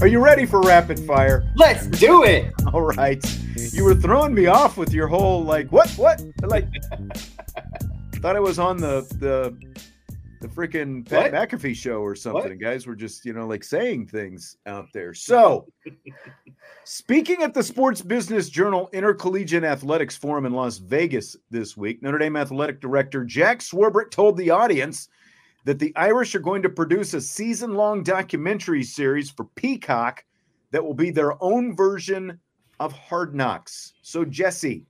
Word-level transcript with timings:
Are 0.00 0.06
you 0.06 0.18
ready 0.18 0.46
for 0.46 0.62
rapid 0.62 0.98
fire? 1.00 1.44
Let's 1.56 1.86
do 1.86 2.24
it. 2.24 2.54
All 2.72 2.80
right. 2.80 3.22
You 3.54 3.84
were 3.84 3.94
throwing 3.94 4.32
me 4.32 4.46
off 4.46 4.78
with 4.78 4.94
your 4.94 5.06
whole 5.06 5.44
like 5.44 5.70
what 5.70 5.90
what 5.92 6.22
like 6.42 6.66
thought 8.14 8.34
I 8.34 8.40
was 8.40 8.58
on 8.58 8.78
the 8.78 9.02
the 9.18 9.54
the 10.40 10.48
freaking 10.48 11.06
Pat 11.06 11.32
What? 11.32 11.50
McAfee 11.50 11.76
show 11.76 12.00
or 12.00 12.14
something. 12.14 12.52
What? 12.52 12.58
Guys 12.60 12.86
were 12.86 12.94
just, 12.96 13.26
you 13.26 13.34
know, 13.34 13.46
like 13.46 13.62
saying 13.62 14.06
things 14.06 14.56
out 14.64 14.86
there. 14.94 15.12
So 15.14 15.66
speaking 16.84 17.42
at 17.42 17.52
the 17.52 17.62
Sports 17.62 18.00
Business 18.00 18.48
Journal 18.48 18.88
Intercollegiate 18.94 19.64
Athletics 19.64 20.16
Forum 20.16 20.46
in 20.46 20.54
Las 20.54 20.78
Vegas 20.78 21.36
this 21.50 21.76
week, 21.76 22.02
Notre 22.02 22.16
Dame 22.16 22.36
Athletic 22.36 22.80
Director 22.80 23.22
Jack 23.22 23.58
Swarbrick 23.58 24.10
told 24.10 24.38
the 24.38 24.48
audience 24.48 25.10
that 25.64 25.78
the 25.78 25.92
Irish 25.96 26.34
are 26.34 26.40
going 26.40 26.62
to 26.62 26.68
produce 26.68 27.14
a 27.14 27.20
season 27.20 27.74
long 27.74 28.02
documentary 28.02 28.82
series 28.82 29.30
for 29.30 29.44
Peacock 29.44 30.24
that 30.70 30.84
will 30.84 30.94
be 30.94 31.10
their 31.10 31.42
own 31.42 31.76
version 31.76 32.38
of 32.78 32.92
Hard 32.92 33.34
Knocks. 33.34 33.92
So, 34.02 34.24
Jesse, 34.24 34.86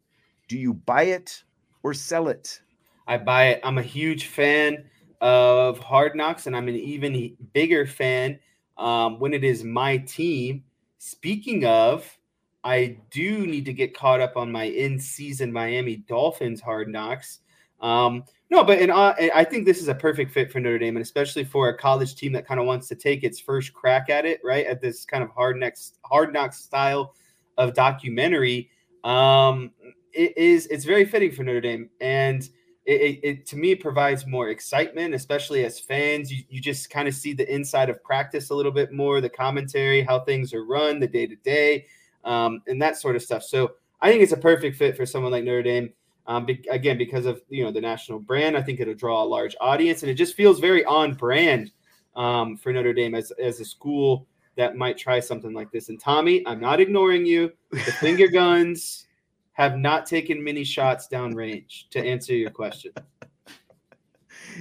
do 0.48 0.58
you 0.58 0.74
buy 0.74 1.04
it 1.04 1.42
or 1.82 1.94
sell 1.94 2.28
it? 2.28 2.60
I 3.06 3.18
buy 3.18 3.48
it. 3.48 3.60
I'm 3.64 3.78
a 3.78 3.82
huge 3.82 4.26
fan 4.26 4.84
of 5.20 5.78
Hard 5.78 6.14
Knocks, 6.14 6.46
and 6.46 6.56
I'm 6.56 6.68
an 6.68 6.76
even 6.76 7.36
bigger 7.52 7.86
fan 7.86 8.38
um, 8.78 9.18
when 9.18 9.34
it 9.34 9.44
is 9.44 9.64
my 9.64 9.96
team. 9.98 10.62
Speaking 10.98 11.64
of, 11.64 12.18
I 12.62 12.98
do 13.10 13.46
need 13.46 13.64
to 13.64 13.72
get 13.72 13.96
caught 13.96 14.20
up 14.20 14.36
on 14.36 14.52
my 14.52 14.64
in-season 14.64 15.52
Miami 15.52 15.96
Dolphins 15.96 16.60
Hard 16.60 16.88
Knocks. 16.88 17.40
Um, 17.80 18.24
no, 18.50 18.64
but 18.64 18.80
in, 18.80 18.90
uh, 18.90 19.14
I 19.32 19.44
think 19.44 19.64
this 19.64 19.80
is 19.80 19.86
a 19.86 19.94
perfect 19.94 20.32
fit 20.32 20.50
for 20.50 20.58
Notre 20.58 20.78
Dame, 20.78 20.96
and 20.96 21.02
especially 21.02 21.44
for 21.44 21.68
a 21.68 21.78
college 21.78 22.16
team 22.16 22.32
that 22.32 22.46
kind 22.46 22.58
of 22.58 22.66
wants 22.66 22.88
to 22.88 22.96
take 22.96 23.22
its 23.22 23.38
first 23.38 23.72
crack 23.72 24.10
at 24.10 24.26
it, 24.26 24.40
right? 24.42 24.66
At 24.66 24.80
this 24.80 25.04
kind 25.04 25.22
of 25.22 25.30
hard 25.30 25.56
knocks, 25.56 25.92
hard 26.04 26.32
knocks 26.32 26.58
style 26.58 27.14
of 27.58 27.74
documentary. 27.74 28.70
Um, 29.04 29.70
it 30.12 30.36
is 30.36 30.66
it's 30.66 30.84
very 30.84 31.04
fitting 31.04 31.30
for 31.30 31.44
Notre 31.44 31.60
Dame, 31.60 31.90
and 32.00 32.42
it, 32.86 33.00
it, 33.00 33.20
it 33.22 33.46
to 33.46 33.56
me 33.56 33.76
provides 33.76 34.26
more 34.26 34.48
excitement, 34.48 35.14
especially 35.14 35.64
as 35.64 35.78
fans. 35.78 36.32
You, 36.32 36.42
you 36.48 36.60
just 36.60 36.90
kind 36.90 37.06
of 37.06 37.14
see 37.14 37.32
the 37.32 37.48
inside 37.54 37.88
of 37.88 38.02
practice 38.02 38.50
a 38.50 38.54
little 38.54 38.72
bit 38.72 38.92
more, 38.92 39.20
the 39.20 39.30
commentary, 39.30 40.02
how 40.02 40.20
things 40.20 40.52
are 40.52 40.64
run, 40.64 40.98
the 40.98 41.06
day 41.06 41.28
to 41.28 41.36
day, 41.36 41.86
and 42.24 42.82
that 42.82 42.96
sort 42.96 43.14
of 43.14 43.22
stuff. 43.22 43.44
So 43.44 43.74
I 44.00 44.10
think 44.10 44.24
it's 44.24 44.32
a 44.32 44.36
perfect 44.36 44.76
fit 44.76 44.96
for 44.96 45.06
someone 45.06 45.30
like 45.30 45.44
Notre 45.44 45.62
Dame. 45.62 45.92
Um, 46.30 46.46
be, 46.46 46.64
again, 46.70 46.96
because 46.96 47.26
of 47.26 47.42
you 47.48 47.64
know 47.64 47.72
the 47.72 47.80
national 47.80 48.20
brand, 48.20 48.56
I 48.56 48.62
think 48.62 48.78
it'll 48.78 48.94
draw 48.94 49.20
a 49.20 49.24
large 49.24 49.56
audience, 49.60 50.04
and 50.04 50.10
it 50.10 50.14
just 50.14 50.36
feels 50.36 50.60
very 50.60 50.84
on 50.84 51.14
brand 51.14 51.72
um, 52.14 52.56
for 52.56 52.72
Notre 52.72 52.92
Dame 52.92 53.16
as 53.16 53.32
as 53.32 53.58
a 53.58 53.64
school 53.64 54.28
that 54.56 54.76
might 54.76 54.96
try 54.96 55.18
something 55.18 55.52
like 55.52 55.72
this. 55.72 55.88
And 55.88 55.98
Tommy, 55.98 56.46
I'm 56.46 56.60
not 56.60 56.78
ignoring 56.78 57.26
you. 57.26 57.50
The 57.72 57.78
finger 57.78 58.28
guns 58.32 59.08
have 59.54 59.76
not 59.76 60.06
taken 60.06 60.42
many 60.42 60.62
shots 60.62 61.08
downrange 61.10 61.88
to 61.90 61.98
answer 61.98 62.34
your 62.34 62.50
question. 62.50 62.92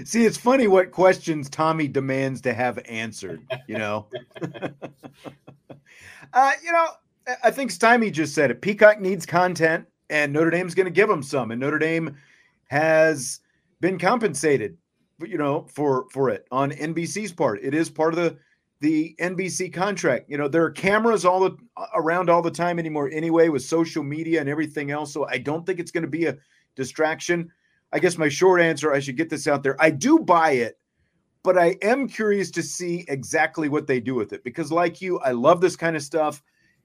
See, 0.05 0.25
it's 0.25 0.37
funny 0.37 0.67
what 0.67 0.91
questions 0.91 1.51
Tommy 1.51 1.87
demands 1.87 2.41
to 2.41 2.53
have 2.53 2.79
answered, 2.85 3.41
you 3.67 3.77
know. 3.77 4.07
uh, 6.33 6.51
you 6.63 6.71
know, 6.71 6.87
I- 7.43 7.51
think 7.51 7.69
Stymie 7.69 8.11
just 8.11 8.33
said 8.33 8.49
it. 8.49 8.61
Peacock 8.61 8.99
needs 8.99 9.25
content, 9.25 9.85
and 10.09 10.33
Notre 10.33 10.49
Dame's 10.49 10.75
going 10.75 10.85
to 10.85 10.91
give 10.91 11.09
them 11.09 11.23
some, 11.23 11.51
and 11.51 11.59
Notre 11.59 11.79
Dame 11.79 12.15
has 12.69 13.39
been 13.81 13.97
compensated, 13.97 14.77
you 15.21 15.37
know, 15.37 15.65
for 15.73 16.07
for 16.11 16.29
it 16.29 16.45
on 16.51 16.71
NBC's 16.71 17.31
part. 17.31 17.59
It 17.63 17.73
is 17.73 17.89
part 17.89 18.13
of 18.13 18.19
the 18.19 18.37
the 18.81 19.15
NBC 19.19 19.73
contract. 19.73 20.29
You 20.29 20.37
know, 20.37 20.47
there 20.47 20.63
are 20.63 20.71
cameras 20.71 21.25
all 21.25 21.41
the 21.41 21.57
uh, 21.77 21.85
around 21.95 22.29
all 22.29 22.41
the 22.41 22.51
time 22.51 22.79
anymore, 22.79 23.09
anyway, 23.11 23.49
with 23.49 23.63
social 23.63 24.03
media 24.03 24.39
and 24.39 24.49
everything 24.49 24.91
else. 24.91 25.13
So 25.13 25.27
I 25.27 25.37
don't 25.37 25.65
think 25.65 25.79
it's 25.79 25.91
going 25.91 26.03
to 26.03 26.09
be 26.09 26.25
a 26.25 26.37
distraction. 26.75 27.51
I 27.91 27.99
guess 27.99 28.17
my 28.17 28.29
short 28.29 28.61
answer, 28.61 28.93
I 28.93 28.99
should 28.99 29.17
get 29.17 29.29
this 29.29 29.47
out 29.47 29.63
there. 29.63 29.75
I 29.81 29.89
do 29.89 30.19
buy 30.19 30.51
it, 30.51 30.77
but 31.43 31.57
I 31.57 31.75
am 31.81 32.07
curious 32.07 32.51
to 32.51 32.63
see 32.63 33.03
exactly 33.07 33.67
what 33.67 33.87
they 33.87 33.99
do 33.99 34.15
with 34.15 34.31
it 34.31 34.43
because, 34.43 34.71
like 34.71 35.01
you, 35.01 35.19
I 35.19 35.31
love 35.31 35.59
this 35.59 35.75
kind 35.75 35.95
of 35.95 36.03
stuff. 36.03 36.41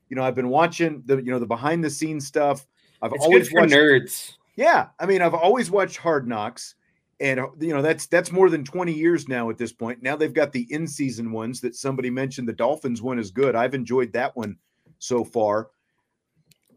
You 0.09 0.17
know, 0.17 0.23
I've 0.23 0.35
been 0.35 0.49
watching 0.49 1.03
the 1.07 1.17
you 1.17 1.31
know 1.31 1.39
the 1.39 1.47
behind 1.47 1.85
the 1.85 1.91
scenes 1.91 2.27
stuff. 2.27 2.67
I've 3.05 3.13
It's 3.13 3.25
always 3.25 3.49
good 3.49 3.51
for 3.53 3.61
watched, 3.61 3.75
nerds. 3.75 4.37
yeah, 4.57 4.89
I 4.99 5.05
mean, 5.07 5.21
I've 5.21 5.35
always 5.35 5.71
watched 5.71 5.99
Hard 5.99 6.27
Knocks, 6.27 6.75
and 7.21 7.39
you 7.61 7.75
know 7.75 7.83
that's 7.83 8.07
that's 8.07 8.33
more 8.33 8.49
than 8.49 8.65
twenty 8.65 8.95
years 8.95 9.29
now 9.29 9.51
at 9.51 9.59
this 9.59 9.73
point. 9.73 10.03
Now 10.03 10.17
they've 10.17 10.33
got 10.33 10.53
the 10.53 10.67
in 10.73 10.89
season 10.89 11.31
ones 11.31 11.61
that 11.61 11.77
somebody 11.77 12.09
mentioned. 12.09 12.49
The 12.49 12.55
Dolphins 12.55 13.03
one 13.03 13.19
is 13.19 13.31
good. 13.31 13.55
I've 13.55 13.75
enjoyed 13.75 14.13
that 14.15 14.35
one 14.37 14.57
so 14.99 15.23
far, 15.23 15.69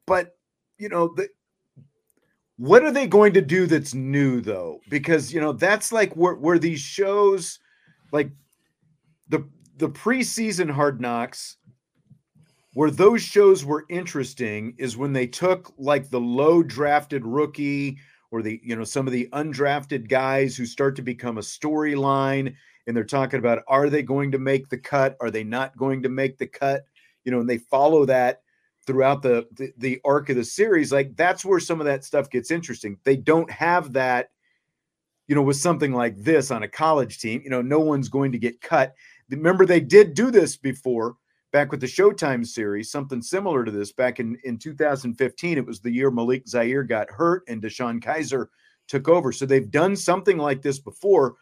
but 0.05 0.35
you 0.77 0.89
know 0.89 1.13
the. 1.15 1.29
What 2.59 2.83
are 2.83 2.91
they 2.91 3.05
going 3.05 3.33
to 3.33 3.41
do 3.41 3.67
that's 3.67 3.93
new 3.93 4.41
though? 4.41 4.81
Because 4.89 5.31
you 5.31 5.39
know 5.39 5.53
that's 5.53 5.91
like 5.91 6.13
where, 6.15 6.33
where 6.33 6.57
these 6.59 6.79
shows, 6.79 7.59
like 8.11 8.31
the 9.29 9.47
the 9.77 9.89
preseason 9.89 10.69
Hard 10.71 10.99
Knocks, 10.99 11.56
where 12.77 12.91
those 12.91 13.23
shows 13.23 13.65
were 13.65 13.87
interesting 13.89 14.75
is 14.77 14.95
when 14.95 15.11
they 15.11 15.25
took 15.25 15.73
like 15.79 16.11
the 16.11 16.19
low 16.19 16.61
drafted 16.61 17.25
rookie 17.25 17.97
or 18.29 18.43
the 18.43 18.61
you 18.63 18.75
know 18.75 18.83
some 18.83 19.07
of 19.07 19.13
the 19.13 19.27
undrafted 19.33 20.07
guys 20.07 20.55
who 20.55 20.63
start 20.63 20.95
to 20.95 21.01
become 21.01 21.39
a 21.39 21.41
storyline 21.41 22.53
and 22.85 22.95
they're 22.95 23.03
talking 23.03 23.39
about 23.39 23.63
are 23.67 23.89
they 23.89 24.03
going 24.03 24.31
to 24.31 24.37
make 24.37 24.69
the 24.69 24.77
cut? 24.77 25.17
Are 25.19 25.31
they 25.31 25.43
not 25.43 25.75
going 25.75 26.03
to 26.03 26.09
make 26.09 26.37
the 26.37 26.45
cut? 26.45 26.83
You 27.23 27.31
know 27.31 27.39
and 27.39 27.49
they 27.49 27.57
follow 27.57 28.05
that 28.05 28.43
throughout 28.85 29.23
the 29.23 29.47
the, 29.53 29.73
the 29.79 29.99
arc 30.05 30.29
of 30.29 30.35
the 30.35 30.45
series 30.45 30.91
like 30.91 31.15
that's 31.15 31.43
where 31.43 31.59
some 31.59 31.81
of 31.81 31.87
that 31.87 32.03
stuff 32.03 32.29
gets 32.29 32.51
interesting. 32.51 32.99
They 33.05 33.15
don't 33.15 33.49
have 33.49 33.91
that 33.93 34.29
you 35.27 35.33
know 35.33 35.41
with 35.41 35.57
something 35.57 35.93
like 35.93 36.15
this 36.15 36.51
on 36.51 36.61
a 36.61 36.67
college 36.67 37.17
team. 37.17 37.41
You 37.43 37.49
know 37.49 37.63
no 37.63 37.79
one's 37.79 38.07
going 38.07 38.33
to 38.33 38.37
get 38.37 38.61
cut. 38.61 38.93
Remember 39.31 39.65
they 39.65 39.79
did 39.79 40.13
do 40.13 40.29
this 40.29 40.55
before 40.55 41.15
back 41.51 41.71
with 41.71 41.79
the 41.79 41.87
Showtime 41.87 42.45
series, 42.45 42.91
something 42.91 43.21
similar 43.21 43.63
to 43.63 43.71
this 43.71 43.91
back 43.91 44.19
in, 44.19 44.37
in 44.43 44.57
2015. 44.57 45.57
It 45.57 45.65
was 45.65 45.79
the 45.79 45.91
year 45.91 46.11
Malik 46.11 46.47
Zaire 46.47 46.83
got 46.83 47.09
hurt 47.09 47.43
and 47.47 47.61
DeShone 47.61 48.01
Kizer 48.01 48.47
took 48.87 49.07
over. 49.07 49.31
So 49.31 49.45
they've 49.45 49.69
done 49.71 49.95
something 49.95 50.37
like 50.37 50.61
this 50.61 50.79
before 50.79 51.35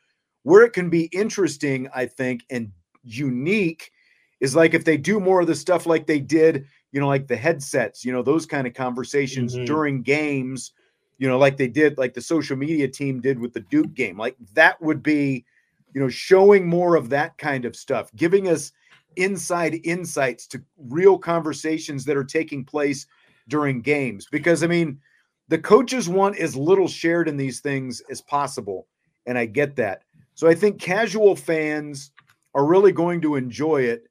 where 0.44 0.64
it 0.64 0.74
can 0.74 0.90
be 0.90 1.06
interesting, 1.06 1.90
I 1.94 2.06
think, 2.06 2.44
and 2.50 2.72
unique 3.04 3.92
is 4.40 4.56
like 4.56 4.74
if 4.74 4.86
they 4.86 4.98
do 4.98 5.20
more 5.20 5.42
of 5.42 5.48
the 5.48 5.56
stuff 5.56 5.86
like 5.86 6.06
they 6.06 6.20
did, 6.20 6.66
you 6.92 7.00
know, 7.00 7.08
like 7.08 7.28
the 7.28 7.36
headsets, 7.36 8.06
you 8.06 8.12
know, 8.12 8.22
those 8.22 8.46
kind 8.46 8.68
of 8.68 8.74
conversations 8.74 9.56
Mhm. 9.56 9.66
during 9.66 10.02
games 10.02 10.74
you 11.18 11.28
know, 11.30 11.38
like 11.38 11.56
they 11.56 11.68
did, 11.70 11.98
like 11.98 12.14
the 12.14 12.22
social 12.22 12.58
media 12.58 12.88
team 12.88 13.22
did 13.22 13.40
with 13.40 13.54
the 13.54 13.62
Duke 13.62 13.94
game. 13.94 14.18
Like 14.18 14.36
that 14.54 14.82
would 14.82 15.02
be, 15.02 15.46
you 15.94 16.02
know, 16.02 16.10
showing 16.10 16.68
more 16.68 16.96
of 16.98 17.10
that 17.10 17.38
kind 17.38 17.64
of 17.64 17.74
stuff, 17.76 18.14
giving 18.16 18.50
us 18.50 18.74
inside 19.18 19.80
insights 19.84 20.48
to 20.48 20.62
real 20.78 21.18
conversations 21.18 22.06
that 22.06 22.18
are 22.18 22.24
taking 22.24 22.64
place 22.64 23.08
during 23.48 23.82
games. 23.82 24.28
Because 24.32 24.64
I 24.64 24.68
mean, 24.68 25.00
the 25.48 25.60
coaches 25.60 26.10
want 26.10 26.38
as 26.38 26.56
little 26.56 26.88
shared 26.88 27.28
in 27.28 27.38
these 27.38 27.60
things 27.60 28.02
as 28.10 28.22
possible. 28.22 28.88
And 29.26 29.38
I 29.38 29.46
get 29.46 29.76
that. 29.78 30.04
So 30.34 30.48
I 30.48 30.56
think 30.56 30.80
casual 30.80 31.36
fans 31.36 32.12
are 32.54 32.66
really 32.66 32.92
going 32.92 33.22
to 33.22 33.36
enjoy 33.36 33.84
it. 33.84 34.04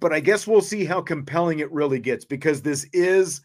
But 0.00 0.12
I 0.12 0.20
guess 0.20 0.46
we'll 0.46 0.60
see 0.60 0.84
how 0.84 1.00
compelling 1.00 1.60
it 1.60 1.72
really 1.72 1.98
gets 1.98 2.24
because 2.24 2.62
this 2.62 2.86
is 2.92 3.40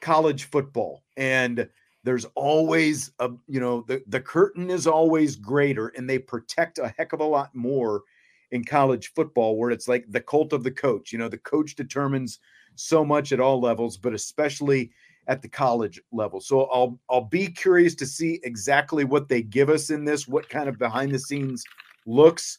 college 0.00 0.44
football. 0.44 1.02
And 1.16 1.68
there's 2.04 2.24
always 2.36 3.12
a 3.18 3.30
you 3.46 3.60
know 3.60 3.84
the, 3.88 4.02
the 4.06 4.20
curtain 4.20 4.70
is 4.70 4.86
always 4.86 5.36
greater 5.36 5.88
and 5.88 6.08
they 6.08 6.18
protect 6.18 6.78
a 6.78 6.94
heck 6.96 7.12
of 7.12 7.20
a 7.20 7.24
lot 7.24 7.54
more 7.54 8.02
in 8.50 8.64
college 8.64 9.12
football 9.14 9.56
where 9.56 9.70
it's 9.70 9.88
like 9.88 10.04
the 10.08 10.20
cult 10.20 10.52
of 10.52 10.64
the 10.64 10.70
coach 10.70 11.12
you 11.12 11.18
know 11.18 11.28
the 11.28 11.38
coach 11.38 11.74
determines 11.74 12.40
so 12.74 13.04
much 13.04 13.32
at 13.32 13.40
all 13.40 13.60
levels 13.60 13.96
but 13.96 14.14
especially 14.14 14.90
at 15.26 15.42
the 15.42 15.48
college 15.48 16.00
level 16.12 16.40
so 16.40 16.62
i'll 16.64 16.98
i'll 17.10 17.24
be 17.24 17.46
curious 17.48 17.94
to 17.94 18.06
see 18.06 18.40
exactly 18.44 19.04
what 19.04 19.28
they 19.28 19.42
give 19.42 19.68
us 19.68 19.90
in 19.90 20.04
this 20.04 20.26
what 20.26 20.48
kind 20.48 20.68
of 20.68 20.78
behind 20.78 21.12
the 21.12 21.18
scenes 21.18 21.64
looks 22.06 22.58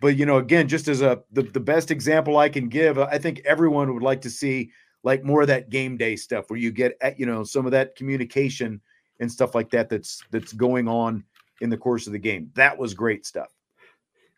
but 0.00 0.16
you 0.16 0.26
know 0.26 0.38
again 0.38 0.68
just 0.68 0.88
as 0.88 1.02
a 1.02 1.20
the, 1.32 1.42
the 1.42 1.60
best 1.60 1.90
example 1.90 2.36
i 2.36 2.48
can 2.48 2.68
give 2.68 2.98
i 2.98 3.18
think 3.18 3.40
everyone 3.44 3.92
would 3.92 4.02
like 4.02 4.20
to 4.20 4.30
see 4.30 4.70
like 5.02 5.24
more 5.24 5.42
of 5.42 5.48
that 5.48 5.70
game 5.70 5.96
day 5.96 6.16
stuff 6.16 6.50
where 6.50 6.58
you 6.58 6.70
get 6.70 6.96
at, 7.00 7.18
you 7.18 7.26
know 7.26 7.42
some 7.42 7.66
of 7.66 7.72
that 7.72 7.96
communication 7.96 8.80
and 9.20 9.30
stuff 9.30 9.54
like 9.54 9.70
that 9.70 9.88
that's 9.88 10.22
that's 10.30 10.52
going 10.52 10.88
on 10.88 11.24
in 11.60 11.70
the 11.70 11.76
course 11.76 12.06
of 12.06 12.12
the 12.12 12.18
game. 12.18 12.50
That 12.54 12.76
was 12.76 12.94
great 12.94 13.26
stuff. 13.26 13.55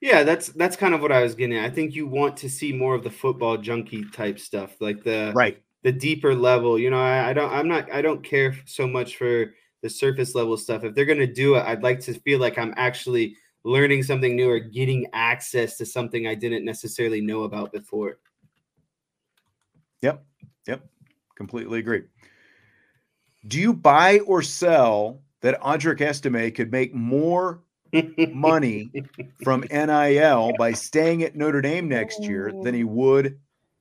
Yeah, 0.00 0.22
that's 0.22 0.48
that's 0.50 0.76
kind 0.76 0.94
of 0.94 1.02
what 1.02 1.12
I 1.12 1.22
was 1.22 1.34
getting 1.34 1.56
at. 1.56 1.64
I 1.64 1.70
think 1.70 1.94
you 1.94 2.06
want 2.06 2.36
to 2.38 2.48
see 2.48 2.72
more 2.72 2.94
of 2.94 3.02
the 3.02 3.10
football 3.10 3.56
junkie 3.56 4.04
type 4.12 4.38
stuff, 4.38 4.80
like 4.80 5.02
the 5.02 5.32
right 5.34 5.60
the 5.82 5.92
deeper 5.92 6.34
level. 6.34 6.78
You 6.78 6.90
know, 6.90 7.00
I, 7.00 7.30
I 7.30 7.32
don't 7.32 7.52
I'm 7.52 7.68
not 7.68 7.90
I 7.92 8.02
don't 8.02 8.22
care 8.22 8.56
so 8.64 8.86
much 8.86 9.16
for 9.16 9.54
the 9.82 9.90
surface 9.90 10.34
level 10.34 10.56
stuff. 10.56 10.84
If 10.84 10.94
they're 10.94 11.04
gonna 11.04 11.26
do 11.26 11.56
it, 11.56 11.64
I'd 11.64 11.82
like 11.82 12.00
to 12.00 12.14
feel 12.14 12.38
like 12.38 12.58
I'm 12.58 12.74
actually 12.76 13.36
learning 13.64 14.02
something 14.04 14.36
new 14.36 14.48
or 14.48 14.60
getting 14.60 15.06
access 15.12 15.76
to 15.78 15.86
something 15.86 16.26
I 16.26 16.34
didn't 16.34 16.64
necessarily 16.64 17.20
know 17.20 17.42
about 17.42 17.72
before. 17.72 18.18
Yep. 20.02 20.24
Yep. 20.66 20.88
Completely 21.36 21.80
agree. 21.80 22.02
Do 23.46 23.58
you 23.58 23.72
buy 23.72 24.20
or 24.20 24.42
sell 24.42 25.22
that 25.40 25.60
Audric 25.60 26.00
Estime 26.00 26.52
could 26.52 26.70
make 26.72 26.94
more 26.94 27.62
money 28.32 28.90
from 29.42 29.64
NIL 29.70 30.52
by 30.58 30.72
staying 30.72 31.22
at 31.22 31.36
Notre 31.36 31.60
Dame 31.60 31.88
next 31.88 32.22
year 32.22 32.52
than 32.62 32.74
he 32.74 32.84
would 32.84 33.38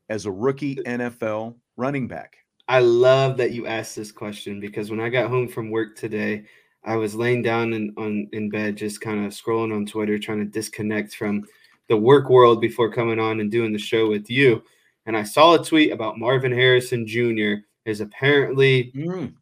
as 0.09 0.25
a 0.25 0.31
rookie 0.31 0.75
NFL 0.75 1.55
running 1.75 2.07
back? 2.07 2.37
I 2.67 2.79
love 2.79 3.37
that 3.37 3.51
you 3.51 3.65
asked 3.65 3.95
this 3.95 4.11
question 4.11 4.59
because 4.59 4.91
when 4.91 4.99
I 4.99 5.09
got 5.09 5.29
home 5.29 5.47
from 5.47 5.71
work 5.71 5.95
today, 5.95 6.45
I 6.83 6.95
was 6.95 7.15
laying 7.15 7.41
down 7.41 7.73
in 7.73 7.93
on 7.97 8.29
in 8.33 8.49
bed, 8.49 8.77
just 8.77 9.01
kind 9.01 9.25
of 9.25 9.31
scrolling 9.31 9.75
on 9.75 9.85
Twitter, 9.85 10.17
trying 10.17 10.39
to 10.39 10.45
disconnect 10.45 11.15
from 11.15 11.45
the 11.87 11.97
work 11.97 12.29
world 12.29 12.61
before 12.61 12.91
coming 12.91 13.19
on 13.19 13.39
and 13.39 13.51
doing 13.51 13.71
the 13.71 13.79
show 13.79 14.09
with 14.09 14.29
you 14.29 14.61
and 15.07 15.15
I 15.17 15.23
saw 15.23 15.55
a 15.55 15.63
tweet 15.63 15.91
about 15.91 16.19
Marvin 16.19 16.51
Harrison 16.51 17.07
Jr. 17.07 17.63
is 17.85 18.01
apparently 18.01 18.91
mm. 18.93 19.33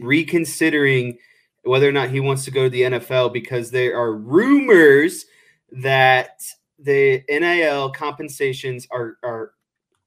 reconsidering 0.00 1.18
whether 1.64 1.88
or 1.88 1.92
not 1.92 2.10
he 2.10 2.20
wants 2.20 2.44
to 2.44 2.50
go 2.50 2.64
to 2.64 2.70
the 2.70 2.82
NFL 2.82 3.32
because 3.32 3.70
there 3.70 3.96
are 3.96 4.14
rumors 4.14 5.26
that 5.72 6.40
the 6.78 7.22
NIL 7.28 7.90
compensations 7.90 8.86
are 8.90 9.18
are 9.22 9.52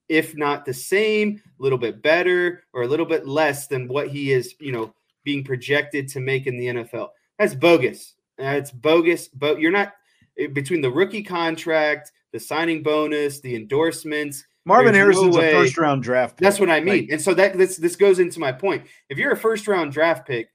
if 0.09 0.36
not 0.36 0.65
the 0.65 0.74
same, 0.74 1.42
a 1.57 1.63
little 1.63 1.77
bit 1.77 2.01
better 2.01 2.63
or 2.74 2.81
a 2.81 2.88
little 2.88 3.06
bit 3.06 3.25
less 3.25 3.68
than 3.68 3.88
what 3.88 4.09
he 4.09 4.33
is, 4.33 4.56
you 4.59 4.74
know, 4.74 4.94
being 5.24 5.42
projected 5.42 6.06
to 6.09 6.19
make 6.19 6.48
in 6.48 6.57
the 6.57 6.68
NFL. 6.68 7.09
That's 7.39 7.56
bogus. 7.56 8.15
That's 8.38 8.71
bogus. 8.71 9.30
But 9.30 9.62
you're 9.62 9.71
not 9.71 9.94
eh, 10.38 10.48
between 10.48 10.81
the 10.81 10.92
rookie 10.92 11.24
contract, 11.24 12.12
the 12.33 12.39
signing 12.42 12.83
bonus, 12.83 13.39
the 13.39 13.56
endorsements, 13.56 14.45
Marvin 14.65 14.94
Harrison's 14.94 15.36
no 15.36 15.42
a 15.42 15.51
first 15.51 15.77
round 15.77 16.03
draft. 16.03 16.38
Pick. 16.38 16.44
That's 16.44 16.59
what 16.59 16.69
I 16.69 16.80
mean. 16.80 17.03
Like, 17.03 17.09
and 17.12 17.21
so 17.21 17.33
that 17.33 17.57
this 17.57 17.77
this 17.77 17.95
goes 17.95 18.19
into 18.19 18.39
my 18.39 18.51
point. 18.51 18.86
If 19.09 19.18
you're 19.18 19.31
a 19.31 19.38
first 19.38 19.68
round 19.68 19.92
draft 19.92 20.27
pick, 20.27 20.50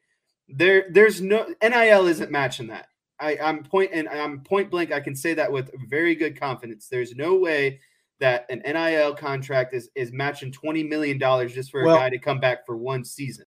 there 0.49 0.87
there's 0.91 1.21
no 1.21 1.47
NIL 1.63 2.07
isn't 2.07 2.31
matching 2.31 2.69
that. 2.69 2.87
I, 3.19 3.39
I'm 3.43 3.63
point 3.65 3.91
and 3.93 4.09
I'm 4.09 4.41
point 4.41 4.71
blank. 4.71 4.93
I 4.93 5.01
can 5.01 5.17
say 5.17 5.35
that 5.35 5.51
with 5.51 5.71
very 5.89 6.15
good 6.15 6.39
confidence. 6.39 6.89
There's 6.89 7.15
no 7.15 7.37
way 7.37 7.81
that 8.21 8.47
an 8.51 8.63
NIL 8.65 9.15
contract 9.15 9.75
is 9.75 9.89
is 9.95 10.13
matching 10.13 10.53
twenty 10.53 10.83
million 10.83 11.19
dollars 11.19 11.55
just 11.55 11.71
for 11.71 11.85
well, 11.85 11.97
a 11.97 11.99
guy 11.99 12.11
to 12.11 12.19
come 12.19 12.41
back 12.41 12.67
for 12.67 12.77
one 12.77 13.05
season. 13.05 13.47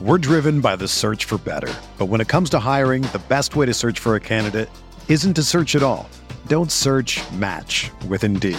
We're 0.00 0.18
driven 0.18 0.62
by 0.62 0.76
the 0.76 0.88
search 0.88 1.26
for 1.26 1.36
better, 1.38 1.72
but 1.98 2.06
when 2.06 2.22
it 2.22 2.28
comes 2.28 2.48
to 2.50 2.58
hiring, 2.58 3.02
the 3.02 3.20
best 3.28 3.54
way 3.54 3.66
to 3.66 3.74
search 3.74 3.98
for 3.98 4.14
a 4.14 4.20
candidate 4.20 4.70
isn't 5.08 5.34
to 5.34 5.42
search 5.42 5.76
at 5.76 5.82
all. 5.82 6.08
Don't 6.46 6.72
search 6.72 7.20
match 7.32 7.90
with 8.08 8.24
Indeed. 8.24 8.58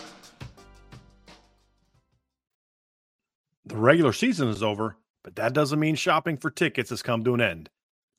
The 3.65 3.77
regular 3.77 4.13
season 4.13 4.47
is 4.47 4.63
over, 4.63 4.97
but 5.23 5.35
that 5.35 5.53
doesn't 5.53 5.79
mean 5.79 5.95
shopping 5.95 6.37
for 6.37 6.49
tickets 6.49 6.89
has 6.89 7.03
come 7.03 7.23
to 7.23 7.33
an 7.33 7.41
end. 7.41 7.69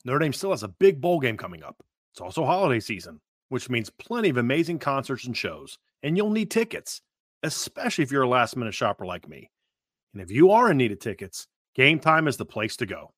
Notre 0.05 0.21
Dame 0.21 0.33
still 0.33 0.51
has 0.51 0.63
a 0.63 0.69
big 0.69 1.01
bowl 1.01 1.21
game 1.21 1.37
coming 1.37 1.63
up. 1.63 1.83
It's 2.13 2.21
also 2.21 2.45
holiday 2.45 2.81
season, 2.81 3.21
which 3.49 3.71
means 3.71 3.91
plenty 3.91 4.29
of 4.29 4.37
amazing 4.37 4.79
concerts 4.79 5.27
and 5.27 5.37
shows, 5.37 5.79
and 6.03 6.17
you'll 6.17 6.31
need 6.31 6.51
tickets, 6.51 7.01
especially 7.43 8.05
if 8.05 8.13
you're 8.13 8.23
a 8.23 8.29
last 8.29 8.57
minute 8.57 8.75
shopper 8.75 9.05
like 9.05 9.29
me. 9.29 9.51
And 10.13 10.23
if 10.23 10.31
you 10.31 10.51
are 10.51 10.71
in 10.71 10.77
need 10.77 10.93
of 10.93 11.01
tickets, 11.01 11.49
Game 11.75 11.99
Time 11.99 12.29
is 12.29 12.37
the 12.37 12.45
place 12.45 12.77
to 12.77 12.87
go. 12.87 13.13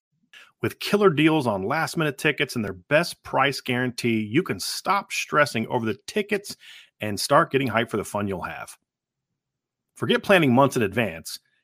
With 0.62 0.78
killer 0.78 1.10
deals 1.10 1.46
on 1.46 1.62
last 1.62 1.96
minute 1.96 2.16
tickets 2.16 2.56
and 2.56 2.64
their 2.64 2.72
best 2.72 3.22
price 3.22 3.60
guarantee, 3.60 4.20
you 4.20 4.42
can 4.42 4.58
stop 4.60 5.12
stressing 5.12 5.66
over 5.66 5.84
the 5.84 5.98
tickets 6.06 6.56
and 7.00 7.20
start 7.20 7.50
getting 7.50 7.68
hyped 7.68 7.90
for 7.90 7.96
the 7.96 8.04
fun 8.04 8.28
you'll 8.28 8.42
have. 8.42 8.78
Forget 9.96 10.22
planning 10.22 10.54
months 10.54 10.76
in 10.76 10.82
advance. 10.82 11.38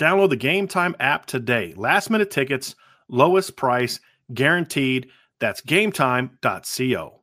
Download 0.00 0.30
the 0.30 0.36
Game 0.36 0.66
Time 0.66 0.96
app 0.98 1.26
today. 1.26 1.74
Last 1.76 2.08
minute 2.08 2.30
tickets, 2.30 2.74
lowest 3.08 3.54
price, 3.54 4.00
guaranteed. 4.32 5.10
That's 5.40 5.60
gametime.co. 5.60 7.20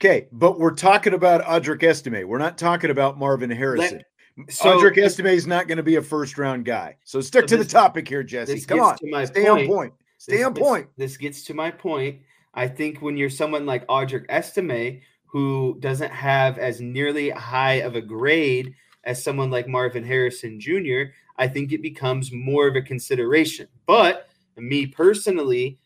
Okay, 0.00 0.28
but 0.32 0.58
we're 0.58 0.74
talking 0.74 1.12
about 1.12 1.44
Audric 1.44 1.82
Estime. 1.82 2.26
We're 2.26 2.38
not 2.38 2.56
talking 2.56 2.90
about 2.90 3.18
Marvin 3.18 3.50
Harrison. 3.50 4.02
Let, 4.38 4.50
so, 4.50 4.78
Audric 4.78 4.96
Estime 4.96 5.26
is 5.26 5.46
not 5.46 5.68
going 5.68 5.76
to 5.76 5.82
be 5.82 5.96
a 5.96 6.02
first 6.02 6.38
round 6.38 6.64
guy. 6.64 6.96
So 7.04 7.20
stick 7.20 7.42
so 7.42 7.46
to 7.48 7.56
this, 7.58 7.66
the 7.66 7.72
topic 7.72 8.08
here, 8.08 8.22
Jesse. 8.22 8.58
Come 8.62 8.80
on. 8.80 8.96
Stay 8.96 9.44
point. 9.44 9.48
on 9.48 9.66
point. 9.66 9.92
Stay 10.16 10.38
this, 10.38 10.46
on 10.46 10.54
point. 10.54 10.88
This, 10.96 11.10
this, 11.10 11.16
gets 11.18 11.44
to 11.44 11.54
my 11.54 11.70
point. 11.70 12.20
I 12.54 12.68
think 12.68 13.02
when 13.02 13.18
you're 13.18 13.28
someone 13.28 13.66
like 13.66 13.86
Audric 13.88 14.24
Estime, 14.30 15.02
who 15.26 15.76
doesn't 15.80 16.10
have 16.10 16.56
as 16.56 16.80
nearly 16.80 17.28
high 17.28 17.74
of 17.74 17.96
a 17.96 18.00
grade 18.00 18.74
as 19.10 19.22
someone 19.22 19.50
like 19.50 19.66
Marvin 19.66 20.04
Harrison 20.04 20.60
Jr., 20.60 21.10
I 21.36 21.48
think 21.48 21.72
it 21.72 21.82
becomes 21.82 22.30
more 22.30 22.68
of 22.68 22.76
a 22.76 22.82
consideration. 22.82 23.66
But 23.84 24.28
me 24.56 24.86
personally, 24.86 25.78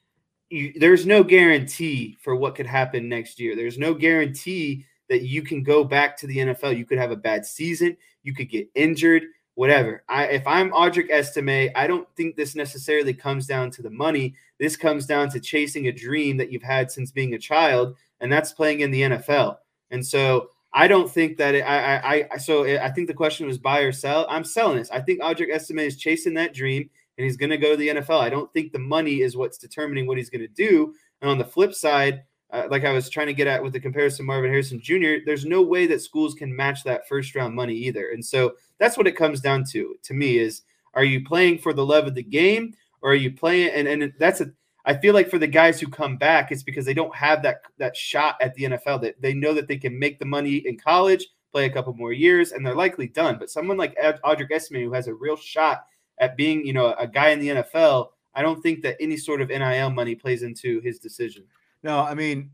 you, 0.50 0.74
there's 0.76 1.06
no 1.06 1.24
guarantee 1.24 2.18
for 2.20 2.36
what 2.36 2.54
could 2.54 2.66
happen 2.66 3.08
next 3.08 3.40
year. 3.40 3.56
There's 3.56 3.78
no 3.78 3.94
guarantee 3.94 4.84
that 5.08 5.22
you 5.22 5.40
can 5.40 5.62
go 5.62 5.84
back 5.84 6.18
to 6.18 6.26
the 6.26 6.36
NFL. 6.36 6.76
You 6.76 6.84
could 6.84 6.98
have 6.98 7.12
a 7.12 7.16
bad 7.16 7.46
season. 7.46 7.96
You 8.22 8.34
could 8.34 8.50
get 8.50 8.68
injured. 8.74 9.24
Whatever. 9.54 10.02
I, 10.08 10.26
if 10.26 10.46
I'm 10.46 10.72
Audric 10.72 11.10
Estime, 11.10 11.70
I 11.74 11.86
don't 11.86 12.08
think 12.16 12.36
this 12.36 12.54
necessarily 12.54 13.14
comes 13.14 13.46
down 13.46 13.70
to 13.72 13.82
the 13.82 13.90
money. 13.90 14.34
This 14.58 14.76
comes 14.76 15.06
down 15.06 15.30
to 15.30 15.40
chasing 15.40 15.86
a 15.86 15.92
dream 15.92 16.36
that 16.38 16.50
you've 16.50 16.62
had 16.62 16.90
since 16.90 17.10
being 17.10 17.34
a 17.34 17.38
child, 17.38 17.96
and 18.20 18.30
that's 18.30 18.52
playing 18.52 18.80
in 18.80 18.90
the 18.90 19.02
NFL. 19.02 19.58
And 19.92 20.04
so 20.04 20.50
I 20.76 20.88
don't 20.88 21.10
think 21.10 21.36
that 21.38 21.54
it, 21.54 21.60
I, 21.60 21.96
I, 21.96 22.28
I, 22.32 22.36
so 22.36 22.64
I 22.64 22.90
think 22.90 23.06
the 23.06 23.14
question 23.14 23.46
was 23.46 23.58
buy 23.58 23.78
or 23.80 23.92
sell. 23.92 24.26
I'm 24.28 24.42
selling 24.42 24.76
this. 24.76 24.90
I 24.90 25.00
think 25.00 25.20
Audric 25.20 25.52
Estime 25.54 25.78
is 25.78 25.96
chasing 25.96 26.34
that 26.34 26.52
dream 26.52 26.90
and 27.16 27.24
he's 27.24 27.36
going 27.36 27.50
to 27.50 27.56
go 27.56 27.70
to 27.70 27.76
the 27.76 27.88
NFL. 27.88 28.20
I 28.20 28.28
don't 28.28 28.52
think 28.52 28.72
the 28.72 28.80
money 28.80 29.20
is 29.20 29.36
what's 29.36 29.56
determining 29.56 30.08
what 30.08 30.18
he's 30.18 30.30
going 30.30 30.40
to 30.40 30.48
do. 30.48 30.92
And 31.22 31.30
on 31.30 31.38
the 31.38 31.44
flip 31.44 31.74
side, 31.74 32.24
uh, 32.50 32.66
like 32.70 32.84
I 32.84 32.90
was 32.90 33.08
trying 33.08 33.28
to 33.28 33.34
get 33.34 33.46
at 33.46 33.62
with 33.62 33.72
the 33.72 33.80
comparison 33.80 34.26
Marvin 34.26 34.50
Harrison 34.50 34.80
Jr., 34.80 35.24
there's 35.24 35.44
no 35.44 35.62
way 35.62 35.86
that 35.86 36.02
schools 36.02 36.34
can 36.34 36.54
match 36.54 36.82
that 36.84 37.06
first 37.08 37.36
round 37.36 37.54
money 37.54 37.74
either. 37.74 38.10
And 38.10 38.24
so 38.24 38.54
that's 38.78 38.96
what 38.96 39.06
it 39.06 39.16
comes 39.16 39.40
down 39.40 39.64
to 39.70 39.94
to 40.02 40.14
me 40.14 40.38
is 40.38 40.62
are 40.94 41.04
you 41.04 41.24
playing 41.24 41.58
for 41.58 41.72
the 41.72 41.86
love 41.86 42.06
of 42.06 42.14
the 42.14 42.22
game 42.22 42.74
or 43.00 43.12
are 43.12 43.16
you 43.16 43.32
playing 43.32 43.70
and 43.70 43.86
and 43.86 44.12
that's 44.18 44.40
a 44.40 44.50
I 44.84 44.94
feel 44.94 45.14
like 45.14 45.30
for 45.30 45.38
the 45.38 45.46
guys 45.46 45.80
who 45.80 45.88
come 45.88 46.16
back, 46.16 46.52
it's 46.52 46.62
because 46.62 46.84
they 46.84 46.94
don't 46.94 47.14
have 47.14 47.42
that 47.42 47.62
that 47.78 47.96
shot 47.96 48.36
at 48.40 48.54
the 48.54 48.64
NFL. 48.64 49.00
That 49.02 49.20
they 49.20 49.32
know 49.32 49.54
that 49.54 49.66
they 49.68 49.78
can 49.78 49.98
make 49.98 50.18
the 50.18 50.26
money 50.26 50.56
in 50.56 50.78
college, 50.78 51.26
play 51.52 51.64
a 51.66 51.70
couple 51.70 51.94
more 51.94 52.12
years, 52.12 52.52
and 52.52 52.64
they're 52.64 52.74
likely 52.74 53.08
done. 53.08 53.38
But 53.38 53.50
someone 53.50 53.76
like 53.76 53.96
Audric 53.98 54.50
Estime, 54.52 54.82
who 54.82 54.92
has 54.92 55.06
a 55.06 55.14
real 55.14 55.36
shot 55.36 55.86
at 56.18 56.36
being, 56.36 56.66
you 56.66 56.72
know, 56.72 56.94
a 56.98 57.06
guy 57.06 57.30
in 57.30 57.40
the 57.40 57.48
NFL, 57.48 58.08
I 58.34 58.42
don't 58.42 58.60
think 58.62 58.82
that 58.82 58.96
any 59.00 59.16
sort 59.16 59.40
of 59.40 59.48
NIL 59.48 59.90
money 59.90 60.14
plays 60.14 60.42
into 60.42 60.80
his 60.80 60.98
decision. 60.98 61.44
No, 61.82 62.00
I 62.00 62.14
mean, 62.14 62.50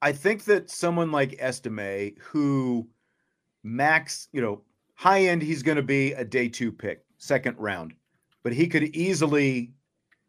I 0.00 0.12
think 0.12 0.44
that 0.44 0.70
someone 0.70 1.10
like 1.10 1.40
Estime, 1.40 2.14
who 2.20 2.86
max, 3.62 4.28
you 4.32 4.40
know, 4.40 4.62
high 4.94 5.22
end, 5.22 5.42
he's 5.42 5.62
going 5.62 5.76
to 5.76 5.82
be 5.82 6.12
a 6.12 6.24
day 6.24 6.48
two 6.48 6.70
pick, 6.70 7.04
second 7.16 7.56
round, 7.58 7.94
but 8.42 8.52
he 8.52 8.68
could 8.68 8.94
easily 8.94 9.72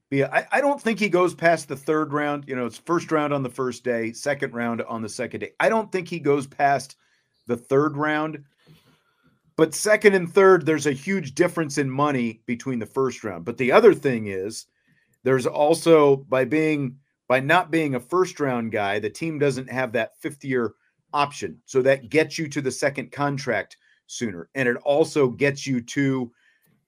be. 0.10 0.24
I, 0.24 0.48
I 0.52 0.62
don't 0.62 0.82
think 0.82 1.00
he 1.00 1.10
goes 1.10 1.34
past 1.34 1.68
the 1.68 1.76
third 1.76 2.14
round. 2.14 2.46
You 2.48 2.56
know, 2.56 2.66
it's 2.66 2.78
first 2.78 3.12
round 3.12 3.34
on 3.34 3.44
the 3.44 3.50
first 3.50 3.84
day, 3.84 4.12
second 4.14 4.54
round 4.54 4.82
on 4.82 5.02
the 5.02 5.10
second 5.10 5.42
day. 5.42 5.52
I 5.60 5.70
don't 5.70 5.92
think 5.92 6.08
he 6.08 6.20
goes 6.20 6.48
past 6.48 6.96
the 7.48 7.58
third 7.58 7.98
round. 7.98 8.44
But 9.56 9.76
second 9.76 10.14
and 10.14 10.32
third, 10.32 10.66
there's 10.66 10.88
a 10.88 10.94
huge 10.94 11.36
difference 11.36 11.78
in 11.78 11.90
money 11.90 12.42
between 12.46 12.80
the 12.80 12.86
first 12.86 13.24
round. 13.24 13.44
But 13.44 13.58
the 13.58 13.74
other 13.74 13.94
thing 13.94 14.28
is, 14.28 14.68
there's 15.24 15.46
also 15.46 16.16
by 16.16 16.46
being 16.46 16.98
by 17.28 17.40
not 17.40 17.70
being 17.70 17.96
a 17.96 18.00
first 18.00 18.40
round 18.40 18.72
guy, 18.72 19.00
the 19.00 19.10
team 19.10 19.38
doesn't 19.38 19.70
have 19.70 19.92
that 19.92 20.18
fifth 20.20 20.44
year 20.44 20.74
option. 21.14 21.60
So 21.66 21.82
that 21.82 22.10
gets 22.10 22.38
you 22.38 22.48
to 22.50 22.62
the 22.62 22.72
second 22.72 23.12
contract 23.12 23.78
sooner. 24.08 24.50
And 24.56 24.68
it 24.68 24.78
also 24.78 25.28
gets 25.28 25.68
you 25.68 25.82
to 25.82 26.32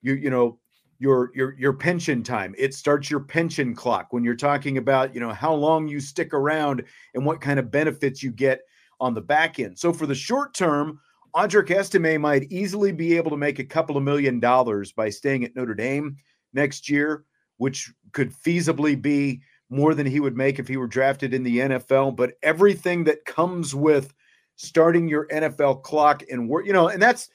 you, 0.02 0.14
you 0.14 0.30
know, 0.30 0.58
your 1.02 1.32
your 1.34 1.56
your 1.58 1.74
pension 1.74 2.22
time. 2.22 2.54
It 2.60 2.76
starts 2.76 3.10
your 3.10 3.22
pension 3.22 3.74
clock 3.74 4.14
when 4.14 4.24
you're 4.24 4.36
talking 4.36 4.78
about, 4.78 5.16
you 5.16 5.20
know, 5.20 5.34
how 5.34 5.52
long 5.52 5.88
you 5.88 6.00
stick 6.00 6.32
around 6.32 6.84
and 7.16 7.26
what 7.26 7.42
kind 7.42 7.58
of 7.58 7.72
benefits 7.72 8.22
you 8.22 8.30
get 8.30 8.62
on 9.00 9.16
the 9.16 9.22
back 9.22 9.60
end. 9.60 9.80
So 9.80 9.92
for 9.92 10.06
the 10.06 10.14
short 10.14 10.54
term, 10.54 11.00
Audric 11.36 11.72
Estime 11.72 12.22
might 12.22 12.52
easily 12.52 12.92
be 12.92 13.18
able 13.18 13.32
to 13.32 13.38
make 13.38 13.58
a 13.58 13.64
couple 13.64 13.98
of 13.98 14.04
million 14.04 14.40
dollars 14.40 14.92
by 14.92 15.10
staying 15.10 15.44
at 15.44 15.56
Notre 15.56 15.74
Dame 15.74 16.18
next 16.54 16.88
year, 16.88 17.26
which 17.58 17.92
could 18.12 18.32
feasibly 18.32 19.02
be 19.02 19.42
more 19.72 19.96
than 19.96 20.06
he 20.06 20.20
would 20.20 20.38
make 20.38 20.60
if 20.60 20.68
he 20.68 20.78
were 20.78 20.86
drafted 20.86 21.34
in 21.34 21.42
the 21.42 21.58
NFL. 21.58 22.16
But 22.16 22.34
everything 22.44 23.06
that 23.06 23.26
comes 23.26 23.74
with 23.74 24.14
starting 24.56 25.08
your 25.08 25.26
NFL 25.30 25.82
clock 25.82 26.22
and 26.30 26.48
work, 26.48 26.68
you 26.68 26.74
know, 26.74 26.90
and 26.90 27.02
that's 27.02 27.30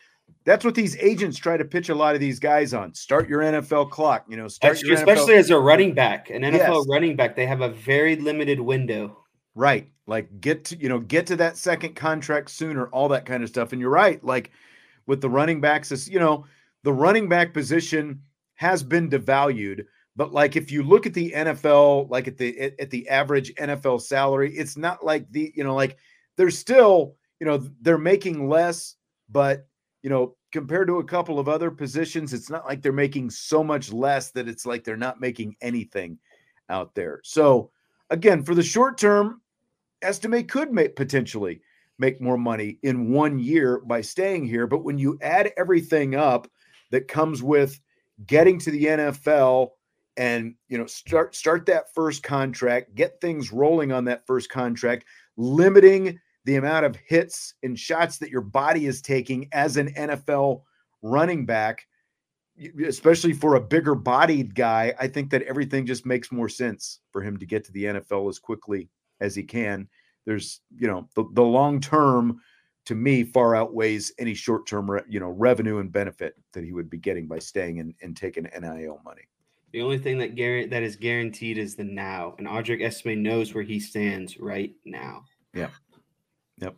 that's 0.47 0.64
what 0.64 0.76
these 0.76 0.97
agents 0.99 1.37
try 1.38 1.56
to 1.56 1.64
pitch 1.64 1.88
a 1.88 1.95
lot 1.95 2.14
of 2.14 2.21
these 2.21 2.38
guys 2.38 2.73
on. 2.73 2.95
Start 2.95 3.28
your 3.28 3.40
NFL 3.40 3.90
clock, 3.90 4.25
you 4.28 4.37
know, 4.37 4.47
start 4.47 4.80
especially 4.80 5.35
NFL. 5.35 5.38
as 5.38 5.50
a 5.50 5.59
running 5.59 5.92
back, 5.92 6.30
an 6.30 6.42
NFL 6.42 6.52
yes. 6.52 6.87
running 6.88 7.16
back, 7.16 7.35
they 7.35 7.47
have 7.47 7.62
a 7.62 7.71
very 7.71 8.14
limited 8.14 8.61
window. 8.61 9.25
Right. 9.56 9.90
Like 10.06 10.40
get 10.40 10.64
to, 10.66 10.76
you 10.76 10.88
know, 10.88 11.00
get 11.00 11.26
to 11.26 11.37
that 11.37 11.56
second 11.56 11.97
contract 11.97 12.50
sooner, 12.50 12.87
all 12.88 13.09
that 13.09 13.26
kind 13.26 13.42
of 13.42 13.49
stuff. 13.49 13.73
And 13.73 13.80
you're 13.80 13.90
right. 13.90 14.23
Like 14.23 14.52
with 15.06 15.21
the 15.21 15.28
running 15.28 15.61
backs, 15.61 15.90
is 15.90 16.09
you 16.09 16.21
know, 16.21 16.45
the 16.85 16.92
running 16.92 17.28
back 17.28 17.52
position 17.52 18.21
has 18.54 18.85
been 18.85 19.11
devalued. 19.11 19.85
But 20.14 20.33
like 20.33 20.54
if 20.54 20.71
you 20.71 20.85
look 20.85 21.06
at 21.06 21.14
the 21.14 21.33
NFL, 21.33 22.09
like 22.09 22.28
at 22.28 22.38
the 22.38 22.59
at, 22.61 22.78
at 22.78 22.90
the 22.90 23.09
average 23.09 23.52
NFL 23.56 24.00
salary, 24.00 24.56
it's 24.56 24.76
not 24.76 25.04
like 25.04 25.28
the, 25.33 25.52
you 25.56 25.64
know, 25.64 25.75
like 25.75 25.97
they're 26.37 26.50
still, 26.50 27.16
you 27.40 27.47
know, 27.47 27.68
they're 27.80 27.99
making 27.99 28.49
less, 28.49 28.95
but 29.28 29.66
you 30.07 30.11
know, 30.11 30.37
compared 30.53 30.87
to 30.87 31.01
a 31.01 31.05
couple 31.05 31.41
of 31.41 31.49
other 31.49 31.69
positions, 31.69 32.33
it's 32.33 32.49
not 32.49 32.65
like 32.65 32.81
they're 32.81 32.93
making 32.93 33.29
so 33.29 33.65
much 33.65 33.93
less 33.93 34.31
that 34.31 34.47
it's 34.47 34.65
like 34.65 34.85
they're 34.85 34.97
not 34.97 35.21
making 35.21 35.57
anything 35.61 36.17
out 36.69 36.95
there. 36.95 37.21
So 37.25 37.73
again, 38.11 38.45
for 38.45 38.55
the 38.55 38.63
short 38.63 38.99
term, 38.99 39.41
Estime 40.03 40.47
could 40.47 40.73
make 40.73 40.95
potentially 40.95 41.61
make 41.99 42.21
more 42.21 42.39
money 42.39 42.79
in 42.85 43.11
one 43.11 43.41
year 43.41 43.81
by 43.81 44.01
staying 44.01 44.47
here. 44.47 44.69
But 44.69 44.85
when 44.85 44.97
you 44.97 45.19
add 45.23 45.53
everything 45.57 46.15
up 46.15 46.47
that 46.93 47.09
comes 47.09 47.43
with 47.43 47.81
getting 48.29 48.61
to 48.61 48.71
the 48.71 48.85
NFL 48.85 49.71
and 50.17 50.55
you 50.69 50.79
know 50.79 50.87
start 50.87 51.35
start 51.35 51.67
that 51.67 51.93
first 51.97 52.23
contract, 52.23 52.95
get 52.95 53.21
things 53.21 53.53
rolling 53.53 53.91
on 53.91 54.05
that 54.05 54.25
first 54.25 54.51
contract, 54.51 55.05
limiting 55.37 56.21
the 56.47 56.57
amount 56.57 56.87
of 56.87 56.95
hits 56.95 57.55
and 57.65 57.79
shots 57.79 58.19
that 58.19 58.31
your 58.31 58.41
body 58.41 58.87
is 58.87 59.03
taking 59.03 59.49
as 59.53 59.76
an 59.76 59.93
NFL 59.95 60.62
running 61.03 61.45
back, 61.45 61.87
especially 62.87 63.33
for 63.33 63.57
a 63.57 63.61
bigger 63.61 63.97
bodied 63.97 64.55
guy, 64.55 64.95
I 64.99 65.09
think 65.09 65.31
that 65.31 65.43
everything 65.43 65.87
just 65.87 66.07
makes 66.07 66.31
more 66.31 66.49
sense 66.49 67.00
for 67.11 67.21
him 67.21 67.37
to 67.38 67.47
get 67.47 67.65
to 67.65 67.73
the 67.73 67.85
NFL 67.85 68.31
as 68.31 68.38
quickly 68.38 68.88
as 69.21 69.35
he 69.35 69.43
can. 69.43 69.88
There's, 70.25 70.61
you 70.79 70.87
know, 70.87 71.09
the, 71.17 71.25
the 71.33 71.43
long 71.43 71.81
term 71.81 72.41
to 72.87 72.95
me 72.95 73.25
far 73.25 73.57
outweighs 73.57 74.12
any 74.21 74.35
short 74.35 74.69
term, 74.69 74.88
re- 74.88 75.03
you 75.09 75.19
know, 75.19 75.31
revenue 75.31 75.79
and 75.79 75.91
benefit 75.91 76.37
that 76.53 76.62
he 76.62 76.73
would 76.73 76.88
be 76.88 76.99
getting 76.99 77.26
by 77.26 77.41
staying 77.41 77.81
and, 77.81 77.93
and 78.03 78.17
taking 78.17 78.45
NIL 78.45 79.00
money. 79.05 79.23
The 79.73 79.83
only 79.83 79.99
thing 79.99 80.19
that 80.19 80.37
guar- 80.37 80.71
that 80.71 80.85
is 80.85 80.95
guaranteed 80.95 81.59
is 81.59 81.75
the 81.75 81.85
now, 81.85 82.37
and 82.38 82.47
Audric 82.47 82.85
Estime 82.85 83.21
knows 83.21 83.53
where 83.53 83.65
he 83.65 83.81
stands 83.81 84.38
right 84.38 84.73
now. 84.85 85.25
Yeah. 85.53 85.71
Yep. 86.61 86.77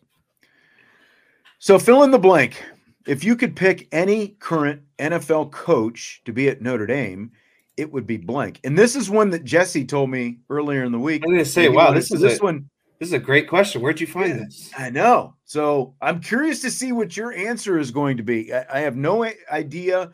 So 1.59 1.79
fill 1.79 2.03
in 2.03 2.11
the 2.11 2.19
blank. 2.19 2.65
If 3.07 3.25
you 3.25 3.37
could 3.37 3.57
pick 3.57 3.89
any 3.91 4.29
current 4.29 4.83
NFL 4.99 5.51
coach 5.51 6.21
to 6.25 6.33
be 6.33 6.49
at 6.49 6.61
Notre 6.61 6.87
Dame, 6.87 7.33
it 7.77 7.91
would 7.93 8.07
be 8.07 8.17
blank. 8.17 8.61
And 8.65 8.77
this 8.77 8.97
is 8.97 9.09
one 9.09 9.31
that 9.31 9.45
Jesse 9.45 9.85
told 9.85 10.11
me 10.11 10.39
earlier 10.51 10.85
in 10.85 10.93
the 10.93 10.99
week. 10.99 11.23
I'm 11.25 11.31
going 11.31 11.39
to 11.39 11.51
say, 11.51 11.69
wow, 11.69 11.93
this 11.93 12.11
is 12.11 12.21
this 12.21 12.41
a, 12.41 12.43
one. 12.43 12.69
This 12.99 13.09
is 13.09 13.13
a 13.13 13.19
great 13.19 13.49
question. 13.49 13.81
Where'd 13.81 14.01
you 14.01 14.07
find 14.07 14.31
yeah, 14.31 14.45
this? 14.45 14.71
I 14.77 14.91
know. 14.91 15.35
So 15.45 15.95
I'm 16.03 16.21
curious 16.21 16.61
to 16.63 16.71
see 16.71 16.93
what 16.93 17.17
your 17.17 17.33
answer 17.33 17.79
is 17.79 17.93
going 17.93 18.17
to 18.17 18.25
be. 18.25 18.53
I, 18.53 18.67
I 18.71 18.81
have 18.81 18.97
no 18.97 19.25
idea 19.51 20.11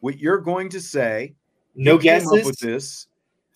what 0.00 0.18
you're 0.18 0.38
going 0.38 0.68
to 0.68 0.80
say. 0.80 1.34
No 1.74 1.98
guesses 1.98 2.44
with 2.44 2.58
this. 2.58 3.06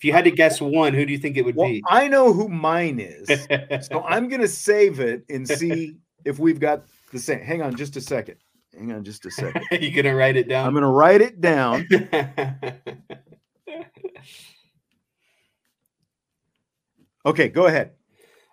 If 0.00 0.04
you 0.04 0.12
had 0.14 0.24
to 0.24 0.30
guess 0.30 0.62
one, 0.62 0.94
who 0.94 1.04
do 1.04 1.12
you 1.12 1.18
think 1.18 1.36
it 1.36 1.44
would 1.44 1.56
well, 1.56 1.68
be? 1.68 1.84
I 1.86 2.08
know 2.08 2.32
who 2.32 2.48
mine 2.48 3.00
is. 3.00 3.28
so 3.86 4.02
I'm 4.02 4.28
going 4.28 4.40
to 4.40 4.48
save 4.48 4.98
it 4.98 5.26
and 5.28 5.46
see 5.46 5.98
if 6.24 6.38
we've 6.38 6.58
got 6.58 6.86
the 7.12 7.18
same. 7.18 7.40
Hang 7.40 7.60
on 7.60 7.76
just 7.76 7.96
a 7.96 8.00
second. 8.00 8.36
Hang 8.72 8.92
on 8.92 9.04
just 9.04 9.26
a 9.26 9.30
second. 9.30 9.62
you 9.72 9.90
going 9.90 10.06
to 10.06 10.14
write 10.14 10.38
it 10.38 10.48
down? 10.48 10.66
I'm 10.66 10.72
going 10.72 10.84
to 10.84 10.88
write 10.88 11.20
it 11.20 11.42
down. 11.42 11.86
okay, 17.26 17.50
go 17.50 17.66
ahead. 17.66 17.90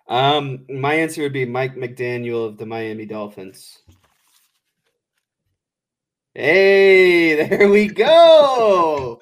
Um, 0.06 0.66
my 0.68 0.92
answer 0.92 1.22
would 1.22 1.32
be 1.32 1.46
Mike 1.46 1.76
McDaniel 1.76 2.46
of 2.46 2.58
the 2.58 2.66
Miami 2.66 3.06
Dolphins. 3.06 3.78
Hey, 6.34 7.36
there 7.36 7.70
we 7.70 7.88
go. 7.88 9.18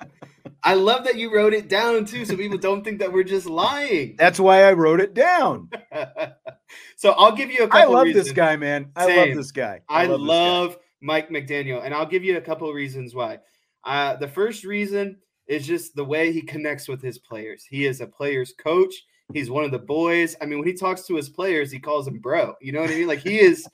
I 0.62 0.74
love 0.74 1.04
that 1.04 1.16
you 1.16 1.34
wrote 1.34 1.52
it 1.52 1.68
down 1.68 2.04
too, 2.04 2.24
so 2.24 2.36
people 2.36 2.58
don't 2.58 2.84
think 2.84 2.98
that 3.00 3.12
we're 3.12 3.24
just 3.24 3.46
lying. 3.46 4.16
That's 4.18 4.40
why 4.40 4.64
I 4.64 4.72
wrote 4.72 5.00
it 5.00 5.14
down. 5.14 5.70
so 6.96 7.12
I'll 7.12 7.34
give 7.34 7.50
you 7.50 7.64
a 7.64 7.68
couple. 7.68 7.80
I 7.80 7.84
love 7.84 8.04
reasons. 8.04 8.26
this 8.26 8.32
guy, 8.32 8.56
man. 8.56 8.90
I 8.96 9.06
Same. 9.06 9.28
love 9.28 9.36
this 9.36 9.52
guy. 9.52 9.80
I, 9.88 10.06
love, 10.06 10.20
love, 10.20 10.70
guy. 10.70 10.80
Mike 11.00 11.30
McDaniel, 11.30 11.84
and 11.84 11.94
I'll 11.94 12.06
give 12.06 12.24
you 12.24 12.36
a 12.36 12.40
couple 12.40 12.68
of 12.68 12.74
reasons 12.74 13.14
why. 13.14 13.38
Uh, 13.84 14.16
the 14.16 14.28
first 14.28 14.64
reason 14.64 15.18
is 15.46 15.66
just 15.66 15.94
the 15.94 16.04
way 16.04 16.32
he 16.32 16.42
connects 16.42 16.88
with 16.88 17.02
his 17.02 17.18
players. 17.18 17.64
He 17.68 17.86
is 17.86 18.00
a 18.00 18.06
player's 18.06 18.52
coach. 18.52 18.94
He's 19.32 19.50
one 19.50 19.64
of 19.64 19.70
the 19.70 19.78
boys. 19.78 20.36
I 20.40 20.46
mean, 20.46 20.58
when 20.58 20.68
he 20.68 20.74
talks 20.74 21.06
to 21.06 21.16
his 21.16 21.28
players, 21.28 21.70
he 21.70 21.78
calls 21.78 22.04
them 22.04 22.18
bro. 22.18 22.54
You 22.60 22.72
know 22.72 22.80
what 22.80 22.90
I 22.90 22.94
mean? 22.94 23.08
Like 23.08 23.20
he 23.20 23.40
is, 23.40 23.66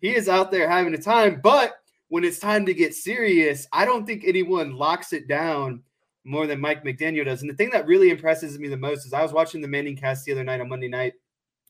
he 0.00 0.14
is 0.14 0.28
out 0.28 0.50
there 0.50 0.68
having 0.68 0.94
a 0.94 0.98
time. 0.98 1.40
But 1.42 1.74
when 2.08 2.24
it's 2.24 2.38
time 2.38 2.66
to 2.66 2.74
get 2.74 2.94
serious, 2.94 3.66
I 3.72 3.84
don't 3.84 4.06
think 4.06 4.24
anyone 4.24 4.76
locks 4.76 5.12
it 5.12 5.28
down 5.28 5.82
more 6.24 6.46
than 6.46 6.60
Mike 6.60 6.84
McDaniel 6.84 7.24
does. 7.24 7.40
And 7.42 7.50
the 7.50 7.54
thing 7.54 7.70
that 7.70 7.86
really 7.86 8.10
impresses 8.10 8.58
me 8.58 8.68
the 8.68 8.76
most 8.76 9.06
is 9.06 9.12
I 9.12 9.22
was 9.22 9.32
watching 9.32 9.60
the 9.60 9.68
ManningCast 9.68 10.24
the 10.24 10.32
other 10.32 10.44
night 10.44 10.60
on 10.60 10.68
Monday 10.68 10.88
night, 10.88 11.14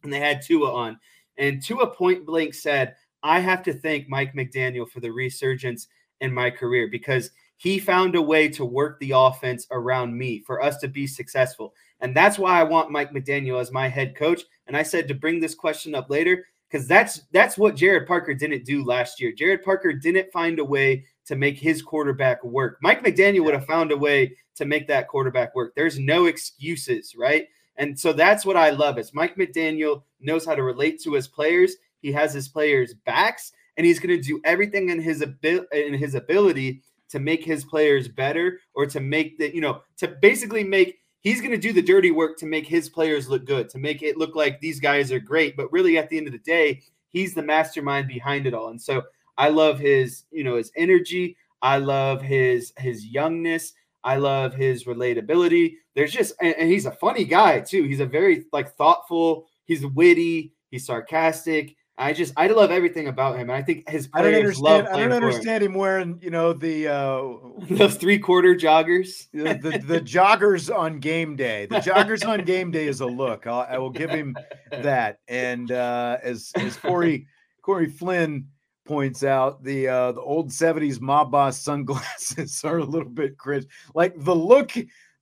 and 0.02 0.12
they 0.12 0.20
had 0.20 0.42
Tua 0.42 0.72
on, 0.72 0.98
and 1.36 1.62
Tua 1.62 1.86
point 1.88 2.26
blank 2.26 2.54
said, 2.54 2.94
"I 3.22 3.40
have 3.40 3.62
to 3.64 3.72
thank 3.72 4.08
Mike 4.08 4.34
McDaniel 4.34 4.88
for 4.88 5.00
the 5.00 5.12
resurgence 5.12 5.88
in 6.20 6.32
my 6.32 6.50
career 6.50 6.88
because." 6.88 7.30
He 7.60 7.78
found 7.78 8.14
a 8.14 8.22
way 8.22 8.48
to 8.48 8.64
work 8.64 8.98
the 9.00 9.12
offense 9.14 9.66
around 9.70 10.16
me 10.16 10.40
for 10.46 10.62
us 10.62 10.78
to 10.78 10.88
be 10.88 11.06
successful. 11.06 11.74
And 12.00 12.16
that's 12.16 12.38
why 12.38 12.58
I 12.58 12.62
want 12.62 12.90
Mike 12.90 13.12
McDaniel 13.12 13.60
as 13.60 13.70
my 13.70 13.86
head 13.86 14.16
coach. 14.16 14.40
And 14.66 14.74
I 14.74 14.82
said 14.82 15.06
to 15.08 15.14
bring 15.14 15.40
this 15.40 15.54
question 15.54 15.94
up 15.94 16.08
later 16.08 16.46
because 16.70 16.88
that's 16.88 17.22
that's 17.32 17.58
what 17.58 17.76
Gerad 17.76 18.06
Parker 18.06 18.32
didn't 18.32 18.64
do 18.64 18.84
last 18.84 19.20
year. 19.20 19.32
Gerad 19.32 19.62
Parker 19.62 19.92
didn't 19.92 20.32
find 20.32 20.58
a 20.58 20.64
way 20.64 21.04
to 21.30 21.36
make 21.36 21.56
his 21.56 21.80
quarterback 21.80 22.42
work. 22.42 22.78
Mike 22.82 23.04
McDaniel 23.04 23.44
would 23.44 23.54
have 23.54 23.64
found 23.64 23.92
a 23.92 23.96
way 23.96 24.36
to 24.56 24.64
make 24.64 24.88
that 24.88 25.06
quarterback 25.06 25.54
work. 25.54 25.72
There's 25.76 25.96
no 25.96 26.26
excuses, 26.26 27.14
right? 27.16 27.46
And 27.76 27.96
so 27.96 28.12
that's 28.12 28.44
what 28.44 28.56
I 28.56 28.70
love 28.70 28.98
is 28.98 29.14
Mike 29.14 29.36
McDaniel 29.36 30.02
knows 30.18 30.44
how 30.44 30.56
to 30.56 30.64
relate 30.64 31.00
to 31.02 31.12
his 31.12 31.28
players. 31.28 31.76
He 32.02 32.10
has 32.10 32.34
his 32.34 32.48
players' 32.48 32.94
backs, 33.06 33.52
and 33.76 33.86
he's 33.86 34.00
going 34.00 34.20
to 34.20 34.20
do 34.20 34.40
everything 34.44 34.88
in 34.88 35.00
his 35.00 35.22
abil- 35.22 35.66
in 35.70 35.94
his 35.94 36.16
ability 36.16 36.82
to 37.10 37.20
make 37.20 37.44
his 37.44 37.64
players 37.64 38.08
better 38.08 38.58
or 38.74 38.86
to 38.86 38.98
make 38.98 39.38
the 39.38 39.54
you 39.54 39.60
know 39.60 39.82
to 39.98 40.08
basically 40.08 40.64
make 40.64 40.98
he's 41.20 41.40
going 41.40 41.52
to 41.52 41.58
do 41.58 41.72
the 41.72 41.80
dirty 41.80 42.10
work 42.10 42.38
to 42.38 42.46
make 42.46 42.66
his 42.66 42.88
players 42.88 43.28
look 43.28 43.44
good, 43.44 43.68
to 43.68 43.78
make 43.78 44.02
it 44.02 44.16
look 44.16 44.34
like 44.34 44.58
these 44.58 44.80
guys 44.80 45.12
are 45.12 45.20
great. 45.20 45.56
But 45.56 45.70
really, 45.70 45.96
at 45.96 46.08
the 46.08 46.18
end 46.18 46.26
of 46.26 46.32
the 46.32 46.40
day, 46.40 46.82
he's 47.10 47.34
the 47.34 47.42
mastermind 47.42 48.08
behind 48.08 48.48
it 48.48 48.54
all. 48.54 48.70
And 48.70 48.82
so 48.82 49.04
I 49.38 49.48
love 49.48 49.78
his, 49.78 50.24
you 50.30 50.44
know, 50.44 50.56
his 50.56 50.72
energy. 50.76 51.36
I 51.62 51.78
love 51.78 52.22
his 52.22 52.72
his 52.78 53.06
youngness. 53.06 53.72
I 54.02 54.16
love 54.16 54.54
his 54.54 54.84
relatability. 54.84 55.74
There's 55.94 56.12
just, 56.12 56.32
and, 56.40 56.54
and 56.56 56.70
he's 56.70 56.86
a 56.86 56.92
funny 56.92 57.24
guy 57.24 57.60
too. 57.60 57.82
He's 57.84 58.00
a 58.00 58.06
very 58.06 58.44
like 58.52 58.74
thoughtful. 58.76 59.46
He's 59.64 59.84
witty. 59.84 60.54
He's 60.70 60.86
sarcastic. 60.86 61.76
I 61.98 62.14
just 62.14 62.32
I 62.38 62.46
love 62.46 62.70
everything 62.70 63.08
about 63.08 63.34
him. 63.34 63.50
And 63.50 63.52
I 63.52 63.60
think 63.60 63.86
his 63.86 64.08
I 64.14 64.22
don't 64.22 64.34
understand. 64.34 64.88
I 64.88 64.92
don't 64.92 65.10
for 65.10 65.16
him. 65.16 65.22
understand 65.24 65.62
him 65.62 65.74
wearing, 65.74 66.18
you 66.22 66.30
know, 66.30 66.54
the 66.54 66.88
uh, 66.88 67.22
those 67.70 67.96
three 67.96 68.18
quarter 68.18 68.54
joggers. 68.54 69.26
the, 69.32 69.58
the 69.60 69.78
the 69.86 70.00
joggers 70.00 70.74
on 70.74 70.98
game 70.98 71.36
day. 71.36 71.66
The 71.66 71.76
joggers 71.76 72.26
on 72.26 72.44
game 72.46 72.70
day 72.70 72.86
is 72.86 73.00
a 73.02 73.06
look. 73.06 73.46
I'll, 73.46 73.66
I 73.68 73.76
will 73.76 73.90
give 73.90 74.08
him 74.08 74.34
that. 74.70 75.20
And 75.28 75.70
uh, 75.70 76.16
as 76.22 76.52
as 76.54 76.74
Corey 76.76 77.26
Corey 77.60 77.90
Flynn 77.90 78.46
points 78.90 79.22
out, 79.22 79.62
the 79.62 79.86
uh, 79.86 80.10
the 80.10 80.20
old 80.20 80.50
'70s 80.50 81.00
mob 81.00 81.30
boss 81.30 81.56
sunglasses 81.56 82.60
are 82.64 82.78
a 82.78 82.84
little 82.84 83.08
bit 83.08 83.38
cringe. 83.38 83.66
Like 83.94 84.14
the 84.18 84.34
look, 84.34 84.72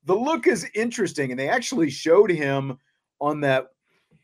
the 0.04 0.14
look 0.14 0.46
is 0.46 0.66
interesting, 0.74 1.30
and 1.30 1.38
they 1.38 1.50
actually 1.50 1.90
showed 1.90 2.30
him 2.30 2.78
on 3.20 3.42
that 3.42 3.66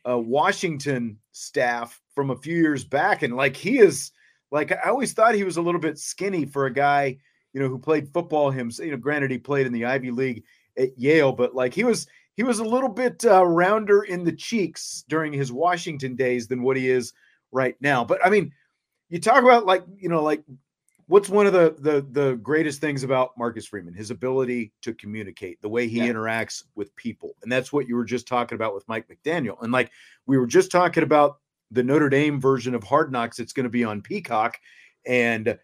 uh, 0.08 0.18
Washington 0.18 1.18
staff 1.32 2.00
from 2.14 2.30
a 2.30 2.36
few 2.36 2.56
years 2.56 2.86
back, 2.86 3.22
and 3.22 3.36
like 3.36 3.54
he 3.54 3.80
is 3.80 4.12
like 4.50 4.72
I 4.72 4.88
always 4.88 5.12
thought 5.12 5.34
he 5.34 5.44
was 5.44 5.58
a 5.58 5.62
little 5.62 5.80
bit 5.80 5.98
skinny 5.98 6.46
for 6.46 6.64
a 6.64 6.72
guy 6.72 7.18
you 7.52 7.60
know 7.60 7.68
who 7.68 7.78
played 7.78 8.12
football. 8.14 8.50
Him, 8.50 8.70
you 8.78 8.92
know, 8.92 8.96
granted 8.96 9.30
he 9.30 9.36
played 9.36 9.66
in 9.66 9.74
the 9.74 9.84
Ivy 9.84 10.10
League 10.10 10.42
at 10.78 10.98
Yale, 10.98 11.32
but 11.32 11.54
like 11.54 11.74
he 11.74 11.84
was 11.84 12.06
he 12.34 12.42
was 12.42 12.60
a 12.60 12.64
little 12.64 12.88
bit 12.88 13.22
uh, 13.26 13.44
rounder 13.44 14.04
in 14.04 14.24
the 14.24 14.32
cheeks 14.32 15.04
during 15.06 15.34
his 15.34 15.52
Washington 15.52 16.16
days 16.16 16.48
than 16.48 16.62
what 16.62 16.78
he 16.78 16.88
is 16.88 17.12
right 17.52 17.76
now. 17.82 18.04
But 18.04 18.24
I 18.24 18.30
mean, 18.30 18.52
you 19.08 19.20
talk 19.20 19.42
about 19.42 19.66
like 19.66 19.84
you 19.96 20.08
know 20.08 20.22
like 20.22 20.42
what's 21.06 21.28
one 21.28 21.46
of 21.46 21.52
the 21.52 21.76
the 21.78 22.06
the 22.12 22.36
greatest 22.36 22.80
things 22.80 23.02
about 23.02 23.30
Marcus 23.36 23.66
Freeman? 23.66 23.94
His 23.94 24.10
ability 24.10 24.72
to 24.82 24.94
communicate, 24.94 25.60
the 25.60 25.68
way 25.68 25.86
he 25.88 25.98
Yeah. 25.98 26.12
interacts 26.12 26.64
with 26.74 26.94
people, 26.96 27.34
and 27.42 27.50
that's 27.52 27.72
what 27.72 27.86
you 27.88 27.96
were 27.96 28.04
just 28.04 28.26
talking 28.26 28.56
about 28.56 28.74
with 28.74 28.88
Mike 28.88 29.06
McDaniel. 29.08 29.62
And 29.62 29.72
like 29.72 29.90
we 30.26 30.38
were 30.38 30.46
just 30.46 30.70
talking 30.70 31.02
about 31.02 31.38
the 31.70 31.82
Notre 31.82 32.08
Dame 32.08 32.40
version 32.40 32.74
of 32.74 32.84
Hard 32.84 33.10
Knocks 33.10 33.38
it's 33.38 33.52
going 33.52 33.64
to 33.64 33.70
be 33.70 33.84
on 33.84 34.02
Peacock, 34.02 34.58
and 35.06 35.58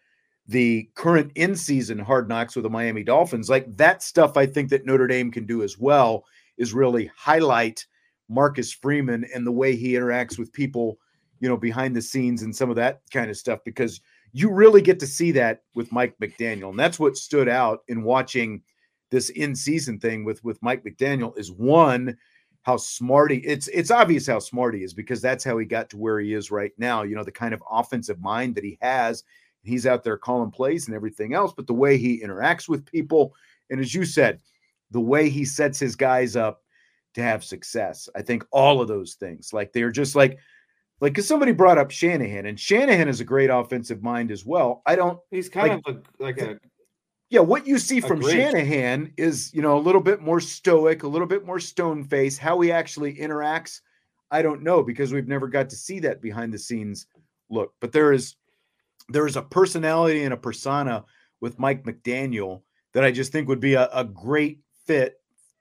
the 0.46 0.90
current 0.94 1.30
in 1.36 1.54
season 1.54 1.98
Hard 1.98 2.28
Knocks 2.28 2.56
with 2.56 2.64
the 2.64 2.70
Miami 2.70 3.04
Dolphins. 3.04 3.48
Like 3.48 3.76
that 3.76 4.02
stuff, 4.02 4.36
I 4.36 4.46
think 4.46 4.68
that 4.70 4.84
Notre 4.84 5.06
Dame 5.06 5.30
can 5.30 5.46
do 5.46 5.62
as 5.62 5.78
well 5.78 6.24
is 6.58 6.74
really 6.74 7.10
highlight 7.16 7.86
Marcus 8.28 8.72
Freeman 8.72 9.24
and 9.34 9.46
the 9.46 9.52
way 9.52 9.76
he 9.76 9.92
interacts 9.92 10.38
with 10.38 10.52
people, 10.52 10.98
you 11.40 11.48
know, 11.48 11.56
behind 11.56 11.96
the 11.96 12.02
scenes 12.02 12.42
and 12.42 12.54
some 12.54 12.70
of 12.70 12.76
that 12.76 13.00
kind 13.12 13.30
of 13.30 13.36
stuff 13.36 13.60
because 13.64 14.00
you 14.32 14.50
really 14.50 14.82
get 14.82 15.00
to 15.00 15.06
see 15.06 15.32
that 15.32 15.62
with 15.74 15.90
Mike 15.90 16.14
McDaniel. 16.20 16.70
And 16.70 16.78
that's 16.78 17.00
what 17.00 17.16
stood 17.16 17.48
out 17.48 17.80
in 17.88 18.02
watching 18.02 18.62
this 19.10 19.30
in-season 19.30 19.98
thing 19.98 20.24
with 20.24 20.42
with 20.44 20.62
Mike 20.62 20.84
McDaniel 20.84 21.36
is 21.36 21.50
one 21.50 22.16
how 22.62 22.76
smart 22.76 23.30
he 23.30 23.38
it's 23.38 23.68
it's 23.68 23.90
obvious 23.90 24.26
how 24.26 24.38
smart 24.38 24.74
he 24.74 24.84
is 24.84 24.94
because 24.94 25.20
that's 25.20 25.42
how 25.42 25.58
he 25.58 25.64
got 25.64 25.90
to 25.90 25.96
where 25.96 26.20
he 26.20 26.34
is 26.34 26.50
right 26.50 26.72
now. 26.78 27.02
You 27.02 27.16
know, 27.16 27.24
the 27.24 27.32
kind 27.32 27.54
of 27.54 27.62
offensive 27.70 28.20
mind 28.20 28.54
that 28.54 28.64
he 28.64 28.78
has. 28.80 29.24
He's 29.62 29.86
out 29.86 30.04
there 30.04 30.16
calling 30.16 30.50
plays 30.50 30.86
and 30.86 30.94
everything 30.94 31.34
else, 31.34 31.52
but 31.54 31.66
the 31.66 31.74
way 31.74 31.98
he 31.98 32.22
interacts 32.22 32.66
with 32.66 32.86
people, 32.86 33.34
and 33.68 33.78
as 33.78 33.94
you 33.94 34.06
said, 34.06 34.40
the 34.90 35.00
way 35.00 35.28
he 35.28 35.44
sets 35.44 35.78
his 35.78 35.96
guys 35.96 36.34
up 36.34 36.62
to 37.14 37.22
have 37.22 37.44
success. 37.44 38.08
I 38.16 38.22
think 38.22 38.44
all 38.52 38.80
of 38.80 38.88
those 38.88 39.14
things, 39.14 39.52
like 39.52 39.72
they're 39.72 39.90
just 39.90 40.16
like, 40.16 40.38
like 41.00 41.12
because 41.12 41.26
somebody 41.26 41.52
brought 41.52 41.78
up 41.78 41.90
Shanahan, 41.90 42.46
and 42.46 42.58
Shanahan 42.58 43.08
is 43.08 43.20
a 43.20 43.24
great 43.24 43.50
offensive 43.50 44.02
mind 44.02 44.30
as 44.30 44.44
well. 44.44 44.82
I 44.86 44.96
don't, 44.96 45.18
He's 45.30 45.48
kind 45.48 45.82
Like- 45.86 45.96
of 45.96 46.04
a, 46.18 46.22
like 46.22 46.38
a 46.38 46.60
yeah, 47.30 47.40
what 47.40 47.64
you 47.64 47.78
see 47.78 48.00
from 48.00 48.18
Agreed. 48.18 48.32
Shanahan 48.32 49.12
is, 49.16 49.54
you 49.54 49.62
know, 49.62 49.78
a 49.78 49.80
little 49.80 50.00
bit 50.00 50.20
more 50.20 50.40
stoic, 50.40 51.04
a 51.04 51.08
little 51.08 51.28
bit 51.28 51.46
more 51.46 51.60
stone 51.60 52.02
face. 52.02 52.36
How 52.36 52.58
he 52.60 52.72
actually 52.72 53.14
interacts, 53.14 53.80
I 54.32 54.42
don't 54.42 54.62
know 54.62 54.82
because 54.82 55.12
we've 55.12 55.28
never 55.28 55.46
got 55.46 55.70
to 55.70 55.76
see 55.76 56.00
that 56.00 56.20
behind 56.20 56.52
the 56.52 56.58
scenes 56.58 57.06
look. 57.48 57.72
But 57.80 57.92
there 57.92 58.12
is 58.12 58.34
there 59.08 59.26
is 59.28 59.36
a 59.36 59.42
personality 59.42 60.24
and 60.24 60.34
a 60.34 60.36
persona 60.36 61.04
with 61.40 61.58
Mike 61.58 61.84
McDaniel 61.84 62.62
that 62.94 63.04
I 63.04 63.12
just 63.12 63.30
think 63.30 63.46
would 63.48 63.60
be 63.60 63.74
a, 63.74 63.88
a 63.92 64.04
great 64.04 64.60
fit 64.86 65.20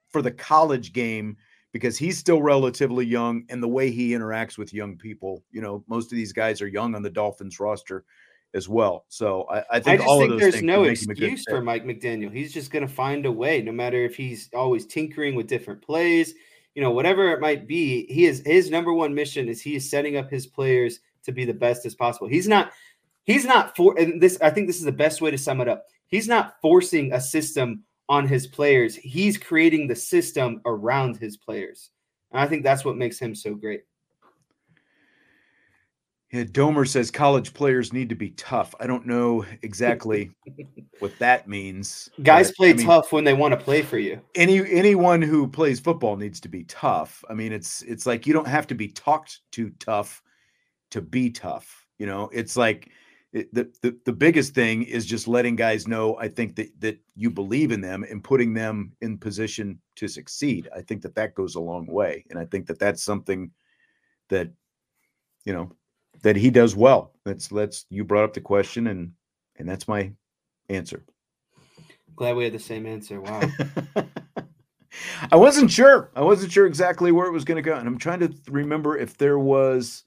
for 0.10 0.24
the 0.24 0.32
college 0.32 0.92
game 0.92 1.38
because 1.72 1.98
he's 1.98 2.18
still 2.18 2.42
relatively 2.42 3.06
young 3.06 3.44
and 3.50 3.62
the 3.62 3.68
way 3.68 3.92
he 3.92 4.12
interacts 4.12 4.58
with 4.58 4.74
young 4.74 4.98
people. 4.98 5.44
You 5.52 5.62
know, 5.62 5.84
most 5.88 6.12
of 6.12 6.16
these 6.16 6.34
guys 6.34 6.62
are 6.62 6.68
young 6.68 6.96
on 6.96 7.04
the 7.04 7.10
Dolphins 7.10 7.60
roster 7.60 8.06
as 8.54 8.68
well. 8.68 9.06
So 9.10 9.44
I, 9.44 9.60
I 9.60 9.66
I 9.74 9.80
think 9.80 10.00
just 10.00 10.10
all 10.10 10.20
think 10.20 10.34
of 10.34 10.40
those 10.40 10.52
there's 10.52 10.64
no 10.64 10.84
could 10.84 10.88
make 10.88 11.02
him 11.02 11.10
a 11.10 11.12
excuse 11.12 11.46
for 11.48 11.62
Mike 11.62 11.86
McDaniel. 11.86 12.34
He's 12.34 12.54
just 12.54 12.72
going 12.72 12.88
to 12.88 12.94
find 12.94 13.26
a 13.26 13.32
way, 13.32 13.62
no 13.62 13.72
matter 13.72 14.04
if 14.04 14.16
he's 14.16 14.50
always 14.54 14.86
tinkering 14.86 15.36
with 15.36 15.48
different 15.48 15.82
plays, 15.82 16.34
you 16.74 16.82
know, 16.82 16.92
whatever 16.92 17.32
it 17.32 17.42
might 17.42 17.68
be. 17.68 18.06
He 18.08 18.26
is 18.26 18.42
his 18.46 18.72
number 18.72 18.94
one 18.94 19.14
mission 19.14 19.48
is 19.48 19.62
he 19.62 19.76
is 19.76 19.90
setting 19.90 20.18
up 20.18 20.30
his 20.30 20.48
players 20.48 21.00
to 21.24 21.32
be 21.32 21.46
the 21.46 21.54
best 21.54 21.86
as 21.86 21.94
possible. 21.94 22.28
He's 22.28 22.48
not, 22.48 22.72
he's 23.24 23.46
not 23.46 23.76
for 23.76 23.98
and 24.00 24.22
this. 24.22 24.40
I 24.42 24.50
think 24.50 24.68
this 24.68 24.78
is 24.78 24.86
the 24.86 24.92
best 24.92 25.22
way 25.22 25.30
to 25.30 25.38
sum 25.38 25.62
it 25.62 25.68
up. 25.68 25.86
He's 26.08 26.28
not 26.28 26.56
forcing 26.62 27.14
a 27.14 27.22
system 27.22 27.84
on 28.10 28.28
his 28.28 28.48
players. 28.48 28.96
He's 28.96 29.38
creating 29.38 29.88
the 29.88 29.96
system 29.96 30.62
around 30.66 31.18
his 31.18 31.38
players, 31.38 31.92
and 32.32 32.42
I 32.42 32.48
think 32.48 32.64
that's 32.64 32.84
what 32.84 32.98
makes 32.98 33.20
him 33.20 33.34
so 33.34 33.54
great. 33.56 33.84
Yeah, 36.32 36.44
Domer 36.44 36.88
says 36.88 37.10
college 37.10 37.56
players 37.56 37.92
need 37.92 38.10
to 38.10 38.16
be 38.16 38.30
tough. 38.32 38.76
I 38.80 38.86
don't 38.86 39.08
know 39.08 39.46
exactly 39.64 40.30
what 41.00 41.18
that 41.18 41.48
means. 41.48 42.08
Guys 42.22 42.52
play 42.52 42.70
I 42.70 42.74
mean, 42.74 42.86
tough 42.86 43.12
when 43.12 43.24
they 43.24 43.34
want 43.34 43.54
to 43.54 43.60
play 43.60 43.82
for 43.82 43.98
you. 43.98 44.22
Any 44.36 44.60
anyone 44.72 45.24
who 45.24 45.48
plays 45.48 45.80
football 45.80 46.18
needs 46.18 46.40
to 46.42 46.48
be 46.48 46.66
tough. 46.66 47.24
I 47.30 47.34
mean, 47.34 47.52
it's 47.52 47.82
it's 47.84 48.06
like 48.06 48.28
you 48.28 48.34
don't 48.34 48.48
have 48.48 48.68
to 48.68 48.76
be 48.76 48.90
talked 48.90 49.40
to 49.54 49.72
tough 49.80 50.22
to 50.92 51.02
be 51.02 51.32
tough. 51.32 51.88
You 51.98 52.06
know, 52.06 52.30
it's 52.32 52.56
like 52.56 52.92
it, 53.32 53.54
the, 53.54 53.72
the 53.82 53.96
the 54.06 54.14
biggest 54.14 54.56
thing 54.56 54.84
is 54.84 55.06
just 55.06 55.28
letting 55.28 55.56
guys 55.56 55.88
know. 55.88 56.18
I 56.18 56.28
think 56.28 56.56
that 56.56 56.70
that 56.82 57.00
you 57.16 57.30
believe 57.30 57.72
in 57.72 57.82
them 57.82 58.04
and 58.10 58.24
putting 58.24 58.54
them 58.54 58.94
in 59.02 59.18
position 59.20 59.80
to 59.98 60.08
succeed. 60.08 60.68
I 60.76 60.82
think 60.82 61.04
that 61.04 61.16
that 61.16 61.36
goes 61.36 61.56
a 61.56 61.60
long 61.60 61.86
way, 61.86 62.26
and 62.30 62.40
I 62.40 62.46
think 62.46 62.66
that 62.68 62.80
that's 62.80 63.04
something 63.04 63.52
that 64.30 64.50
you 65.46 65.54
know 65.54 65.72
that 66.24 66.36
he 66.36 66.50
does 66.50 66.76
well. 66.76 67.14
That's 67.24 67.52
let's 67.52 67.86
you 67.90 68.04
brought 68.04 68.24
up 68.24 68.34
the 68.34 68.42
question 68.42 68.88
and 68.88 69.12
and 69.58 69.70
that's 69.70 69.88
my 69.88 70.12
answer. 70.70 71.04
Glad 72.16 72.36
we 72.36 72.46
had 72.46 72.54
the 72.54 72.60
same 72.60 72.86
answer. 72.88 73.22
Wow. 73.22 73.42
I 75.32 75.36
wasn't 75.36 75.70
sure. 75.70 76.10
I 76.16 76.22
wasn't 76.22 76.52
sure 76.52 76.66
exactly 76.66 77.12
where 77.12 77.28
it 77.28 77.32
was 77.32 77.46
going 77.46 77.58
to 77.58 77.62
go, 77.62 77.76
and 77.76 77.88
I'm 77.88 78.00
trying 78.00 78.22
to 78.22 78.34
remember 78.50 78.98
if 78.98 79.18
there 79.18 79.38
was 79.38 80.04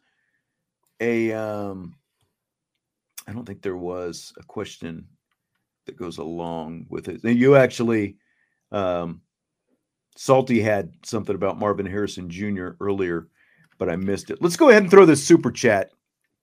a. 1.00 1.32
Um, 1.32 1.94
I 3.32 3.34
don't 3.34 3.46
think 3.46 3.62
there 3.62 3.78
was 3.78 4.30
a 4.38 4.42
question 4.42 5.06
that 5.86 5.96
goes 5.96 6.18
along 6.18 6.84
with 6.90 7.08
it. 7.08 7.24
You 7.24 7.56
actually, 7.56 8.18
um, 8.70 9.22
Salty 10.18 10.60
had 10.60 10.92
something 11.02 11.34
about 11.34 11.58
Marvin 11.58 11.86
Harrison 11.86 12.28
Jr. 12.28 12.72
earlier, 12.78 13.28
but 13.78 13.88
I 13.88 13.96
missed 13.96 14.28
it. 14.28 14.42
Let's 14.42 14.58
go 14.58 14.68
ahead 14.68 14.82
and 14.82 14.90
throw 14.90 15.06
this 15.06 15.26
super 15.26 15.50
chat 15.50 15.92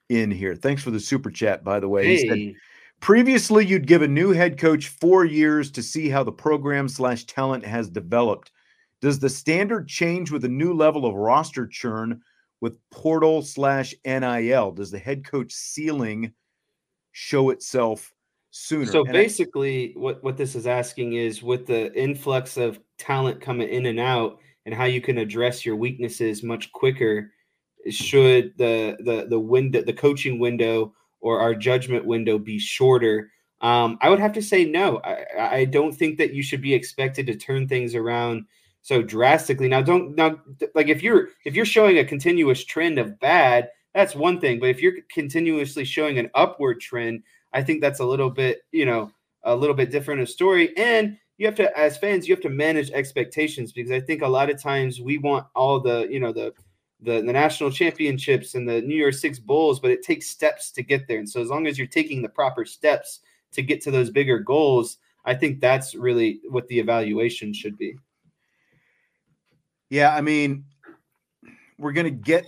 in 0.10 0.32
here. 0.32 0.56
Thanks 0.56 0.82
for 0.82 0.89
the 0.89 0.99
super 0.99 1.30
chat, 1.30 1.63
by 1.63 1.80
the 1.80 1.88
way. 1.88 2.06
Hey. 2.06 2.15
He 2.15 2.28
said, 2.28 2.62
previously 3.02 3.67
you'd 3.67 3.86
give 3.86 4.02
a 4.02 4.08
new 4.08 4.32
head 4.32 4.58
coach 4.58 4.88
four 4.88 5.25
years 5.25 5.69
to 5.73 5.84
see 5.84 6.10
how 6.10 6.23
the 6.23 6.32
program 6.32 6.89
slash 6.89 7.23
talent 7.25 7.63
has 7.63 7.88
developed. 7.88 8.52
Does 8.99 9.19
the 9.19 9.30
standard 9.30 9.88
change 9.88 10.32
with 10.32 10.43
a 10.43 10.49
new 10.49 10.73
level 10.73 11.06
of 11.06 11.13
roster 11.13 11.67
churn 11.67 12.19
with 12.62 12.80
portal 12.89 13.43
slash 13.43 13.93
NIL? 14.04 14.71
Does 14.71 14.89
the 14.89 14.97
head 14.97 15.23
coach 15.23 15.52
ceiling 15.54 16.34
show 17.19 17.49
itself 17.49 18.13
sooner? 18.51 18.89
So 18.89 19.03
and 19.03 19.12
basically, 19.12 19.89
I- 19.89 19.99
what, 19.99 20.23
what 20.23 20.38
this 20.38 20.55
is 20.55 20.65
asking 20.65 21.13
is 21.13 21.43
with 21.43 21.67
the 21.67 21.93
influx 21.99 22.55
of 22.55 22.79
talent 22.97 23.41
coming 23.41 23.67
in 23.67 23.88
and 23.88 23.99
out 23.99 24.39
and 24.65 24.73
how 24.73 24.86
you 24.86 25.01
can 25.01 25.17
address 25.17 25.65
your 25.65 25.75
weaknesses 25.75 26.43
much 26.43 26.71
quicker 26.71 27.32
should 27.89 28.53
the 28.58 28.97
the 28.99 29.27
the 29.29 29.39
window 29.39 29.82
the 29.82 29.93
coaching 29.93 30.39
window 30.39 30.93
or 31.21 31.39
our 31.39 31.53
judgment 31.55 32.05
window 32.05 32.38
be 32.38 32.58
shorter? 32.58 33.32
Um, 33.62 33.97
i 34.01 34.10
would 34.10 34.19
have 34.19 34.34
to 34.34 34.41
say 34.41 34.63
no. 34.63 35.01
I, 35.03 35.60
I 35.60 35.65
don't 35.65 35.93
think 35.93 36.17
that 36.17 36.34
you 36.34 36.41
should 36.41 36.62
be 36.62 36.73
expected 36.73 37.27
to 37.27 37.36
turn 37.36 37.67
things 37.67 37.93
around 37.95 38.45
so 38.82 39.01
drastically. 39.01 39.67
Now 39.67 39.82
don't 39.82 40.15
now 40.15 40.39
like 40.75 40.88
if 40.88 41.03
you're 41.03 41.29
if 41.45 41.55
you're 41.55 41.65
showing 41.65 41.97
a 41.97 42.05
continuous 42.05 42.63
trend 42.63 42.97
of 42.97 43.19
bad 43.19 43.69
that's 43.93 44.15
one 44.15 44.39
thing 44.39 44.60
but 44.60 44.69
if 44.69 44.82
you're 44.82 44.95
continuously 45.12 45.86
showing 45.86 46.17
an 46.17 46.30
upward 46.36 46.80
trend 46.80 47.21
i 47.54 47.62
think 47.62 47.82
that's 47.82 47.99
a 47.99 48.06
little 48.06 48.30
bit 48.30 48.62
you 48.71 48.86
know 48.86 49.12
a 49.43 49.56
little 49.56 49.75
bit 49.75 49.91
different 49.91 50.21
a 50.21 50.25
story 50.25 50.75
and 50.78 51.17
you 51.38 51.45
have 51.45 51.56
to 51.56 51.78
as 51.78 51.97
fans 51.97 52.28
you 52.28 52.34
have 52.34 52.43
to 52.43 52.49
manage 52.49 52.91
expectations 52.91 53.71
because 53.71 53.91
i 53.91 53.99
think 53.99 54.21
a 54.21 54.28
lot 54.28 54.49
of 54.49 54.62
times 54.62 54.99
we 54.99 55.17
want 55.17 55.45
all 55.56 55.80
the 55.80 56.08
you 56.10 56.19
know 56.19 56.32
the 56.32 56.54
the, 57.02 57.21
the 57.21 57.34
national 57.34 57.71
championships 57.71 58.56
and 58.56 58.67
the 58.67 58.82
New 58.82 58.95
Year's 58.95 59.21
Six 59.21 59.39
Bowls, 59.39 59.80
but 59.80 59.91
it 59.91 60.04
takes 60.04 60.28
steps 60.28 60.71
to 60.71 60.84
get 60.84 61.08
there. 61.08 61.19
And 61.19 61.30
so, 61.30 61.41
as 61.41 61.47
long 61.47 61.67
as 61.67 61.78
you're 61.78 61.88
taking 61.88 62.21
the 62.21 62.30
proper 62.30 62.65
steps 62.65 63.21
to 63.54 63.62
get 63.62 63.82
to 63.84 63.91
those 63.91 64.10
bigger 64.10 64.39
goals, 64.39 64.97
I 65.25 65.34
think 65.34 65.60
that's 65.60 65.95
really 65.95 66.41
what 66.49 66.67
the 66.67 66.80
evaluation 66.80 67.54
should 67.54 67.78
be. 67.78 67.95
Yeah, 69.89 70.13
I 70.13 70.21
mean, 70.21 70.65
we're 71.78 71.93
gonna 71.93 72.10
get. 72.10 72.45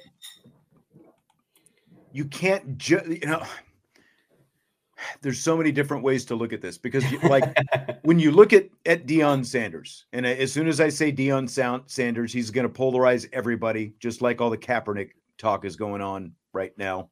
You 2.14 2.26
can't 2.26 2.78
just 2.78 3.08
you 3.08 3.26
know 3.26 3.44
there's 5.22 5.40
so 5.40 5.58
many 5.58 5.72
different 5.72 6.04
ways 6.04 6.26
to 6.26 6.36
look 6.36 6.54
at 6.54 6.62
this 6.62 6.78
because 6.78 7.04
like 7.24 7.58
when 8.04 8.20
you 8.20 8.32
look 8.32 8.54
at 8.54 8.68
at 8.86 9.08
Deion 9.08 9.46
Sanders 9.46 10.06
and 10.14 10.26
as 10.26 10.52
soon 10.52 10.68
as 10.68 10.80
I 10.80 10.90
say 10.90 11.12
Deion 11.12 11.50
Sanders 11.90 12.34
he's 12.34 12.52
going 12.52 12.72
to 12.72 12.74
polarize 12.74 13.28
everybody 13.34 13.94
just 14.00 14.22
like 14.22 14.42
all 14.42 14.50
the 14.50 14.58
Kaepernick 14.58 15.12
talk 15.38 15.66
is 15.66 15.76
going 15.76 16.02
on 16.02 16.34
right 16.54 16.78
now 16.78 17.10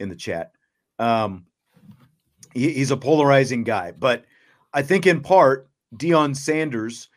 in 0.00 0.08
the 0.08 0.16
chat. 0.16 0.52
Um 0.98 1.46
he, 2.54 2.72
he's 2.72 2.90
a 2.90 2.96
polarizing 2.96 3.64
guy 3.64 3.92
but 3.92 4.24
I 4.72 4.82
think 4.82 5.06
in 5.06 5.20
part 5.20 5.68
Deion 5.96 6.34
Sanders 6.34 7.08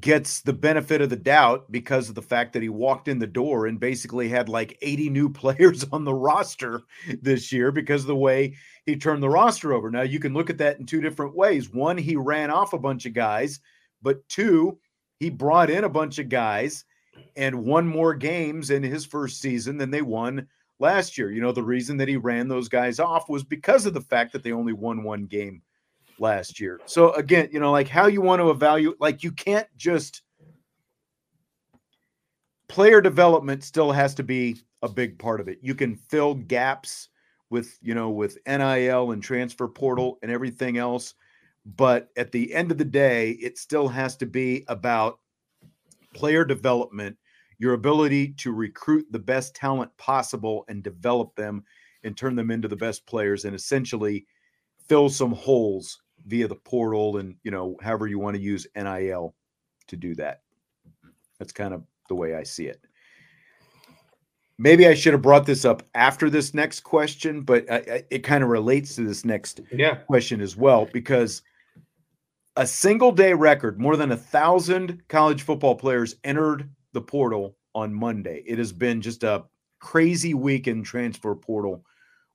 gets 0.00 0.40
the 0.40 0.52
benefit 0.52 1.00
of 1.00 1.08
the 1.08 1.16
doubt 1.16 1.70
because 1.70 2.08
of 2.08 2.16
the 2.16 2.22
fact 2.22 2.52
that 2.52 2.62
he 2.62 2.68
walked 2.68 3.06
in 3.06 3.18
the 3.20 3.26
door 3.26 3.66
and 3.66 3.78
basically 3.78 4.28
had 4.28 4.48
like 4.48 4.76
80 4.82 5.10
new 5.10 5.28
players 5.30 5.84
on 5.92 6.04
the 6.04 6.14
roster 6.14 6.82
this 7.22 7.52
year 7.52 7.70
because 7.70 8.02
of 8.02 8.08
the 8.08 8.16
way 8.16 8.54
he 8.86 8.96
turned 8.96 9.22
the 9.22 9.28
roster 9.28 9.72
over. 9.72 9.90
Now, 9.90 10.02
you 10.02 10.18
can 10.18 10.34
look 10.34 10.50
at 10.50 10.58
that 10.58 10.78
in 10.78 10.86
two 10.86 11.00
different 11.00 11.34
ways. 11.36 11.72
One, 11.72 11.96
he 11.96 12.16
ran 12.16 12.50
off 12.50 12.72
a 12.72 12.78
bunch 12.78 13.06
of 13.06 13.14
guys, 13.14 13.60
but 14.02 14.28
two, 14.28 14.78
he 15.20 15.30
brought 15.30 15.70
in 15.70 15.84
a 15.84 15.88
bunch 15.88 16.18
of 16.18 16.28
guys 16.28 16.84
and 17.36 17.64
won 17.64 17.86
more 17.86 18.14
games 18.14 18.70
in 18.70 18.82
his 18.82 19.06
first 19.06 19.40
season 19.40 19.78
than 19.78 19.90
they 19.90 20.02
won 20.02 20.48
last 20.80 21.16
year. 21.16 21.30
You 21.30 21.40
know, 21.40 21.52
the 21.52 21.62
reason 21.62 21.96
that 21.98 22.08
he 22.08 22.16
ran 22.16 22.48
those 22.48 22.68
guys 22.68 22.98
off 22.98 23.28
was 23.28 23.44
because 23.44 23.86
of 23.86 23.94
the 23.94 24.00
fact 24.00 24.32
that 24.32 24.42
they 24.42 24.52
only 24.52 24.72
won 24.72 25.04
one 25.04 25.26
game 25.26 25.62
last 26.18 26.60
year. 26.60 26.80
So 26.86 27.12
again, 27.12 27.48
you 27.52 27.60
know, 27.60 27.72
like 27.72 27.88
how 27.88 28.06
you 28.06 28.20
want 28.20 28.40
to 28.40 28.50
evaluate, 28.50 29.00
like 29.00 29.22
you 29.22 29.32
can't 29.32 29.68
just 29.76 30.22
player 32.68 33.00
development 33.00 33.62
still 33.64 33.92
has 33.92 34.14
to 34.14 34.22
be 34.22 34.56
a 34.82 34.88
big 34.88 35.18
part 35.18 35.40
of 35.40 35.48
it. 35.48 35.58
You 35.62 35.74
can 35.74 35.96
fill 35.96 36.34
gaps 36.34 37.08
with, 37.50 37.78
you 37.82 37.94
know, 37.94 38.10
with 38.10 38.38
NIL 38.46 39.12
and 39.12 39.22
transfer 39.22 39.68
portal 39.68 40.18
and 40.22 40.30
everything 40.30 40.78
else. 40.78 41.14
But 41.64 42.10
at 42.16 42.32
the 42.32 42.52
end 42.52 42.70
of 42.70 42.78
the 42.78 42.84
day, 42.84 43.30
it 43.32 43.58
still 43.58 43.88
has 43.88 44.16
to 44.18 44.26
be 44.26 44.64
about 44.68 45.18
player 46.14 46.44
development, 46.44 47.16
your 47.58 47.74
ability 47.74 48.34
to 48.34 48.52
recruit 48.52 49.06
the 49.10 49.18
best 49.18 49.54
talent 49.54 49.96
possible 49.96 50.64
and 50.68 50.82
develop 50.82 51.34
them 51.34 51.64
and 52.02 52.16
turn 52.16 52.36
them 52.36 52.50
into 52.50 52.68
the 52.68 52.76
best 52.76 53.06
players 53.06 53.44
and 53.44 53.54
essentially 53.54 54.26
fill 54.88 55.08
some 55.08 55.32
holes 55.32 56.02
via 56.26 56.48
the 56.48 56.54
portal 56.54 57.18
and 57.18 57.36
you 57.42 57.50
know 57.50 57.76
however 57.82 58.06
you 58.06 58.18
want 58.18 58.36
to 58.36 58.42
use 58.42 58.66
NIL 58.76 59.34
to 59.88 59.96
do 59.96 60.14
that. 60.16 60.42
That's 61.38 61.52
kind 61.52 61.74
of 61.74 61.82
the 62.08 62.14
way 62.14 62.34
I 62.34 62.42
see 62.42 62.66
it. 62.66 62.80
Maybe 64.56 64.86
I 64.86 64.94
should 64.94 65.14
have 65.14 65.22
brought 65.22 65.46
this 65.46 65.64
up 65.64 65.82
after 65.94 66.30
this 66.30 66.54
next 66.54 66.80
question, 66.80 67.42
but 67.42 67.70
I, 67.70 67.76
I, 67.76 68.02
it 68.10 68.20
kind 68.20 68.44
of 68.44 68.50
relates 68.50 68.94
to 68.94 69.02
this 69.02 69.24
next 69.24 69.60
yeah. 69.72 69.96
question 69.96 70.40
as 70.40 70.56
well 70.56 70.88
because 70.92 71.42
a 72.56 72.66
single 72.66 73.10
day 73.10 73.32
record, 73.32 73.80
more 73.80 73.96
than 73.96 74.12
a 74.12 74.16
thousand 74.16 75.02
college 75.08 75.42
football 75.42 75.74
players 75.74 76.16
entered 76.22 76.70
the 76.92 77.00
portal 77.00 77.56
on 77.74 77.92
Monday. 77.92 78.44
It 78.46 78.58
has 78.58 78.72
been 78.72 79.00
just 79.00 79.24
a 79.24 79.44
crazy 79.80 80.34
week 80.34 80.68
in 80.68 80.84
transfer 80.84 81.34
portal 81.34 81.84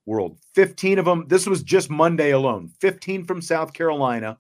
world. 0.10 0.40
15 0.56 0.98
of 0.98 1.06
them, 1.06 1.26
this 1.28 1.46
was 1.46 1.62
just 1.62 1.90
Monday 1.90 2.32
alone. 2.32 2.72
15 2.82 3.26
from 3.26 3.42
South 3.42 3.72
Carolina. 3.74 4.38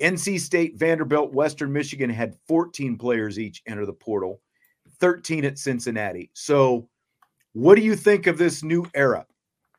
NC 0.00 0.40
State, 0.40 0.76
Vanderbilt, 0.76 1.32
Western 1.32 1.72
Michigan 1.72 2.10
had 2.10 2.36
14 2.48 2.98
players 2.98 3.38
each 3.38 3.62
enter 3.66 3.86
the 3.86 3.92
portal, 3.92 4.40
13 5.00 5.44
at 5.44 5.58
Cincinnati. 5.58 6.30
So, 6.34 6.88
what 7.52 7.76
do 7.76 7.82
you 7.82 7.96
think 7.96 8.26
of 8.26 8.38
this 8.38 8.62
new 8.62 8.86
era 8.94 9.24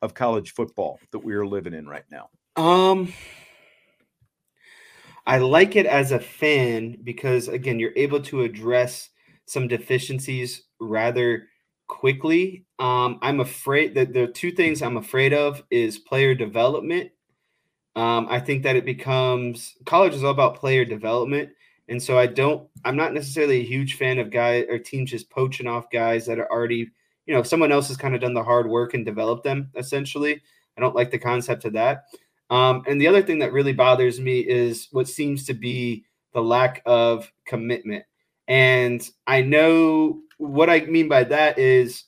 of 0.02 0.14
college 0.14 0.52
football 0.52 0.98
that 1.12 1.20
we 1.20 1.34
are 1.34 1.46
living 1.46 1.74
in 1.74 1.86
right 1.86 2.04
now? 2.10 2.28
Um, 2.56 3.12
I 5.26 5.38
like 5.38 5.76
it 5.76 5.86
as 5.86 6.12
a 6.12 6.18
fan 6.18 6.98
because 7.04 7.48
again, 7.48 7.78
you're 7.78 7.92
able 7.96 8.20
to 8.22 8.42
address 8.42 9.10
some 9.46 9.68
deficiencies 9.68 10.64
rather 10.80 11.46
quickly. 11.90 12.64
Um, 12.78 13.18
I'm 13.20 13.40
afraid 13.40 13.94
that 13.96 14.12
the 14.12 14.28
two 14.28 14.52
things 14.52 14.80
I'm 14.80 14.96
afraid 14.96 15.34
of 15.34 15.62
is 15.70 15.98
player 15.98 16.36
development. 16.36 17.10
Um, 17.96 18.28
I 18.30 18.38
think 18.38 18.62
that 18.62 18.76
it 18.76 18.84
becomes 18.84 19.74
college 19.84 20.14
is 20.14 20.22
all 20.22 20.30
about 20.30 20.54
player 20.54 20.84
development. 20.84 21.50
And 21.88 22.00
so 22.00 22.16
I 22.16 22.28
don't, 22.28 22.68
I'm 22.84 22.96
not 22.96 23.12
necessarily 23.12 23.60
a 23.60 23.64
huge 23.64 23.94
fan 23.94 24.20
of 24.20 24.30
guys 24.30 24.66
or 24.70 24.78
teams 24.78 25.10
just 25.10 25.28
poaching 25.30 25.66
off 25.66 25.90
guys 25.90 26.24
that 26.26 26.38
are 26.38 26.50
already, 26.50 26.88
you 27.26 27.34
know, 27.34 27.42
someone 27.42 27.72
else 27.72 27.88
has 27.88 27.96
kind 27.96 28.14
of 28.14 28.20
done 28.20 28.34
the 28.34 28.44
hard 28.44 28.68
work 28.70 28.94
and 28.94 29.04
developed 29.04 29.42
them 29.42 29.70
essentially. 29.74 30.40
I 30.78 30.80
don't 30.80 30.94
like 30.94 31.10
the 31.10 31.18
concept 31.18 31.64
of 31.64 31.72
that. 31.72 32.04
Um, 32.50 32.84
and 32.86 33.00
the 33.00 33.08
other 33.08 33.22
thing 33.22 33.40
that 33.40 33.52
really 33.52 33.72
bothers 33.72 34.20
me 34.20 34.38
is 34.38 34.86
what 34.92 35.08
seems 35.08 35.44
to 35.46 35.54
be 35.54 36.04
the 36.32 36.40
lack 36.40 36.82
of 36.86 37.30
commitment. 37.44 38.04
And 38.46 39.06
I 39.26 39.42
know 39.42 40.20
what 40.40 40.70
I 40.70 40.80
mean 40.80 41.08
by 41.08 41.24
that 41.24 41.58
is 41.58 42.04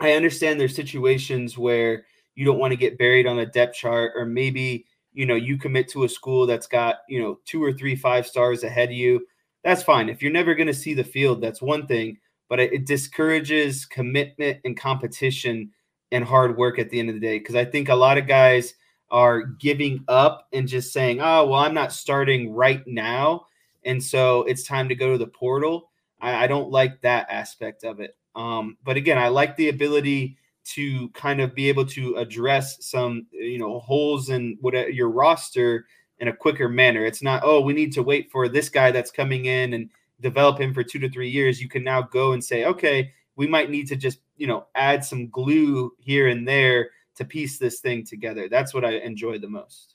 I 0.00 0.12
understand 0.12 0.60
there's 0.60 0.74
situations 0.74 1.56
where 1.56 2.04
you 2.34 2.44
don't 2.44 2.58
want 2.58 2.72
to 2.72 2.76
get 2.76 2.98
buried 2.98 3.26
on 3.26 3.38
a 3.38 3.46
depth 3.46 3.76
chart, 3.76 4.12
or 4.14 4.26
maybe 4.26 4.86
you 5.14 5.24
know 5.26 5.34
you 5.34 5.58
commit 5.58 5.88
to 5.88 6.04
a 6.04 6.08
school 6.08 6.46
that's 6.46 6.66
got 6.66 6.96
you 7.08 7.20
know 7.20 7.38
two 7.46 7.62
or 7.62 7.72
three 7.72 7.96
five 7.96 8.26
stars 8.26 8.62
ahead 8.62 8.90
of 8.90 8.94
you. 8.94 9.26
That's 9.64 9.82
fine. 9.82 10.08
If 10.08 10.22
you're 10.22 10.32
never 10.32 10.54
going 10.54 10.66
to 10.68 10.74
see 10.74 10.94
the 10.94 11.04
field, 11.04 11.40
that's 11.40 11.62
one 11.62 11.86
thing. 11.86 12.18
But 12.48 12.60
it, 12.60 12.72
it 12.72 12.86
discourages 12.86 13.86
commitment 13.86 14.58
and 14.64 14.76
competition 14.76 15.72
and 16.12 16.24
hard 16.24 16.56
work 16.56 16.78
at 16.78 16.90
the 16.90 17.00
end 17.00 17.08
of 17.08 17.16
the 17.16 17.20
day. 17.20 17.38
Because 17.38 17.56
I 17.56 17.64
think 17.64 17.88
a 17.88 17.94
lot 17.94 18.18
of 18.18 18.28
guys 18.28 18.74
are 19.10 19.42
giving 19.42 20.04
up 20.08 20.46
and 20.52 20.68
just 20.68 20.92
saying, 20.92 21.20
"Oh, 21.20 21.46
well, 21.46 21.60
I'm 21.60 21.74
not 21.74 21.92
starting 21.92 22.52
right 22.52 22.86
now." 22.86 23.46
and 23.86 24.02
so 24.02 24.42
it's 24.42 24.64
time 24.64 24.88
to 24.88 24.94
go 24.94 25.12
to 25.12 25.18
the 25.18 25.28
portal. 25.28 25.90
I, 26.20 26.44
I 26.44 26.46
don't 26.46 26.70
like 26.70 27.00
that 27.02 27.26
aspect 27.30 27.84
of 27.84 28.00
it. 28.00 28.16
Um, 28.34 28.76
but 28.84 28.96
again, 28.96 29.18
I 29.18 29.28
like 29.28 29.56
the 29.56 29.68
ability 29.68 30.36
to 30.64 31.08
kind 31.10 31.40
of 31.40 31.54
be 31.54 31.68
able 31.68 31.86
to 31.86 32.16
address 32.16 32.84
some 32.84 33.26
you 33.30 33.58
know 33.58 33.78
holes 33.78 34.30
in 34.30 34.58
what 34.60 34.92
your 34.92 35.10
roster 35.10 35.86
in 36.18 36.28
a 36.28 36.36
quicker 36.36 36.68
manner. 36.68 37.04
It's 37.04 37.22
not 37.22 37.42
oh 37.44 37.60
we 37.60 37.72
need 37.72 37.92
to 37.92 38.02
wait 38.02 38.30
for 38.30 38.48
this 38.48 38.68
guy 38.68 38.90
that's 38.90 39.10
coming 39.10 39.46
in 39.46 39.74
and 39.74 39.90
develop 40.20 40.60
him 40.60 40.74
for 40.74 40.82
two 40.82 40.98
to 40.98 41.08
three 41.08 41.28
years. 41.28 41.60
You 41.60 41.68
can 41.68 41.84
now 41.84 42.02
go 42.02 42.32
and 42.32 42.44
say 42.44 42.64
okay 42.64 43.12
we 43.36 43.46
might 43.46 43.70
need 43.70 43.86
to 43.88 43.96
just 43.96 44.18
you 44.36 44.46
know 44.46 44.66
add 44.74 45.04
some 45.04 45.28
glue 45.28 45.92
here 46.00 46.28
and 46.28 46.46
there 46.46 46.90
to 47.14 47.24
piece 47.24 47.58
this 47.58 47.80
thing 47.80 48.04
together. 48.04 48.48
That's 48.48 48.74
what 48.74 48.84
I 48.84 48.92
enjoy 48.98 49.38
the 49.38 49.48
most. 49.48 49.94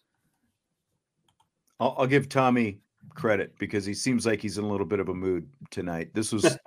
I'll, 1.80 1.96
I'll 1.98 2.08
give 2.08 2.30
Tommy 2.30 2.80
credit 3.16 3.54
because 3.60 3.86
he 3.86 3.94
seems 3.94 4.26
like 4.26 4.42
he's 4.42 4.58
in 4.58 4.64
a 4.64 4.68
little 4.68 4.86
bit 4.86 5.00
of 5.00 5.10
a 5.10 5.14
mood 5.14 5.48
tonight. 5.70 6.12
This 6.14 6.32
was 6.32 6.58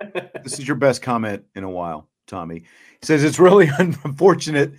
this 0.43 0.59
is 0.59 0.67
your 0.67 0.75
best 0.75 1.01
comment 1.01 1.43
in 1.55 1.63
a 1.63 1.69
while, 1.69 2.09
Tommy. 2.27 2.59
He 2.59 3.05
says 3.05 3.23
it's 3.23 3.39
really 3.39 3.69
unfortunate 3.79 4.73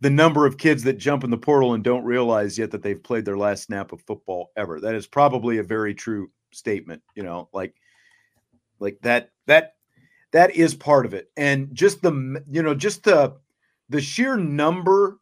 the 0.00 0.10
number 0.10 0.46
of 0.46 0.58
kids 0.58 0.82
that 0.84 0.98
jump 0.98 1.24
in 1.24 1.30
the 1.30 1.38
portal 1.38 1.74
and 1.74 1.82
don't 1.82 2.04
realize 2.04 2.58
yet 2.58 2.70
that 2.70 2.82
they've 2.82 3.02
played 3.02 3.24
their 3.24 3.36
last 3.36 3.64
snap 3.64 3.92
of 3.92 4.00
football 4.02 4.50
ever. 4.56 4.80
That 4.80 4.94
is 4.94 5.06
probably 5.06 5.58
a 5.58 5.62
very 5.62 5.94
true 5.94 6.30
statement, 6.52 7.02
you 7.14 7.22
know, 7.22 7.48
like 7.52 7.74
like 8.78 8.98
that 9.02 9.30
that 9.46 9.74
that 10.32 10.54
is 10.54 10.74
part 10.74 11.06
of 11.06 11.14
it. 11.14 11.30
And 11.36 11.74
just 11.74 12.02
the 12.02 12.42
you 12.50 12.62
know, 12.62 12.74
just 12.74 13.04
the 13.04 13.36
the 13.88 14.00
sheer 14.00 14.36
number 14.36 15.18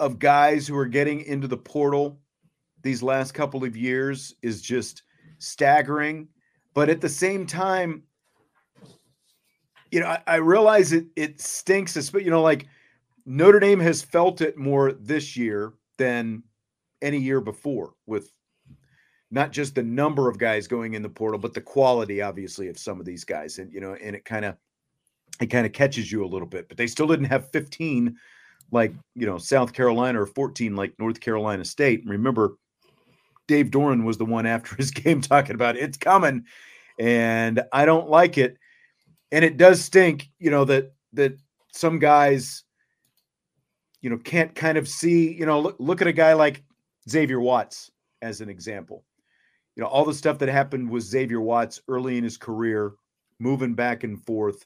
of 0.00 0.18
guys 0.18 0.66
who 0.66 0.76
are 0.76 0.86
getting 0.86 1.20
into 1.20 1.46
the 1.46 1.56
portal 1.56 2.18
these 2.82 3.02
last 3.02 3.32
couple 3.32 3.64
of 3.64 3.76
years 3.76 4.34
is 4.42 4.62
just 4.62 5.02
staggering. 5.38 6.28
But 6.74 6.88
at 6.88 7.00
the 7.00 7.08
same 7.08 7.46
time, 7.46 8.02
you 9.90 10.00
know, 10.00 10.06
I, 10.06 10.22
I 10.26 10.36
realize 10.36 10.92
it 10.92 11.06
it 11.16 11.40
stinks, 11.40 12.10
but 12.10 12.24
you 12.24 12.30
know, 12.30 12.42
like 12.42 12.66
Notre 13.26 13.60
Dame 13.60 13.80
has 13.80 14.02
felt 14.02 14.40
it 14.40 14.56
more 14.56 14.92
this 14.92 15.36
year 15.36 15.74
than 15.98 16.42
any 17.02 17.18
year 17.18 17.40
before 17.40 17.94
with 18.06 18.32
not 19.30 19.50
just 19.50 19.74
the 19.74 19.82
number 19.82 20.28
of 20.28 20.38
guys 20.38 20.66
going 20.66 20.94
in 20.94 21.02
the 21.02 21.08
portal, 21.08 21.38
but 21.38 21.54
the 21.54 21.60
quality, 21.60 22.20
obviously, 22.20 22.68
of 22.68 22.78
some 22.78 23.00
of 23.00 23.06
these 23.06 23.24
guys. 23.24 23.58
And 23.58 23.72
you 23.72 23.80
know, 23.80 23.94
and 23.94 24.16
it 24.16 24.24
kind 24.24 24.44
of 24.44 24.56
it 25.40 25.46
kind 25.46 25.66
of 25.66 25.72
catches 25.72 26.10
you 26.10 26.24
a 26.24 26.26
little 26.26 26.46
bit, 26.46 26.68
but 26.68 26.76
they 26.76 26.86
still 26.86 27.06
didn't 27.06 27.26
have 27.26 27.50
15 27.50 28.16
like 28.70 28.92
you 29.14 29.26
know 29.26 29.38
South 29.38 29.72
Carolina 29.72 30.22
or 30.22 30.26
14 30.26 30.74
like 30.74 30.94
North 30.98 31.20
Carolina 31.20 31.64
State. 31.64 32.00
And 32.00 32.10
remember, 32.10 32.56
Dave 33.52 33.70
Doeren 33.70 34.04
was 34.04 34.16
the 34.16 34.24
one 34.24 34.46
after 34.46 34.74
his 34.76 34.90
game 34.90 35.20
talking 35.20 35.54
about 35.54 35.76
it's 35.76 35.98
coming, 35.98 36.46
and 36.98 37.62
I 37.70 37.84
don't 37.84 38.08
like 38.08 38.38
it. 38.38 38.56
And 39.30 39.44
it 39.44 39.58
does 39.58 39.84
stink, 39.84 40.30
you 40.38 40.50
know, 40.50 40.64
that 40.64 40.94
that 41.12 41.36
some 41.70 41.98
guys, 41.98 42.64
you 44.00 44.08
know, 44.08 44.16
can't 44.16 44.54
kind 44.54 44.78
of 44.78 44.88
see, 44.88 45.34
you 45.34 45.44
know, 45.44 45.60
look 45.60 45.76
look 45.78 46.00
at 46.00 46.06
a 46.06 46.14
guy 46.14 46.32
like 46.32 46.64
Xavier 47.10 47.40
Watts 47.40 47.90
as 48.22 48.40
an 48.40 48.48
example. 48.48 49.04
You 49.76 49.82
know, 49.82 49.88
all 49.90 50.06
the 50.06 50.14
stuff 50.14 50.38
that 50.38 50.48
happened 50.48 50.88
with 50.88 51.02
Xavier 51.02 51.42
Watts 51.42 51.78
early 51.88 52.16
in 52.16 52.24
his 52.24 52.38
career, 52.38 52.92
moving 53.38 53.74
back 53.74 54.02
and 54.02 54.18
forth, 54.24 54.64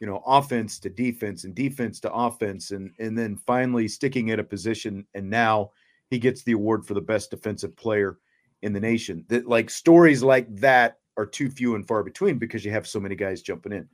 you 0.00 0.08
know, 0.08 0.24
offense 0.26 0.80
to 0.80 0.90
defense 0.90 1.44
and 1.44 1.54
defense 1.54 2.00
to 2.00 2.12
offense, 2.12 2.72
and 2.72 2.90
and 2.98 3.16
then 3.16 3.36
finally 3.36 3.86
sticking 3.86 4.32
at 4.32 4.40
a 4.40 4.44
position, 4.44 5.06
and 5.14 5.30
now 5.30 5.70
he 6.10 6.18
gets 6.18 6.42
the 6.42 6.52
award 6.52 6.84
for 6.84 6.94
the 6.94 7.00
best 7.00 7.30
defensive 7.30 7.76
player 7.76 8.18
in 8.64 8.72
the 8.72 8.80
nation. 8.80 9.24
That 9.28 9.46
like 9.46 9.70
stories 9.70 10.22
like 10.22 10.52
that 10.56 10.98
are 11.16 11.26
too 11.26 11.50
few 11.50 11.76
and 11.76 11.86
far 11.86 12.02
between 12.02 12.38
because 12.38 12.64
you 12.64 12.72
have 12.72 12.86
so 12.86 12.98
many 12.98 13.14
guys 13.14 13.42
jumping 13.42 13.72
in. 13.72 13.88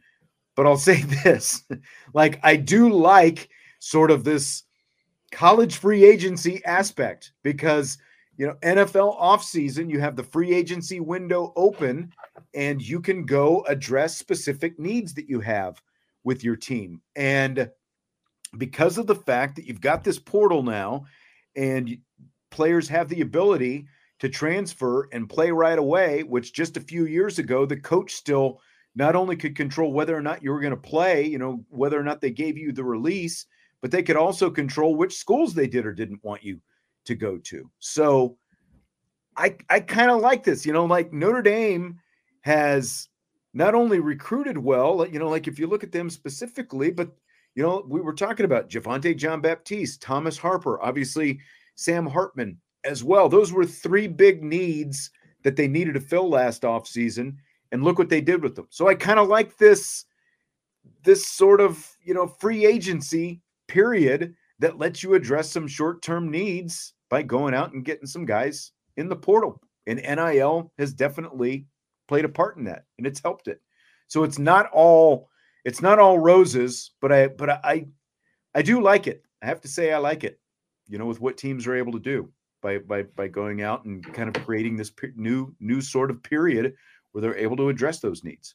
But 0.57 0.67
I'll 0.67 0.77
say 0.91 1.03
this, 1.03 1.65
like 2.15 2.41
I 2.43 2.57
do 2.57 2.89
like 2.89 3.51
sort 3.81 4.11
of 4.11 4.25
this 4.25 4.63
college 5.33 5.77
free 5.77 6.05
agency 6.05 6.65
aspect 6.65 7.33
because 7.43 7.99
you 8.37 8.47
know 8.47 8.55
NFL 8.63 9.21
offseason 9.21 9.91
you 9.91 10.01
have 10.01 10.17
the 10.17 10.23
free 10.23 10.55
agency 10.55 11.01
window 11.01 11.53
open 11.57 12.13
and 12.55 12.81
you 12.81 13.01
can 13.01 13.27
go 13.27 13.63
address 13.69 14.17
specific 14.17 14.79
needs 14.79 15.15
that 15.15 15.29
you 15.29 15.41
have 15.41 15.83
with 16.25 16.45
your 16.45 16.57
team. 16.57 17.01
And 17.17 17.71
because 18.59 18.99
of 18.99 19.07
the 19.07 19.15
fact 19.15 19.57
that 19.57 19.67
you've 19.67 19.81
got 19.81 20.05
this 20.05 20.19
portal 20.19 20.63
now 20.63 21.05
and 21.57 21.99
players 22.51 22.89
have 22.89 23.09
the 23.09 23.21
ability 23.21 23.87
to 24.21 24.29
transfer 24.29 25.09
and 25.13 25.29
play 25.29 25.51
right 25.51 25.79
away, 25.79 26.23
which 26.23 26.53
just 26.53 26.77
a 26.77 26.81
few 26.81 27.07
years 27.07 27.39
ago, 27.39 27.67
the 27.67 27.77
coach 27.77 28.13
still 28.13 28.61
not 28.95 29.17
only 29.17 29.37
could 29.37 29.57
control 29.57 29.93
whether 29.93 30.17
or 30.17 30.21
not 30.21 30.43
you 30.43 30.51
were 30.51 30.61
going 30.61 30.73
to 30.73 30.77
play, 30.77 31.25
you 31.25 31.39
know, 31.39 31.65
whether 31.69 31.99
or 31.99 32.03
not 32.03 32.21
they 32.21 32.31
gave 32.31 32.59
you 32.59 32.71
the 32.73 32.85
release, 32.85 33.47
but 33.81 33.91
they 33.91 34.03
could 34.03 34.17
also 34.17 34.51
control 34.51 34.95
which 34.95 35.17
schools 35.17 35.55
they 35.55 35.67
did 35.67 35.87
or 35.87 35.93
didn't 35.93 36.23
want 36.23 36.45
you 36.45 36.61
to 37.07 37.15
go 37.15 37.39
to. 37.39 37.71
So 37.79 38.37
I 39.37 39.57
I 39.71 39.81
kind 39.81 40.11
of 40.11 40.21
like 40.21 40.45
this, 40.45 40.67
you 40.67 40.73
know, 40.73 40.85
like 40.85 41.13
Notre 41.13 41.43
Dame 41.43 41.99
has 42.43 43.09
not 43.55 43.75
only 43.75 44.01
recruited 44.01 44.59
well, 44.59 45.07
you 45.07 45.19
know, 45.19 45.29
like 45.29 45.49
if 45.49 45.59
you 45.59 45.67
look 45.67 45.83
at 45.83 45.93
them 45.93 46.11
specifically, 46.11 46.91
but 46.91 47.11
you 47.55 47.63
know, 47.63 47.85
we 47.89 48.01
were 48.01 48.13
talking 48.13 48.45
about 48.45 48.69
Javontae 48.69 49.17
Jean-Baptiste, 49.17 50.01
Thomas 50.01 50.39
Harper, 50.39 50.81
obviously 50.83 51.41
Sam 51.75 52.07
Hartman 52.07 52.59
as 52.85 53.05
well. 53.05 53.29
Those 53.29 53.53
were 53.53 53.65
three 53.65 54.07
big 54.07 54.43
needs 54.43 55.11
that 55.43 55.57
they 55.57 55.69
needed 55.69 55.95
to 55.95 56.01
fill 56.01 56.29
last 56.29 56.63
offseason. 56.63 57.37
And 57.73 57.85
look 57.85 57.99
what 57.99 58.09
they 58.09 58.21
did 58.21 58.43
with 58.43 58.57
them. 58.57 58.67
So 58.71 58.89
I 58.89 58.95
kind 58.95 59.21
of 59.21 59.29
like 59.29 59.57
this, 59.57 60.05
this 61.05 61.27
sort 61.27 61.61
of, 61.61 61.89
you 62.03 62.15
know, 62.15 62.27
free 62.27 62.67
agency 62.67 63.41
period 63.69 64.35
that 64.59 64.79
lets 64.79 65.03
you 65.03 65.15
address 65.15 65.51
some 65.51 65.69
short-term 65.69 66.31
needs 66.31 66.95
by 67.09 67.23
going 67.23 67.55
out 67.55 67.73
and 67.73 67.85
getting 67.85 68.07
some 68.07 68.25
guys 68.25 68.73
in 68.97 69.09
the 69.09 69.17
portal. 69.17 69.61
And 69.87 70.01
NIL 70.01 70.73
has 70.79 70.93
definitely 70.93 71.67
played 72.09 72.25
a 72.25 72.29
part 72.29 72.57
in 72.57 72.65
that 72.65 72.85
and 72.99 73.07
it's 73.07 73.23
helped 73.23 73.47
it. 73.47 73.61
So 74.09 74.25
it's 74.25 74.39
not 74.39 74.69
all 74.73 75.29
it's 75.65 75.81
not 75.81 75.99
all 75.99 76.19
roses, 76.19 76.93
but 77.01 77.13
I 77.13 77.29
but 77.29 77.51
I 77.51 77.87
I 78.55 78.63
do 78.63 78.83
like 78.83 79.07
it. 79.07 79.23
I 79.43 79.47
have 79.47 79.61
to 79.61 79.69
say 79.69 79.93
I 79.93 79.99
like 79.99 80.25
it. 80.25 80.41
You 80.89 80.99
know, 80.99 81.07
with 81.07 81.21
what 81.21 81.37
teams 81.37 81.67
are 81.67 81.75
able 81.75 81.93
to 81.93 82.01
do 82.01 82.31
by 82.61 82.79
by 82.79 83.03
by 83.03 83.29
going 83.29 83.63
out 83.63 83.85
and 83.85 84.05
kind 84.15 84.35
of 84.35 84.45
creating 84.45 84.77
this 84.77 84.93
new 85.17 85.55
new 85.61 85.81
sort 85.81 86.11
of 86.11 86.23
period 86.23 86.75
where 87.13 87.23
they're 87.23 87.37
able 87.37 87.57
to 87.57 87.69
address 87.69 88.01
those 88.01 88.25
needs. 88.25 88.55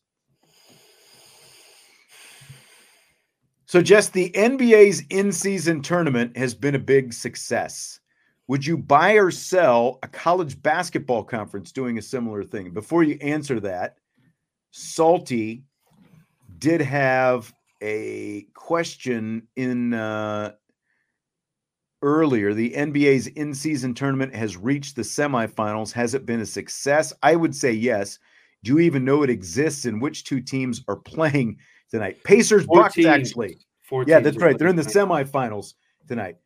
So, 3.67 3.81
just 3.81 4.13
the 4.13 4.29
NBA's 4.31 5.03
in-season 5.09 5.81
tournament 5.81 6.37
has 6.37 6.53
been 6.53 6.75
a 6.75 6.79
big 6.79 7.11
success. 7.11 7.99
Would 8.47 8.65
you 8.65 8.77
buy 8.77 9.13
or 9.13 9.31
sell 9.31 9.97
a 10.03 10.07
college 10.07 10.61
basketball 10.61 11.23
conference 11.23 11.71
doing 11.71 11.97
a 11.97 12.01
similar 12.01 12.43
thing? 12.43 12.69
Before 12.71 13.03
you 13.03 13.17
answer 13.21 13.59
that, 13.61 13.97
Salty 14.71 15.63
did 16.59 16.79
have 16.79 17.51
a 17.81 18.43
question 18.53 19.47
in 19.55 19.95
uh, 19.95 20.53
earlier, 22.05 22.53
the 22.53 22.71
NBA's 22.71 23.27
in 23.27 23.53
season 23.53 23.93
tournament 23.93 24.33
has 24.33 24.55
reached 24.55 24.95
the 24.95 25.01
semifinals. 25.01 25.91
Has 25.91 26.13
it 26.13 26.25
been 26.25 26.39
a 26.39 26.45
success? 26.45 27.11
I 27.23 27.35
would 27.35 27.53
say 27.53 27.71
yes. 27.73 28.19
Do 28.63 28.73
you 28.73 28.79
even 28.79 29.03
know 29.03 29.23
it 29.23 29.29
exists 29.29 29.85
and 29.85 30.01
which 30.01 30.23
two 30.23 30.39
teams 30.39 30.83
are 30.87 30.95
playing 30.95 31.57
tonight? 31.89 32.23
Pacers, 32.23 32.65
Four 32.65 32.83
Bucks, 32.83 32.95
teams. 32.95 33.07
actually. 33.07 33.57
Four 33.81 34.05
yeah, 34.07 34.19
that's 34.19 34.37
right. 34.37 34.57
They're 34.57 34.67
in 34.67 34.75
the 34.75 34.83
semifinals 34.83 35.73
tonight. 36.07 36.37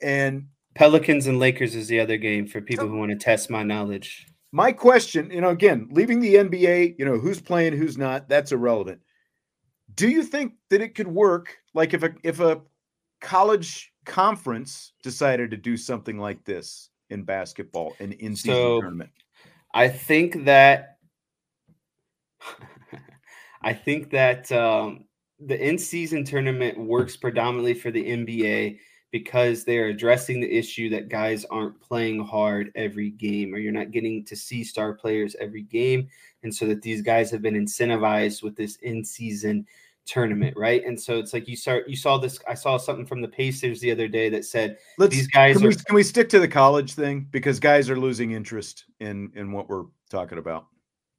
And 0.00 0.46
Pelicans 0.74 1.26
and 1.26 1.38
Lakers 1.38 1.74
is 1.74 1.88
the 1.88 2.00
other 2.00 2.16
game 2.16 2.46
for 2.46 2.60
people 2.60 2.88
who 2.88 2.96
want 2.96 3.10
to 3.10 3.16
test 3.16 3.50
my 3.50 3.62
knowledge. 3.62 4.26
My 4.52 4.72
question, 4.72 5.30
you 5.30 5.40
know, 5.40 5.50
again, 5.50 5.88
leaving 5.90 6.20
the 6.20 6.36
NBA, 6.36 6.96
you 6.98 7.04
know, 7.04 7.18
who's 7.18 7.40
playing, 7.40 7.76
who's 7.76 7.98
not, 7.98 8.28
that's 8.28 8.52
irrelevant. 8.52 9.00
Do 9.94 10.08
you 10.08 10.22
think 10.22 10.54
that 10.70 10.80
it 10.80 10.94
could 10.94 11.08
work 11.08 11.56
like 11.74 11.94
if 11.94 12.02
a 12.02 12.12
if 12.22 12.40
a 12.40 12.60
college 13.20 13.92
conference 14.06 14.92
decided 15.02 15.50
to 15.50 15.56
do 15.56 15.76
something 15.76 16.18
like 16.18 16.44
this 16.44 16.90
in 17.10 17.22
basketball, 17.22 17.94
an 18.00 18.12
in-season 18.12 18.54
so, 18.54 18.80
tournament? 18.80 19.10
I 19.74 19.88
think 19.88 20.44
that 20.44 20.98
I 23.62 23.74
think 23.74 24.10
that 24.10 24.50
um, 24.52 25.04
the 25.38 25.60
in-season 25.60 26.24
tournament 26.24 26.78
works 26.78 27.16
predominantly 27.16 27.74
for 27.74 27.90
the 27.90 28.04
NBA 28.04 28.78
because 29.12 29.64
they're 29.64 29.88
addressing 29.88 30.40
the 30.40 30.50
issue 30.50 30.88
that 30.90 31.08
guys 31.08 31.44
aren't 31.46 31.80
playing 31.80 32.24
hard 32.24 32.70
every 32.74 33.10
game 33.10 33.52
or 33.52 33.58
you're 33.58 33.72
not 33.72 33.90
getting 33.90 34.24
to 34.24 34.36
see 34.36 34.62
star 34.62 34.94
players 34.94 35.34
every 35.40 35.62
game 35.62 36.08
and 36.42 36.54
so 36.54 36.64
that 36.66 36.80
these 36.82 37.02
guys 37.02 37.30
have 37.30 37.42
been 37.42 37.54
incentivized 37.54 38.42
with 38.42 38.56
this 38.56 38.76
in-season 38.76 39.66
tournament 40.06 40.54
right 40.56 40.84
and 40.84 41.00
so 41.00 41.18
it's 41.18 41.32
like 41.32 41.46
you 41.46 41.54
start 41.54 41.88
you 41.88 41.94
saw 41.94 42.18
this 42.18 42.38
i 42.48 42.54
saw 42.54 42.76
something 42.76 43.06
from 43.06 43.20
the 43.20 43.28
pacers 43.28 43.80
the 43.80 43.90
other 43.90 44.08
day 44.08 44.28
that 44.28 44.44
said 44.44 44.76
Let's, 44.98 45.14
these 45.14 45.28
guys 45.28 45.56
can 45.56 45.66
are 45.66 45.68
we, 45.68 45.74
can 45.74 45.94
we 45.94 46.02
stick 46.02 46.28
to 46.30 46.40
the 46.40 46.48
college 46.48 46.94
thing 46.94 47.28
because 47.30 47.60
guys 47.60 47.88
are 47.88 47.98
losing 47.98 48.32
interest 48.32 48.86
in 48.98 49.30
in 49.34 49.52
what 49.52 49.68
we're 49.68 49.84
talking 50.10 50.38
about 50.38 50.66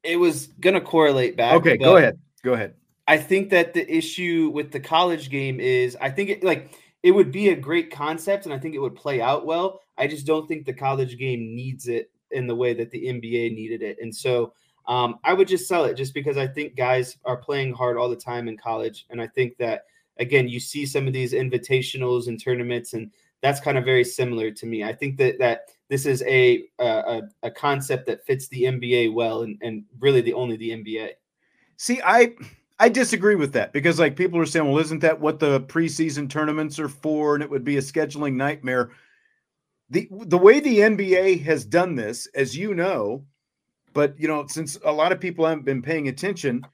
it 0.04 0.18
was 0.18 0.48
going 0.60 0.74
to 0.74 0.82
correlate 0.82 1.38
back 1.38 1.54
okay 1.54 1.78
go 1.78 1.98
ahead 1.98 2.20
go 2.44 2.54
ahead 2.54 2.74
i 3.08 3.18
think 3.18 3.50
that 3.50 3.74
the 3.74 3.90
issue 3.90 4.52
with 4.54 4.72
the 4.72 4.80
college 4.80 5.30
game 5.30 5.60
is 5.60 5.96
i 6.02 6.10
think 6.10 6.30
it 6.30 6.44
like 6.44 6.74
it 7.04 7.12
would 7.12 7.32
be 7.32 7.50
a 7.50 7.56
great 7.56 7.92
concept 7.92 8.46
and 8.46 8.54
I 8.54 8.60
think 8.60 8.76
it 8.76 8.80
would 8.80 8.96
play 8.96 9.22
out 9.22 9.46
well. 9.46 9.82
I 9.98 10.08
just 10.08 10.26
don't 10.26 10.48
think 10.48 10.66
the 10.66 10.74
college 10.74 11.18
game 11.18 11.56
needs 11.56 11.88
it 11.88 12.12
in 12.32 12.48
the 12.48 12.56
way 12.56 12.74
that 12.74 12.92
the 12.92 13.06
NBA 13.06 13.54
needed 13.54 13.82
it. 13.82 13.98
And 14.02 14.16
so 14.16 14.54
um, 14.88 15.20
I 15.24 15.34
would 15.34 15.48
just 15.48 15.68
sell 15.68 15.86
it 15.86 15.96
just 15.96 16.14
because 16.14 16.38
I 16.38 16.48
think 16.48 16.76
guys 16.76 17.18
are 17.26 17.38
playing 17.38 17.74
hard 17.74 17.98
all 17.98 18.10
the 18.10 18.16
time 18.16 18.48
in 18.48 18.58
college. 18.58 19.06
And 19.10 19.22
I 19.22 19.28
think 19.28 19.58
that, 19.58 19.86
again, 20.18 20.48
you 20.48 20.60
see 20.60 20.86
some 20.86 21.08
of 21.08 21.14
these 21.14 21.34
invitationals 21.34 22.28
and 22.28 22.42
tournaments, 22.42 22.94
and 22.94 23.12
that's 23.42 23.60
kind 23.60 23.78
of 23.78 23.86
very 23.86 24.04
similar 24.04 24.52
to 24.52 24.66
me. 24.66 24.84
I 24.84 24.94
think 24.94 25.18
that 25.18 25.40
that 25.40 25.70
this 25.90 26.06
is 26.06 26.24
a 26.24 26.66
a, 26.80 27.22
a 27.44 27.52
concept 27.52 28.06
that 28.08 28.26
fits 28.26 28.48
the 28.48 28.64
NBA 28.64 29.14
well 29.14 29.44
and, 29.44 29.58
and 29.62 29.84
really 30.00 30.22
the 30.22 30.34
only 30.34 30.58
the 30.58 30.72
NBA. 30.72 31.10
See, 31.78 32.02
I 32.04 32.34
I 32.80 32.90
disagree 32.90 33.36
with 33.36 33.54
that 33.54 33.74
because 33.74 34.00
like 34.00 34.16
people 34.16 34.40
are 34.40 34.46
saying, 34.46 34.68
well, 34.68 34.80
isn't 34.80 35.02
that 35.02 35.20
what 35.20 35.40
the 35.40 35.62
preseason 35.62 36.28
tournaments 36.28 36.80
are 36.80 36.90
for? 36.90 37.36
And 37.36 37.44
it 37.44 37.50
would 37.50 37.64
be 37.64 37.78
a 37.78 37.82
scheduling 37.82 38.34
nightmare. 38.34 38.92
The 39.92 40.08
the 40.12 40.38
way 40.38 40.60
the 40.60 40.80
NBA 40.80 41.44
has 41.44 41.66
done 41.66 41.96
this, 41.96 42.26
as 42.34 42.58
you 42.58 42.74
know, 42.74 43.26
but 43.94 44.20
you 44.20 44.28
know, 44.28 44.46
since 44.48 44.78
a 44.86 44.92
lot 44.92 45.12
of 45.12 45.20
people 45.20 45.46
haven't 45.46 45.66
been 45.66 45.82
paying 45.82 46.08
attention, 46.08 46.66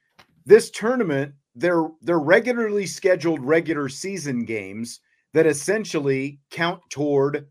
this 0.46 0.70
tournament, 0.72 1.34
they're 1.56 1.88
they're 2.02 2.20
regularly 2.20 2.86
scheduled 2.86 3.44
regular 3.44 3.90
season 3.90 4.46
games 4.46 5.00
that 5.34 5.46
essentially 5.46 6.40
count 6.52 6.82
toward 6.90 7.48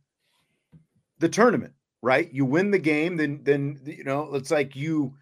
the 1.18 1.28
tournament, 1.28 1.72
right? 2.02 2.32
You 2.32 2.44
win 2.44 2.70
the 2.70 2.78
game, 2.78 3.16
then 3.16 3.40
then 3.42 3.80
you 3.84 4.04
know, 4.04 4.34
it's 4.34 4.50
like 4.50 4.76
you 4.76 5.14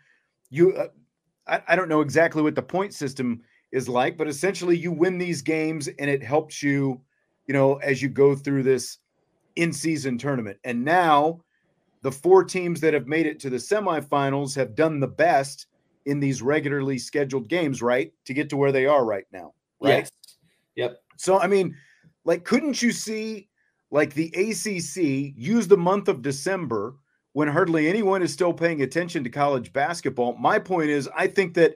you 0.50 0.72
uh, 0.72 0.88
I, 1.46 1.62
I 1.68 1.76
don't 1.76 1.88
know 1.88 2.00
exactly 2.00 2.42
what 2.42 2.54
the 2.54 2.62
point 2.62 2.94
system 2.94 3.42
is 3.72 3.88
like, 3.88 4.16
but 4.16 4.28
essentially 4.28 4.76
you 4.76 4.92
win 4.92 5.18
these 5.18 5.42
games 5.42 5.88
and 5.88 6.09
it 6.09 6.22
helps 6.22 6.62
you, 6.62 7.00
you 7.46 7.54
know, 7.54 7.74
as 7.76 8.00
you 8.00 8.09
go 8.09 8.37
through 8.37 8.62
this 8.62 8.98
in 9.57 9.72
season 9.72 10.16
tournament. 10.18 10.59
And 10.64 10.85
now 10.85 11.40
the 12.05 12.12
four 12.12 12.45
teams 12.45 12.81
that 12.83 12.93
have 12.93 13.07
made 13.07 13.25
it 13.25 13.40
to 13.40 13.49
the 13.49 13.57
semifinals 13.57 14.55
have 14.55 14.75
done 14.75 15.01
the 15.01 15.09
best 15.09 15.67
in 16.05 16.21
these 16.21 16.43
regularly 16.43 16.99
scheduled 16.99 17.49
games, 17.49 17.81
right? 17.81 18.12
To 18.27 18.35
get 18.35 18.51
to 18.51 18.59
where 18.59 18.73
they 18.73 18.85
are 18.85 19.07
right 19.07 19.25
now. 19.33 19.55
Right. 19.81 20.01
Yes. 20.01 20.11
Yep. 20.77 21.03
So, 21.17 21.40
I 21.40 21.47
mean, 21.47 21.75
like, 22.27 22.45
couldn't 22.45 22.83
you 22.83 22.93
see 22.93 23.49
like 23.90 24.12
the 24.12 24.27
ACC 24.35 25.33
use 25.35 25.67
the 25.67 25.79
month 25.79 26.09
of 26.09 26.21
December 26.21 26.97
when 27.33 27.49
hardly 27.49 27.88
anyone 27.88 28.23
is 28.23 28.33
still 28.33 28.53
paying 28.53 28.83
attention 28.83 29.25
to 29.25 29.31
college 29.31 29.73
basketball. 29.73 30.37
My 30.37 30.59
point 30.59 30.90
is, 30.90 31.09
I 31.17 31.27
think 31.27 31.55
that 31.55 31.75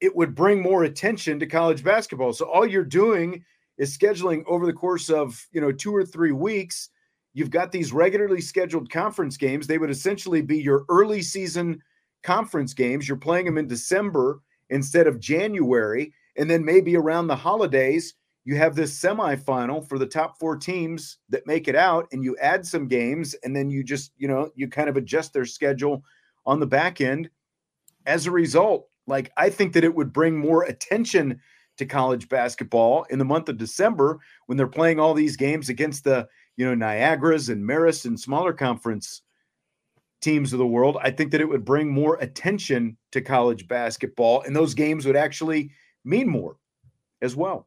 it 0.00 0.14
would 0.14 0.34
bring 0.34 0.62
more 0.62 0.84
attention 0.84 1.40
to 1.40 1.46
college 1.46 1.82
basketball. 1.82 2.32
So 2.32 2.44
all 2.44 2.66
you're 2.66 2.84
doing 2.84 3.44
is 3.78 3.96
scheduling 3.96 4.44
over 4.46 4.66
the 4.66 4.72
course 4.72 5.10
of, 5.10 5.48
you 5.52 5.60
know, 5.60 5.72
2 5.72 5.94
or 5.94 6.04
3 6.04 6.32
weeks, 6.32 6.90
you've 7.34 7.50
got 7.50 7.70
these 7.70 7.92
regularly 7.92 8.40
scheduled 8.40 8.90
conference 8.90 9.36
games. 9.36 9.66
They 9.66 9.78
would 9.78 9.90
essentially 9.90 10.40
be 10.40 10.58
your 10.58 10.84
early 10.88 11.20
season 11.20 11.82
conference 12.22 12.72
games. 12.72 13.06
You're 13.06 13.18
playing 13.18 13.44
them 13.44 13.58
in 13.58 13.66
December 13.66 14.40
instead 14.70 15.06
of 15.06 15.20
January, 15.20 16.12
and 16.36 16.50
then 16.50 16.64
maybe 16.64 16.96
around 16.96 17.26
the 17.26 17.36
holidays, 17.36 18.14
you 18.44 18.56
have 18.56 18.74
this 18.74 18.98
semifinal 18.98 19.86
for 19.86 19.98
the 19.98 20.06
top 20.06 20.38
four 20.38 20.56
teams 20.56 21.18
that 21.30 21.46
make 21.46 21.66
it 21.66 21.74
out 21.74 22.06
and 22.12 22.22
you 22.22 22.36
add 22.38 22.66
some 22.66 22.86
games 22.86 23.34
and 23.42 23.56
then 23.56 23.70
you 23.70 23.82
just 23.82 24.12
you 24.16 24.28
know 24.28 24.50
you 24.54 24.68
kind 24.68 24.88
of 24.88 24.96
adjust 24.96 25.32
their 25.32 25.46
schedule 25.46 26.02
on 26.46 26.60
the 26.60 26.66
back 26.66 27.00
end 27.00 27.28
as 28.06 28.26
a 28.26 28.30
result 28.30 28.86
like 29.06 29.32
i 29.36 29.48
think 29.48 29.72
that 29.72 29.84
it 29.84 29.94
would 29.94 30.12
bring 30.12 30.36
more 30.36 30.64
attention 30.64 31.40
to 31.76 31.86
college 31.86 32.28
basketball 32.28 33.04
in 33.04 33.18
the 33.18 33.24
month 33.24 33.48
of 33.48 33.56
december 33.56 34.20
when 34.46 34.56
they're 34.58 34.66
playing 34.66 35.00
all 35.00 35.14
these 35.14 35.36
games 35.36 35.68
against 35.68 36.04
the 36.04 36.26
you 36.56 36.64
know 36.64 36.86
niagaras 36.86 37.50
and 37.50 37.62
marist 37.62 38.04
and 38.04 38.18
smaller 38.18 38.52
conference 38.52 39.22
teams 40.20 40.52
of 40.52 40.58
the 40.58 40.66
world 40.66 40.96
i 41.02 41.10
think 41.10 41.30
that 41.30 41.40
it 41.40 41.48
would 41.48 41.64
bring 41.64 41.90
more 41.90 42.16
attention 42.16 42.96
to 43.12 43.20
college 43.20 43.68
basketball 43.68 44.42
and 44.42 44.54
those 44.54 44.74
games 44.74 45.04
would 45.04 45.16
actually 45.16 45.70
mean 46.04 46.28
more 46.28 46.56
as 47.22 47.36
well 47.36 47.66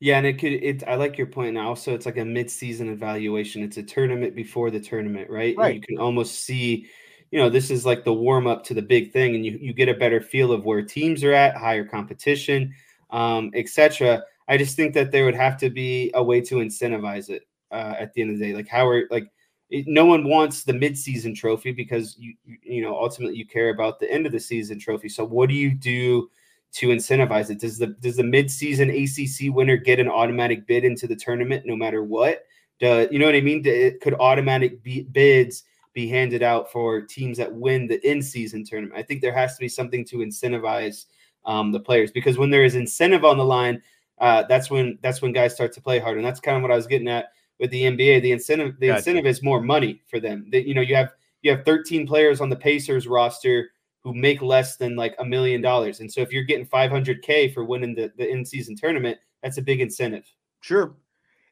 yeah, 0.00 0.18
and 0.18 0.26
it 0.26 0.34
could 0.34 0.52
it 0.52 0.84
I 0.86 0.94
like 0.94 1.18
your 1.18 1.26
point 1.26 1.54
now. 1.54 1.68
Also, 1.68 1.94
it's 1.94 2.06
like 2.06 2.18
a 2.18 2.24
mid-season 2.24 2.88
evaluation. 2.88 3.62
It's 3.62 3.78
a 3.78 3.82
tournament 3.82 4.34
before 4.34 4.70
the 4.70 4.80
tournament, 4.80 5.28
right? 5.28 5.56
Right. 5.56 5.66
And 5.66 5.74
you 5.74 5.80
can 5.80 5.98
almost 5.98 6.44
see, 6.44 6.86
you 7.32 7.40
know, 7.40 7.50
this 7.50 7.70
is 7.70 7.84
like 7.84 8.04
the 8.04 8.12
warm-up 8.12 8.62
to 8.64 8.74
the 8.74 8.82
big 8.82 9.12
thing, 9.12 9.34
and 9.34 9.44
you 9.44 9.58
you 9.60 9.72
get 9.72 9.88
a 9.88 9.94
better 9.94 10.20
feel 10.20 10.52
of 10.52 10.64
where 10.64 10.82
teams 10.82 11.24
are 11.24 11.32
at, 11.32 11.56
higher 11.56 11.84
competition, 11.84 12.72
um, 13.10 13.50
etc. 13.54 14.22
I 14.46 14.56
just 14.56 14.76
think 14.76 14.94
that 14.94 15.10
there 15.10 15.24
would 15.24 15.34
have 15.34 15.56
to 15.58 15.68
be 15.68 16.12
a 16.14 16.22
way 16.22 16.40
to 16.42 16.56
incentivize 16.56 17.28
it 17.28 17.47
uh, 17.70 17.94
at 17.98 18.12
the 18.12 18.22
end 18.22 18.30
of 18.32 18.38
the 18.38 18.46
day. 18.46 18.54
Like 18.54 18.68
how 18.68 18.86
are 18.86 19.04
like 19.10 19.30
it, 19.70 19.86
no 19.86 20.04
one 20.04 20.28
wants 20.28 20.64
the 20.64 20.72
mid-season 20.72 21.34
trophy 21.34 21.72
because 21.72 22.16
you 22.18 22.34
you 22.62 22.82
know 22.82 22.96
ultimately 22.98 23.36
you 23.36 23.46
care 23.46 23.70
about 23.70 23.98
the 23.98 24.10
end 24.10 24.26
of 24.26 24.32
the 24.32 24.40
season 24.40 24.78
trophy. 24.78 25.08
So 25.08 25.24
what 25.24 25.48
do 25.48 25.54
you 25.54 25.72
do? 25.72 26.30
to 26.70 26.88
incentivize 26.88 27.50
it? 27.50 27.60
Does 27.60 27.78
the 27.78 27.88
does 27.88 28.16
the 28.16 28.22
midseason 28.22 28.90
ACC 28.92 29.54
winner 29.54 29.76
get 29.76 29.98
an 29.98 30.08
automatic 30.08 30.66
bid 30.66 30.84
into 30.84 31.06
the 31.06 31.16
tournament 31.16 31.64
no 31.66 31.76
matter 31.76 32.02
what? 32.02 32.44
Do, 32.78 33.08
you 33.10 33.18
know 33.18 33.26
what 33.26 33.34
I 33.34 33.40
mean? 33.40 33.62
could 34.00 34.14
automatic 34.20 34.82
bids 35.12 35.64
be 35.94 36.08
handed 36.08 36.42
out 36.42 36.70
for 36.70 37.00
teams 37.00 37.38
that 37.38 37.52
win 37.52 37.88
the 37.88 38.06
in-season 38.08 38.64
tournament? 38.64 38.96
I 38.96 39.02
think 39.02 39.20
there 39.20 39.32
has 39.32 39.54
to 39.54 39.60
be 39.60 39.68
something 39.68 40.04
to 40.06 40.18
incentivize 40.18 41.06
um, 41.44 41.72
the 41.72 41.80
players 41.80 42.12
because 42.12 42.38
when 42.38 42.50
there 42.50 42.64
is 42.64 42.76
incentive 42.76 43.24
on 43.24 43.38
the 43.38 43.44
line, 43.44 43.82
uh, 44.18 44.44
that's 44.48 44.70
when 44.70 44.98
that's 45.02 45.22
when 45.22 45.32
guys 45.32 45.54
start 45.54 45.72
to 45.72 45.80
play 45.80 45.98
hard, 45.98 46.18
and 46.18 46.26
that's 46.26 46.40
kind 46.40 46.56
of 46.56 46.62
what 46.62 46.72
I 46.72 46.76
was 46.76 46.86
getting 46.86 47.08
at 47.08 47.32
with 47.58 47.70
the 47.70 47.82
NBA. 47.82 48.22
The 48.22 48.32
incentive 48.32 48.78
the 48.78 48.88
gotcha. 48.88 48.98
incentive 48.98 49.26
is 49.26 49.42
more 49.42 49.60
money 49.60 50.02
for 50.08 50.20
them. 50.20 50.48
That 50.50 50.66
you 50.66 50.74
know 50.74 50.80
you 50.80 50.94
have 50.94 51.12
you 51.42 51.50
have 51.50 51.64
13 51.64 52.06
players 52.06 52.40
on 52.40 52.48
the 52.48 52.56
Pacers 52.56 53.06
roster 53.06 53.70
who 54.02 54.14
make 54.14 54.42
less 54.42 54.76
than 54.76 54.96
like 54.96 55.14
a 55.18 55.24
million 55.24 55.60
dollars. 55.60 56.00
And 56.00 56.10
so 56.10 56.20
if 56.20 56.32
you're 56.32 56.44
getting 56.44 56.66
500K 56.66 57.52
for 57.52 57.64
winning 57.64 57.94
the, 57.94 58.12
the 58.16 58.28
in 58.28 58.44
season 58.44 58.76
tournament, 58.76 59.18
that's 59.42 59.58
a 59.58 59.62
big 59.62 59.80
incentive. 59.80 60.24
Sure. 60.60 60.94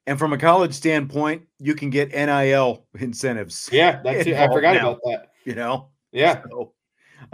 And 0.06 0.18
from 0.18 0.32
a 0.32 0.38
college 0.38 0.72
standpoint, 0.72 1.42
you 1.58 1.74
can 1.74 1.90
get 1.90 2.12
NIL 2.12 2.86
incentives. 2.98 3.68
Yeah, 3.72 4.00
that's 4.02 4.26
it. 4.26 4.36
I 4.36 4.46
forgot 4.52 4.74
now, 4.74 4.90
about 4.90 5.00
that. 5.04 5.32
You 5.44 5.54
know? 5.54 5.88
Yeah. 6.12 6.42
So 6.48 6.72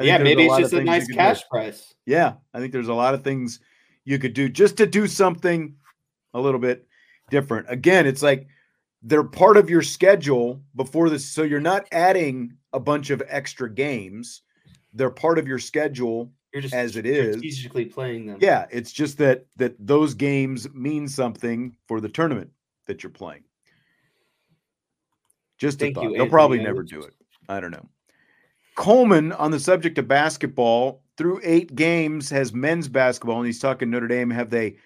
yeah, 0.00 0.18
maybe 0.18 0.46
it's 0.46 0.56
just 0.56 0.72
a 0.72 0.82
nice 0.82 1.06
cash 1.06 1.40
do. 1.40 1.46
price. 1.50 1.94
Yeah, 2.06 2.34
I 2.54 2.60
think 2.60 2.72
there's 2.72 2.88
a 2.88 2.94
lot 2.94 3.14
of 3.14 3.22
things 3.22 3.60
you 4.04 4.18
could 4.18 4.32
do 4.32 4.48
just 4.48 4.76
to 4.78 4.86
do 4.86 5.06
something 5.06 5.74
a 6.34 6.40
little 6.40 6.60
bit 6.60 6.86
different. 7.30 7.66
Again, 7.68 8.06
it's 8.06 8.22
like 8.22 8.46
they're 9.02 9.24
part 9.24 9.56
of 9.56 9.68
your 9.68 9.82
schedule 9.82 10.62
before 10.76 11.10
this. 11.10 11.24
So 11.24 11.42
you're 11.42 11.60
not 11.60 11.86
adding 11.92 12.56
a 12.72 12.80
bunch 12.80 13.10
of 13.10 13.22
extra 13.28 13.68
games 13.68 14.42
they're 14.94 15.10
part 15.10 15.38
of 15.38 15.48
your 15.48 15.58
schedule 15.58 16.30
You're 16.52 16.62
just 16.62 16.74
as 16.74 16.96
it 16.96 17.06
is 17.06 17.36
strategically 17.36 17.86
playing 17.86 18.26
them. 18.26 18.38
Yeah, 18.40 18.66
it's 18.70 18.92
just 18.92 19.18
that 19.18 19.46
that 19.56 19.74
those 19.78 20.14
games 20.14 20.68
mean 20.72 21.08
something 21.08 21.76
for 21.86 22.00
the 22.00 22.08
tournament 22.08 22.50
that 22.86 23.02
you're 23.02 23.10
playing. 23.10 23.44
Just 25.58 25.78
Thank 25.78 25.94
thought. 25.94 26.04
You, 26.04 26.16
They'll 26.16 26.28
probably 26.28 26.58
never 26.58 26.82
do 26.82 27.00
it. 27.02 27.14
I 27.48 27.60
don't 27.60 27.70
know. 27.70 27.88
Coleman, 28.74 29.32
on 29.32 29.50
the 29.50 29.60
subject 29.60 29.98
of 29.98 30.08
basketball, 30.08 31.02
through 31.16 31.40
eight 31.44 31.74
games 31.74 32.30
has 32.30 32.52
men's 32.52 32.88
basketball, 32.88 33.36
and 33.38 33.46
he's 33.46 33.60
talking 33.60 33.90
Notre 33.90 34.08
Dame. 34.08 34.30
Have 34.30 34.50
they 34.50 34.76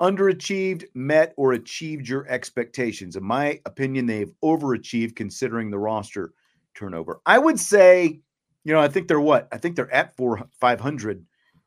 underachieved, 0.00 0.84
met, 0.94 1.34
or 1.36 1.52
achieved 1.52 2.08
your 2.08 2.26
expectations? 2.28 3.16
In 3.16 3.24
my 3.24 3.60
opinion, 3.66 4.06
they've 4.06 4.32
overachieved 4.42 5.16
considering 5.16 5.70
the 5.70 5.78
roster 5.78 6.32
turnover. 6.74 7.20
I 7.26 7.38
would 7.38 7.58
say 7.58 8.20
you 8.68 8.74
know, 8.74 8.80
I 8.80 8.88
think 8.88 9.08
they're 9.08 9.18
what? 9.18 9.48
I 9.50 9.56
think 9.56 9.76
they're 9.76 9.92
at 9.94 10.14
four 10.14 10.46
five 10.60 10.78
hundred 10.78 11.24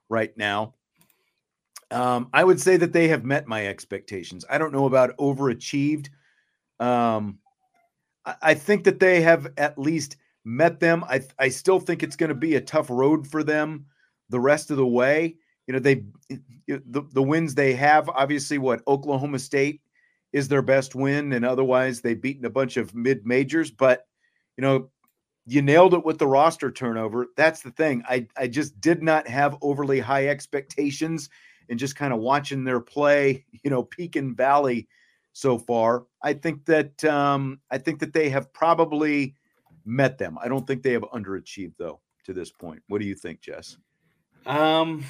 right 0.07 0.35
now. 0.37 0.75
Um, 1.89 2.29
I 2.31 2.43
would 2.43 2.61
say 2.61 2.77
that 2.77 2.93
they 2.93 3.07
have 3.07 3.25
met 3.25 3.47
my 3.47 3.65
expectations. 3.65 4.45
I 4.47 4.59
don't 4.59 4.71
know 4.71 4.85
about 4.85 5.17
overachieved. 5.17 6.09
Um, 6.79 7.39
I, 8.23 8.35
I 8.41 8.53
think 8.53 8.83
that 8.83 8.99
they 8.99 9.21
have 9.21 9.47
at 9.57 9.79
least 9.79 10.17
met 10.45 10.79
them. 10.79 11.03
I 11.09 11.21
I 11.39 11.49
still 11.49 11.79
think 11.79 12.03
it's 12.03 12.15
going 12.15 12.29
to 12.29 12.35
be 12.35 12.53
a 12.53 12.61
tough 12.61 12.91
road 12.91 13.27
for 13.27 13.43
them 13.43 13.87
the 14.29 14.39
rest 14.39 14.69
of 14.69 14.77
the 14.77 14.85
way. 14.85 15.37
You 15.71 15.79
know 15.79 15.79
they 15.79 16.03
the, 16.67 17.07
the 17.13 17.23
wins 17.23 17.55
they 17.55 17.73
have 17.73 18.09
obviously 18.09 18.57
what 18.57 18.81
Oklahoma 18.87 19.39
State 19.39 19.81
is 20.33 20.49
their 20.49 20.61
best 20.61 20.95
win 20.95 21.31
and 21.31 21.45
otherwise 21.45 22.01
they've 22.01 22.21
beaten 22.21 22.45
a 22.45 22.49
bunch 22.49 22.75
of 22.75 22.93
mid 22.93 23.25
majors 23.25 23.71
but 23.71 24.05
you 24.57 24.61
know 24.61 24.89
you 25.45 25.61
nailed 25.61 25.93
it 25.93 26.05
with 26.05 26.19
the 26.19 26.27
roster 26.27 26.71
turnover. 26.71 27.27
That's 27.35 27.61
the 27.61 27.71
thing. 27.71 28.03
I 28.07 28.27
I 28.37 28.47
just 28.47 28.79
did 28.81 29.01
not 29.01 29.27
have 29.27 29.57
overly 29.61 29.99
high 29.99 30.27
expectations 30.27 31.29
and 31.69 31.79
just 31.79 31.95
kind 31.95 32.13
of 32.13 32.19
watching 32.19 32.65
their 32.65 32.81
play 32.81 33.45
you 33.63 33.69
know 33.69 33.83
peak 33.83 34.17
and 34.17 34.35
valley 34.35 34.89
so 35.31 35.57
far. 35.57 36.05
I 36.21 36.33
think 36.33 36.65
that 36.65 37.01
um 37.05 37.61
I 37.71 37.77
think 37.77 37.99
that 37.99 38.11
they 38.11 38.29
have 38.29 38.51
probably 38.51 39.35
met 39.85 40.17
them. 40.17 40.37
I 40.41 40.49
don't 40.49 40.67
think 40.67 40.83
they 40.83 40.93
have 40.93 41.03
underachieved 41.03 41.75
though 41.77 42.01
to 42.25 42.33
this 42.33 42.51
point. 42.51 42.83
What 42.89 42.99
do 42.99 43.07
you 43.07 43.15
think 43.15 43.39
Jess? 43.39 43.77
Um 44.45 45.05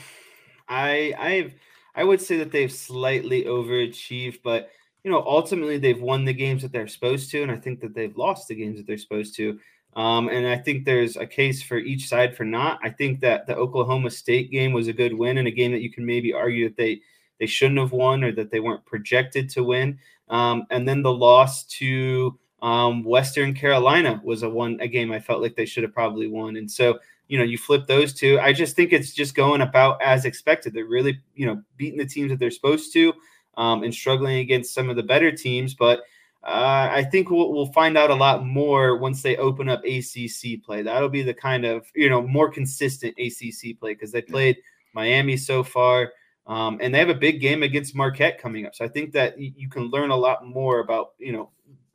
I 0.72 1.14
I've 1.20 1.54
I 1.94 2.04
would 2.04 2.22
say 2.22 2.38
that 2.38 2.52
they've 2.52 2.72
slightly 2.72 3.44
overachieved, 3.44 4.40
but 4.44 4.72
you 5.04 5.12
know, 5.12 5.24
ultimately 5.26 5.78
they've 5.78 6.02
won 6.02 6.26
the 6.26 6.34
games 6.34 6.62
that 6.62 6.72
they're 6.72 6.88
supposed 6.88 7.30
to, 7.32 7.44
and 7.44 7.52
I 7.52 7.58
think 7.58 7.82
that 7.82 7.94
they've 7.94 8.16
lost 8.16 8.48
the 8.48 8.56
games 8.56 8.78
that 8.78 8.88
they're 8.88 8.98
supposed 8.98 9.36
to. 9.36 9.60
Um, 9.96 10.30
and 10.30 10.48
I 10.48 10.58
think 10.58 10.86
there's 10.86 11.18
a 11.18 11.28
case 11.28 11.62
for 11.62 11.78
each 11.78 12.08
side 12.08 12.38
for 12.38 12.46
not. 12.46 12.80
I 12.82 12.90
think 12.90 13.20
that 13.20 13.46
the 13.46 13.56
Oklahoma 13.58 14.10
State 14.10 14.50
game 14.50 14.72
was 14.72 14.88
a 14.88 14.94
good 14.94 15.14
win 15.14 15.38
and 15.38 15.48
a 15.48 15.52
game 15.52 15.74
that 15.74 15.82
you 15.82 15.92
can 15.92 16.06
maybe 16.06 16.34
argue 16.34 16.70
that 16.70 16.78
they 16.78 17.02
they 17.40 17.48
shouldn't 17.48 17.80
have 17.80 17.92
won 17.92 18.24
or 18.24 18.32
that 18.32 18.52
they 18.52 18.60
weren't 18.60 18.86
projected 18.86 19.50
to 19.50 19.64
win. 19.64 20.00
Um, 20.30 20.66
and 20.70 20.88
then 20.88 21.02
the 21.02 21.12
loss 21.12 21.66
to 21.66 22.40
um, 22.62 23.04
Western 23.04 23.54
Carolina 23.54 24.22
was 24.24 24.44
a 24.44 24.50
one 24.50 24.80
a 24.80 24.88
game 24.88 25.12
I 25.12 25.20
felt 25.20 25.42
like 25.42 25.56
they 25.56 25.66
should 25.66 25.84
have 25.84 25.94
probably 25.94 26.28
won. 26.28 26.56
And 26.56 26.70
so 26.70 27.00
you 27.32 27.38
know, 27.38 27.46
you 27.46 27.58
flip 27.58 27.88
those 27.88 28.12
two. 28.12 28.38
I 28.42 28.52
just 28.52 28.76
think 28.76 28.92
it's 28.92 29.14
just 29.14 29.36
going 29.36 29.62
about 29.62 30.02
as 30.02 30.26
expected. 30.26 30.74
They're 30.74 30.84
really, 30.84 31.18
you 31.34 31.46
know, 31.46 31.62
beating 31.78 31.98
the 31.98 32.06
teams 32.06 32.30
that 32.30 32.40
they're 32.40 32.52
supposed 32.52 32.92
to 32.92 33.14
um, 33.56 33.84
and 33.84 33.96
struggling 33.96 34.40
against 34.40 34.74
some 34.74 34.90
of 34.90 34.98
the 34.98 35.04
better 35.04 35.32
teams. 35.32 35.74
But 35.74 36.00
uh, 36.44 36.90
I 36.92 37.06
think 37.06 37.30
we'll, 37.30 37.54
we'll 37.54 37.72
find 37.72 37.98
out 37.98 38.10
a 38.10 38.16
lot 38.16 38.46
more 38.46 38.98
once 38.98 39.22
they 39.22 39.38
open 39.38 39.70
up 39.70 39.82
ACC 39.86 40.62
play. 40.62 40.82
That'll 40.82 41.08
be 41.08 41.22
the 41.22 41.34
kind 41.34 41.64
of, 41.64 41.86
you 41.96 42.10
know, 42.10 42.22
more 42.22 42.52
consistent 42.52 43.18
ACC 43.18 43.80
play 43.80 43.94
because 43.94 44.12
they 44.12 44.22
played 44.22 44.58
Miami 44.94 45.38
so 45.38 45.64
far. 45.64 46.12
Um, 46.48 46.80
and 46.82 46.94
they 46.94 47.00
have 47.00 47.08
a 47.08 47.16
big 47.16 47.40
game 47.40 47.64
against 47.64 47.96
Marquette 47.96 48.42
coming 48.42 48.66
up. 48.66 48.76
So 48.76 48.84
I 48.84 48.90
think 48.90 49.14
that 49.14 49.40
you 49.40 49.70
can 49.70 49.84
learn 49.84 50.10
a 50.10 50.18
lot 50.18 50.46
more 50.46 50.82
about, 50.82 51.12
you 51.18 51.32
know, 51.32 51.52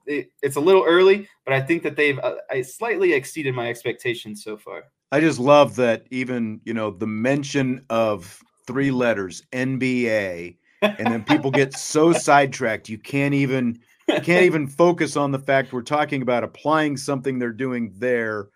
it, 0.07 0.31
it's 0.41 0.57
a 0.57 0.61
little 0.61 0.85
early, 0.87 1.29
but 1.45 1.53
I 1.53 1.61
think 1.61 1.83
that 1.83 1.95
they've 1.95 2.19
uh, 2.21 2.37
I 2.51 2.63
slightly 2.63 3.13
exceeded 3.13 3.55
my 3.55 3.69
expectations 3.69 4.43
so 4.43 4.57
far. 4.57 4.85
I 5.13 5.21
just 5.21 5.39
love 5.39 5.77
that 5.77 6.07
even, 6.11 6.61
you 6.65 6.75
know, 6.75 6.91
the 6.91 7.07
mention 7.07 7.85
of 7.91 8.43
three 8.67 8.91
letters, 8.91 9.43
NBA, 9.53 10.57
and 10.83 11.07
then 11.07 11.25
people 11.25 11.51
get 11.51 11.73
so 11.77 12.13
sidetracked 12.13 12.89
you 12.89 12.99
can't 12.99 13.35
even 13.35 13.79
can't 14.23 14.45
even 14.45 14.67
focus 14.69 15.17
on 15.17 15.33
the 15.33 15.39
fact 15.39 15.73
we're 15.73 15.83
talking 15.83 16.23
about 16.23 16.45
applying 16.45 16.97
something 16.97 17.39
they're 17.39 17.53
doing 17.53 17.93
there 17.97 18.49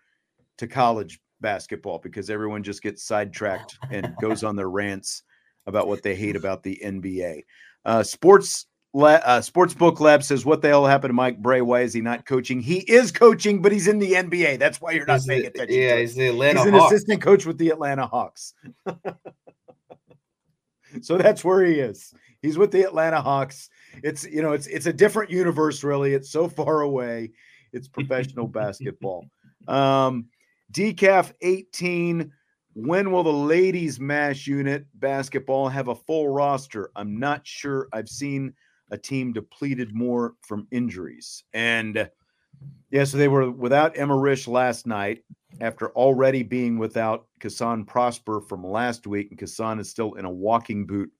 to 0.57 0.67
college 0.67 1.19
basketball 1.41 1.99
because 1.99 2.29
everyone 2.29 2.63
just 2.63 2.81
gets 2.81 3.03
sidetracked 3.03 3.77
and 3.89 4.15
goes 4.21 4.43
on 4.43 4.55
their 4.55 4.69
rants 4.69 5.23
about 5.65 5.87
what 5.87 6.03
they 6.03 6.15
hate 6.15 6.35
about 6.35 6.63
the 6.63 6.79
NBA. 6.83 7.41
Uh, 7.83 8.03
sports 8.03 8.67
uh, 8.93 9.39
Sportsbook 9.39 9.99
Lab 9.99 10.23
says, 10.23 10.45
"What 10.45 10.61
the 10.61 10.67
hell 10.67 10.85
happened 10.85 11.09
to 11.09 11.13
Mike 11.13 11.41
Brey? 11.41 11.61
Why 11.61 11.81
is 11.81 11.93
he 11.93 12.01
not 12.01 12.25
coaching? 12.25 12.59
He 12.59 12.79
is 12.79 13.11
coaching, 13.11 13.61
but 13.61 13.71
he's 13.71 13.87
in 13.87 13.99
the 13.99 14.13
NBA. 14.13 14.59
That's 14.59 14.81
why 14.81 14.91
you're 14.91 15.05
not 15.05 15.19
He's 15.19 15.27
paying 15.27 15.41
the- 15.43 15.47
attention. 15.47 15.77
yeah, 15.79 15.97
he's 15.97 16.15
the 16.15 16.27
Atlanta 16.27 16.59
He's 16.59 16.67
an 16.67 16.73
Hawks. 16.73 16.91
assistant 16.93 17.21
coach 17.21 17.45
with 17.45 17.57
the 17.57 17.69
Atlanta 17.69 18.05
Hawks. 18.07 18.53
so 21.01 21.17
that's 21.17 21.43
where 21.43 21.63
he 21.63 21.79
is. 21.79 22.13
He's 22.41 22.57
with 22.57 22.71
the 22.71 22.81
Atlanta 22.83 23.21
Hawks. 23.21 23.69
It's 24.03 24.25
you 24.25 24.41
know, 24.41 24.51
it's 24.53 24.67
it's 24.67 24.87
a 24.87 24.93
different 24.93 25.29
universe, 25.31 25.83
really. 25.83 26.13
It's 26.13 26.31
so 26.31 26.47
far 26.49 26.81
away. 26.81 27.31
It's 27.71 27.87
professional 27.87 28.47
basketball. 28.59 29.27
Um, 29.67 30.25
decaf 30.73 31.31
18. 31.41 32.31
When 32.73 33.11
will 33.11 33.23
the 33.23 33.33
ladies 33.33 33.99
mash 33.99 34.47
unit 34.47 34.85
basketball 34.95 35.67
have 35.67 35.89
a 35.89 35.95
full 35.95 36.29
roster? 36.29 36.89
I'm 36.95 37.19
not 37.19 37.45
sure. 37.45 37.89
I've 37.91 38.07
seen 38.09 38.53
a 38.91 38.97
team 38.97 39.33
depleted 39.33 39.95
more 39.95 40.35
from 40.41 40.67
injuries. 40.71 41.43
And 41.53 42.09
yeah, 42.91 43.05
so 43.05 43.17
they 43.17 43.27
were 43.27 43.49
without 43.49 43.97
Emma 43.97 44.15
Rish 44.15 44.47
last 44.47 44.85
night 44.85 45.23
after 45.59 45.89
already 45.91 46.43
being 46.43 46.77
without 46.77 47.27
Cassandre 47.39 47.87
Prosper 47.87 48.41
from 48.41 48.65
last 48.65 49.07
week. 49.07 49.31
And 49.31 49.39
Cassandre 49.39 49.81
is 49.81 49.89
still 49.89 50.13
in 50.13 50.25
a 50.25 50.29
walking 50.29 50.85
boot 50.85 51.11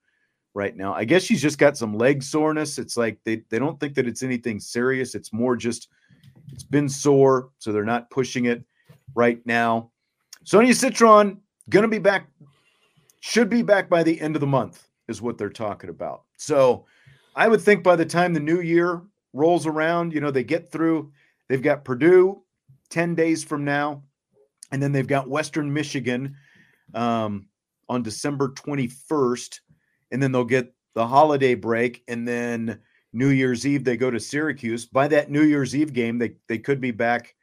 right 0.54 0.76
now. 0.76 0.94
I 0.94 1.06
guess 1.06 1.24
she's 1.24 1.42
just 1.42 1.58
got 1.58 1.78
some 1.78 1.98
leg 1.98 2.22
soreness. 2.22 2.78
It's 2.78 2.98
like 2.98 3.20
they, 3.24 3.44
they 3.50 3.60
don't 3.60 3.80
think 3.80 3.96
that 3.96 4.08
it's 4.08 4.24
anything 4.24 4.60
serious. 4.60 5.16
It's 5.16 5.32
more 5.32 5.56
just 5.56 5.88
it's 6.52 6.64
been 6.64 6.90
sore, 6.90 7.50
so 7.60 7.72
they're 7.72 7.84
not 7.86 8.10
pushing 8.10 8.46
it 8.46 8.64
right 9.16 9.42
now. 9.46 9.92
Sonia 10.44 10.74
Citron 10.74 11.40
gonna 11.70 11.88
be 11.88 12.00
back, 12.00 12.28
should 13.22 13.50
be 13.50 13.62
back 13.62 13.90
by 13.90 14.04
the 14.04 14.20
end 14.20 14.36
of 14.36 14.42
the 14.42 14.48
month, 14.48 14.88
is 15.08 15.22
what 15.22 15.38
they're 15.38 15.50
talking 15.50 15.90
about. 15.90 16.24
So 16.38 16.86
I 17.36 17.48
would 17.48 17.62
think 17.62 17.84
by 17.84 17.96
the 17.96 18.06
time 18.06 18.34
the 18.34 18.40
new 18.40 18.62
year 18.62 19.02
rolls 19.34 19.66
around, 19.66 20.14
you 20.14 20.22
know, 20.22 20.32
they 20.32 20.44
get 20.44 20.72
through, 20.72 21.12
they've 21.48 21.62
got 21.62 21.86
Purdue 21.86 22.44
10 22.90 23.16
days 23.16 23.44
from 23.44 23.64
now, 23.64 24.04
and 24.72 24.82
then 24.82 24.92
they've 24.92 25.08
got 25.08 25.30
Western 25.30 25.72
Michigan 25.72 26.36
um, 26.94 27.48
on 27.90 28.04
December 28.04 28.50
21st, 28.50 29.60
and 30.12 30.22
then 30.22 30.32
they'll 30.32 30.44
get 30.44 30.74
the 30.94 31.08
holiday 31.08 31.56
break, 31.56 32.04
and 32.08 32.28
then 32.28 32.80
New 33.14 33.30
Year's 33.30 33.66
Eve 33.66 33.84
they 33.84 33.98
go 33.98 34.12
to 34.12 34.20
Syracuse. 34.20 34.86
By 34.86 35.08
that 35.10 35.32
New 35.32 35.44
Year's 35.44 35.76
Eve 35.76 35.94
game, 35.94 36.18
they 36.18 36.36
they 36.48 36.58
could 36.58 36.82
be 36.82 36.92
back 36.92 37.34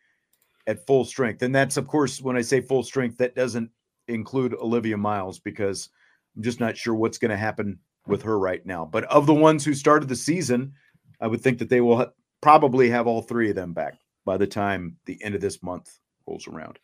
at 0.66 0.86
full 0.86 1.04
strength, 1.04 1.42
and 1.42 1.54
that's 1.54 1.76
of 1.76 1.86
course 1.86 2.20
when 2.20 2.36
I 2.36 2.42
say 2.42 2.60
full 2.60 2.82
strength, 2.82 3.18
that 3.18 3.34
doesn't 3.34 3.70
include 4.06 4.54
Olivia 4.54 4.96
Miles 4.96 5.38
because 5.38 5.88
I'm 6.36 6.42
just 6.42 6.60
not 6.60 6.76
sure 6.76 6.94
what's 6.94 7.18
going 7.18 7.30
to 7.30 7.36
happen 7.36 7.78
with 8.08 8.22
her 8.22 8.38
right 8.38 8.64
now. 8.64 8.84
But 8.84 9.04
of 9.04 9.26
the 9.26 9.34
ones 9.34 9.64
who 9.64 9.74
started 9.74 10.08
the 10.08 10.16
season, 10.16 10.74
I 11.20 11.26
would 11.26 11.40
think 11.40 11.58
that 11.58 11.68
they 11.68 11.80
will 11.80 11.98
ha- 11.98 12.10
probably 12.40 12.90
have 12.90 13.06
all 13.06 13.22
three 13.22 13.50
of 13.50 13.56
them 13.56 13.72
back 13.72 13.98
by 14.24 14.36
the 14.36 14.46
time 14.46 14.96
the 15.06 15.22
end 15.22 15.34
of 15.34 15.40
this 15.40 15.62
month 15.62 15.98
rolls 16.26 16.46
around. 16.46 16.78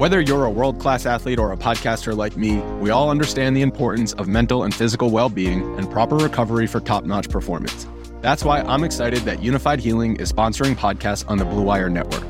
Whether 0.00 0.22
you're 0.22 0.46
a 0.46 0.50
world 0.50 0.78
class 0.78 1.04
athlete 1.04 1.38
or 1.38 1.52
a 1.52 1.58
podcaster 1.58 2.16
like 2.16 2.34
me, 2.34 2.56
we 2.80 2.88
all 2.88 3.10
understand 3.10 3.54
the 3.54 3.60
importance 3.60 4.14
of 4.14 4.28
mental 4.28 4.62
and 4.62 4.74
physical 4.74 5.10
well 5.10 5.28
being 5.28 5.78
and 5.78 5.90
proper 5.90 6.16
recovery 6.16 6.66
for 6.66 6.80
top 6.80 7.04
notch 7.04 7.28
performance. 7.28 7.86
That's 8.22 8.42
why 8.42 8.60
I'm 8.60 8.82
excited 8.82 9.20
that 9.20 9.40
Unifyd 9.40 9.78
Healing 9.78 10.16
is 10.16 10.32
sponsoring 10.32 10.74
podcasts 10.74 11.28
on 11.28 11.36
the 11.36 11.44
Blue 11.44 11.62
Wire 11.62 11.90
Network. 11.90 12.29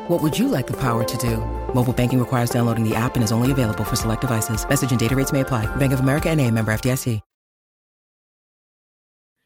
What 0.11 0.21
would 0.21 0.37
you 0.37 0.49
like 0.49 0.67
the 0.67 0.75
power 0.75 1.05
to 1.05 1.17
do? 1.17 1.37
Mobile 1.73 1.93
banking 1.93 2.19
requires 2.19 2.49
downloading 2.49 2.83
the 2.83 2.93
app 2.93 3.15
and 3.15 3.23
is 3.23 3.31
only 3.31 3.49
available 3.49 3.85
for 3.85 3.95
select 3.95 4.19
devices. 4.19 4.67
Message 4.67 4.91
and 4.91 4.99
data 4.99 5.15
rates 5.15 5.31
may 5.31 5.39
apply. 5.39 5.73
Bank 5.77 5.93
of 5.93 6.01
America 6.01 6.29
and 6.29 6.41
a 6.41 6.51
member 6.51 6.73
FDIC. 6.73 7.21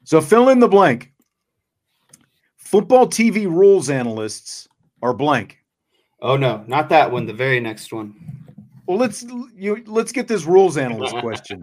So 0.06 0.22
fill 0.22 0.50
in 0.50 0.60
the 0.60 0.68
blank. 0.68 1.14
Football 2.58 3.06
TV 3.06 3.46
rules 3.46 3.92
analysts 3.92 4.68
are 5.04 5.14
blank. 5.14 5.60
Oh 6.20 6.36
no, 6.36 6.64
not 6.66 6.90
that 6.90 7.12
one. 7.12 7.28
The 7.28 7.34
very 7.34 7.60
next 7.60 7.94
one. 7.94 8.16
Well, 8.88 8.98
let's 8.98 9.24
you 9.56 9.84
let's 9.86 10.12
get 10.12 10.28
this 10.28 10.46
rules 10.46 10.78
analyst 10.78 11.16
question. 11.20 11.62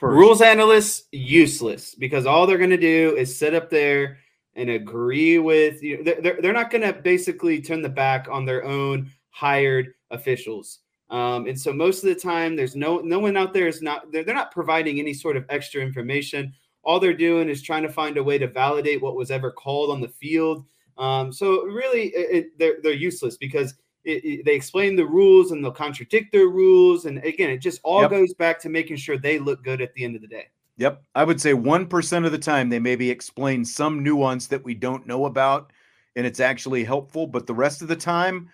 First. 0.00 0.02
Rules 0.02 0.42
analysts 0.42 1.08
useless 1.12 1.94
because 1.94 2.26
all 2.26 2.46
they're 2.46 2.58
going 2.58 2.68
to 2.68 2.76
do 2.76 3.16
is 3.16 3.34
sit 3.34 3.54
up 3.54 3.70
there 3.70 4.18
and 4.56 4.70
agree 4.70 5.38
with 5.38 5.82
you. 5.82 6.02
They're, 6.04 6.38
they're 6.40 6.52
not 6.52 6.70
going 6.70 6.82
to 6.82 6.92
basically 6.92 7.60
turn 7.60 7.82
the 7.82 7.88
back 7.88 8.28
on 8.30 8.44
their 8.44 8.64
own 8.64 9.10
hired 9.30 9.94
officials. 10.10 10.80
Um, 11.10 11.46
and 11.46 11.58
so 11.58 11.72
most 11.72 12.02
of 12.02 12.08
the 12.08 12.20
time, 12.20 12.56
there's 12.56 12.76
no 12.76 12.98
no 12.98 13.18
one 13.18 13.36
out 13.36 13.52
there 13.52 13.68
is 13.68 13.82
not 13.82 14.10
they're, 14.10 14.24
they're 14.24 14.34
not 14.34 14.52
providing 14.52 14.98
any 14.98 15.12
sort 15.12 15.36
of 15.36 15.44
extra 15.48 15.82
information. 15.82 16.52
All 16.82 16.98
they're 16.98 17.14
doing 17.14 17.48
is 17.48 17.62
trying 17.62 17.82
to 17.82 17.88
find 17.88 18.16
a 18.16 18.22
way 18.22 18.38
to 18.38 18.46
validate 18.46 19.02
what 19.02 19.16
was 19.16 19.30
ever 19.30 19.50
called 19.50 19.90
on 19.90 20.00
the 20.00 20.08
field. 20.08 20.64
Um, 20.96 21.32
so 21.32 21.64
really, 21.64 22.08
it, 22.08 22.36
it, 22.36 22.58
they're 22.58 22.76
they're 22.82 22.92
useless 22.92 23.36
because 23.36 23.74
it, 24.04 24.24
it, 24.24 24.44
they 24.44 24.54
explain 24.54 24.96
the 24.96 25.06
rules 25.06 25.50
and 25.50 25.62
they'll 25.64 25.72
contradict 25.72 26.32
their 26.32 26.48
rules. 26.48 27.04
And 27.04 27.18
again, 27.18 27.50
it 27.50 27.58
just 27.58 27.80
all 27.84 28.02
Yep. 28.02 28.10
goes 28.10 28.34
back 28.34 28.58
to 28.60 28.68
making 28.68 28.96
sure 28.96 29.18
they 29.18 29.38
look 29.38 29.62
good 29.64 29.80
at 29.82 29.92
the 29.94 30.04
end 30.04 30.16
of 30.16 30.22
the 30.22 30.28
day. 30.28 30.46
Yep. 30.76 31.02
I 31.14 31.24
would 31.24 31.40
say 31.40 31.52
1% 31.52 32.26
of 32.26 32.32
the 32.32 32.38
time 32.38 32.68
they 32.68 32.80
maybe 32.80 33.10
explain 33.10 33.64
some 33.64 34.02
nuance 34.02 34.48
that 34.48 34.64
we 34.64 34.74
don't 34.74 35.06
know 35.06 35.26
about 35.26 35.72
and 36.16 36.26
it's 36.26 36.40
actually 36.40 36.84
helpful. 36.84 37.26
But 37.26 37.46
the 37.46 37.54
rest 37.54 37.82
of 37.82 37.88
the 37.88 37.96
time, 37.96 38.50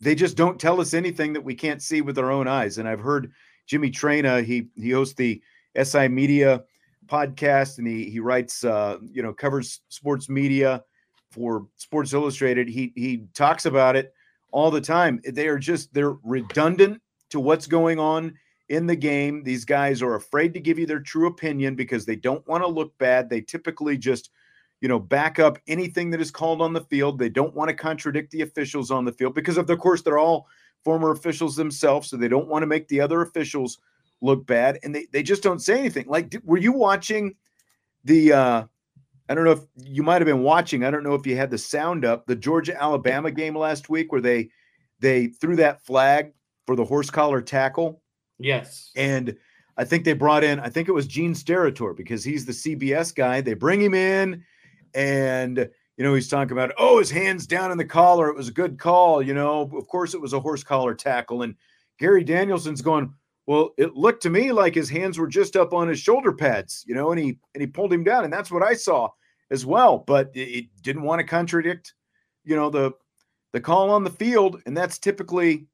they 0.00 0.14
just 0.14 0.36
don't 0.36 0.60
tell 0.60 0.80
us 0.80 0.94
anything 0.94 1.32
that 1.32 1.44
we 1.44 1.54
can't 1.54 1.82
see 1.82 2.00
with 2.00 2.18
our 2.18 2.30
own 2.30 2.48
eyes. 2.48 2.78
And 2.78 2.88
I've 2.88 3.00
heard 3.00 3.32
Jimmy 3.66 3.90
Traina, 3.90 4.44
he 4.44 4.68
he 4.74 4.90
hosts 4.90 5.14
the 5.14 5.40
SI 5.80 6.08
Media 6.08 6.64
podcast 7.06 7.78
and 7.78 7.86
he 7.86 8.10
he 8.10 8.20
writes 8.20 8.64
uh, 8.64 8.98
you 9.10 9.22
know, 9.22 9.32
covers 9.32 9.80
sports 9.88 10.28
media 10.28 10.82
for 11.30 11.66
Sports 11.76 12.12
Illustrated. 12.12 12.68
He 12.68 12.92
he 12.96 13.24
talks 13.34 13.66
about 13.66 13.96
it 13.96 14.12
all 14.50 14.70
the 14.70 14.80
time. 14.80 15.20
They 15.24 15.48
are 15.48 15.58
just 15.58 15.92
they're 15.94 16.16
redundant 16.22 17.00
to 17.30 17.40
what's 17.40 17.66
going 17.66 17.98
on 17.98 18.34
in 18.72 18.86
the 18.86 18.96
game. 18.96 19.42
These 19.42 19.66
guys 19.66 20.00
are 20.00 20.14
afraid 20.14 20.54
to 20.54 20.60
give 20.60 20.78
you 20.78 20.86
their 20.86 20.98
true 20.98 21.26
opinion 21.26 21.74
because 21.74 22.06
they 22.06 22.16
don't 22.16 22.46
want 22.48 22.64
to 22.64 22.68
look 22.68 22.96
bad. 22.96 23.28
They 23.28 23.42
typically 23.42 23.98
just, 23.98 24.30
you 24.80 24.88
know, 24.88 24.98
back 24.98 25.38
up 25.38 25.58
anything 25.68 26.08
that 26.10 26.22
is 26.22 26.30
called 26.30 26.62
on 26.62 26.72
the 26.72 26.80
field. 26.80 27.18
They 27.18 27.28
don't 27.28 27.54
want 27.54 27.68
to 27.68 27.76
contradict 27.76 28.30
the 28.30 28.40
officials 28.40 28.90
on 28.90 29.04
the 29.04 29.12
field 29.12 29.34
because, 29.34 29.58
of 29.58 29.66
the 29.66 29.76
course, 29.76 30.00
they're 30.00 30.16
all 30.16 30.46
former 30.84 31.10
officials 31.10 31.54
themselves. 31.54 32.08
So 32.08 32.16
they 32.16 32.28
don't 32.28 32.48
want 32.48 32.62
to 32.62 32.66
make 32.66 32.88
the 32.88 32.98
other 32.98 33.20
officials 33.20 33.76
look 34.22 34.46
bad. 34.46 34.78
And 34.82 34.94
they, 34.94 35.06
they 35.12 35.22
just 35.22 35.42
don't 35.42 35.60
say 35.60 35.78
anything. 35.78 36.06
Like, 36.08 36.34
were 36.42 36.56
you 36.56 36.72
watching 36.72 37.34
the, 38.04 38.32
uh, 38.32 38.64
I 39.28 39.34
don't 39.34 39.44
know 39.44 39.52
if 39.52 39.64
you 39.76 40.02
might 40.02 40.22
have 40.22 40.26
been 40.26 40.42
watching. 40.42 40.82
I 40.82 40.90
don't 40.90 41.04
know 41.04 41.14
if 41.14 41.26
you 41.26 41.36
had 41.36 41.50
the 41.50 41.58
sound 41.58 42.06
up 42.06 42.24
the 42.26 42.36
Georgia 42.36 42.80
Alabama 42.82 43.30
game 43.30 43.56
last 43.56 43.90
week 43.90 44.12
where 44.12 44.20
they 44.22 44.48
they 44.98 45.26
threw 45.26 45.56
that 45.56 45.84
flag 45.84 46.32
for 46.66 46.76
the 46.76 46.84
horse 46.84 47.10
collar 47.10 47.40
tackle 47.42 48.01
Yes. 48.42 48.90
and 48.96 49.36
I 49.76 49.84
think 49.84 50.04
they 50.04 50.12
brought 50.12 50.44
in, 50.44 50.60
I 50.60 50.68
think 50.68 50.88
it 50.88 50.92
was 50.92 51.06
Gene 51.06 51.34
Steratore 51.34 51.96
because 51.96 52.22
he's 52.22 52.44
the 52.44 52.52
CBS 52.52 53.14
guy. 53.14 53.40
They 53.40 53.54
bring 53.54 53.80
him 53.80 53.94
in 53.94 54.44
and, 54.94 55.70
you 55.96 56.04
know, 56.04 56.14
he's 56.14 56.28
talking 56.28 56.52
about, 56.52 56.72
oh, 56.78 56.98
his 56.98 57.10
hands 57.10 57.46
down 57.46 57.72
in 57.72 57.78
the 57.78 57.84
collar. 57.84 58.28
It 58.28 58.36
was 58.36 58.48
a 58.48 58.52
good 58.52 58.78
call. 58.78 59.22
You 59.22 59.32
know, 59.32 59.62
of 59.74 59.86
course, 59.88 60.12
it 60.12 60.20
was 60.20 60.34
a 60.34 60.40
horse 60.40 60.62
collar 60.62 60.94
tackle. 60.94 61.42
And 61.42 61.54
Gary 61.98 62.22
Danielson's 62.22 62.82
going, 62.82 63.14
well, 63.46 63.70
it 63.78 63.94
looked 63.94 64.22
to 64.22 64.30
me 64.30 64.52
like 64.52 64.74
his 64.74 64.90
hands 64.90 65.18
were 65.18 65.26
just 65.26 65.56
up 65.56 65.72
on 65.72 65.88
his 65.88 65.98
shoulder 65.98 66.32
pads, 66.32 66.84
you 66.86 66.94
know, 66.94 67.10
and 67.10 67.18
he 67.18 67.38
and 67.54 67.60
he 67.60 67.66
pulled 67.66 67.92
him 67.92 68.04
down, 68.04 68.24
and 68.24 68.32
that's 68.32 68.52
what 68.52 68.62
I 68.62 68.74
saw 68.74 69.08
as 69.50 69.66
well. 69.66 69.98
But 69.98 70.30
it, 70.34 70.40
it 70.40 70.64
didn't 70.82 71.02
want 71.02 71.18
to 71.20 71.26
contradict, 71.26 71.94
you 72.44 72.54
know, 72.54 72.70
the 72.70 72.92
the 73.52 73.60
call 73.60 73.90
on 73.90 74.04
the 74.04 74.10
field, 74.10 74.62
and 74.64 74.76
that's 74.76 74.98
typically 74.98 75.66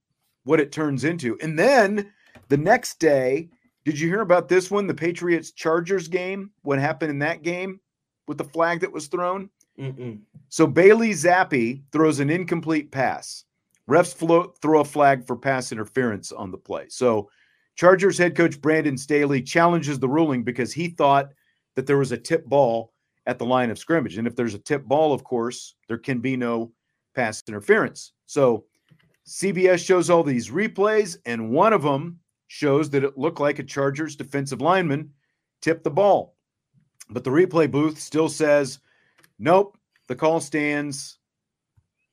what 0.44 0.60
it 0.60 0.72
turns 0.72 1.04
into. 1.04 1.38
And 1.42 1.58
then 1.58 2.10
the 2.48 2.56
next 2.56 2.98
day, 2.98 3.48
did 3.84 3.98
you 3.98 4.08
hear 4.08 4.20
about 4.20 4.48
this 4.48 4.70
one? 4.70 4.86
The 4.86 4.94
Patriots 4.94 5.52
Chargers 5.52 6.08
game. 6.08 6.50
What 6.62 6.78
happened 6.78 7.10
in 7.10 7.18
that 7.20 7.42
game 7.42 7.80
with 8.26 8.38
the 8.38 8.44
flag 8.44 8.80
that 8.80 8.92
was 8.92 9.06
thrown? 9.06 9.50
Mm-mm. 9.78 10.20
So 10.48 10.66
Bailey 10.66 11.10
Zappe 11.10 11.82
throws 11.92 12.20
an 12.20 12.30
incomplete 12.30 12.90
pass. 12.90 13.44
Refs 13.88 14.14
float, 14.14 14.58
throw 14.60 14.80
a 14.80 14.84
flag 14.84 15.26
for 15.26 15.36
pass 15.36 15.72
interference 15.72 16.32
on 16.32 16.50
the 16.50 16.58
play. 16.58 16.86
So 16.88 17.30
Chargers 17.76 18.18
head 18.18 18.36
coach 18.36 18.60
Brandon 18.60 18.98
Staley 18.98 19.40
challenges 19.40 19.98
the 19.98 20.08
ruling 20.08 20.42
because 20.42 20.72
he 20.72 20.88
thought 20.88 21.30
that 21.76 21.86
there 21.86 21.98
was 21.98 22.12
a 22.12 22.18
tip 22.18 22.44
ball 22.44 22.92
at 23.26 23.38
the 23.38 23.46
line 23.46 23.70
of 23.70 23.78
scrimmage. 23.78 24.18
And 24.18 24.26
if 24.26 24.34
there's 24.34 24.54
a 24.54 24.58
tip 24.58 24.84
ball, 24.84 25.12
of 25.12 25.22
course, 25.22 25.74
there 25.86 25.98
can 25.98 26.18
be 26.18 26.36
no 26.36 26.72
pass 27.14 27.42
interference. 27.46 28.12
So 28.26 28.64
CBS 29.28 29.84
shows 29.84 30.08
all 30.08 30.22
these 30.22 30.48
replays, 30.48 31.18
and 31.26 31.50
one 31.50 31.74
of 31.74 31.82
them 31.82 32.18
shows 32.46 32.88
that 32.90 33.04
it 33.04 33.18
looked 33.18 33.40
like 33.40 33.58
a 33.58 33.62
Chargers 33.62 34.16
defensive 34.16 34.62
lineman 34.62 35.10
tipped 35.60 35.84
the 35.84 35.90
ball. 35.90 36.34
But 37.10 37.24
the 37.24 37.30
replay 37.30 37.70
booth 37.70 38.00
still 38.00 38.30
says, 38.30 38.78
nope, 39.38 39.76
the 40.06 40.16
call 40.16 40.40
stands, 40.40 41.18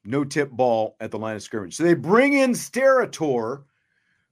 no 0.03 0.25
tip 0.25 0.51
ball 0.51 0.97
at 0.99 1.09
the 1.09 1.17
line 1.17 1.37
of 1.37 1.41
scrimmage. 1.41 1.77
So 1.77 1.83
they 1.83 1.93
bring 1.93 2.33
in 2.33 2.51
Steratore, 2.51 3.63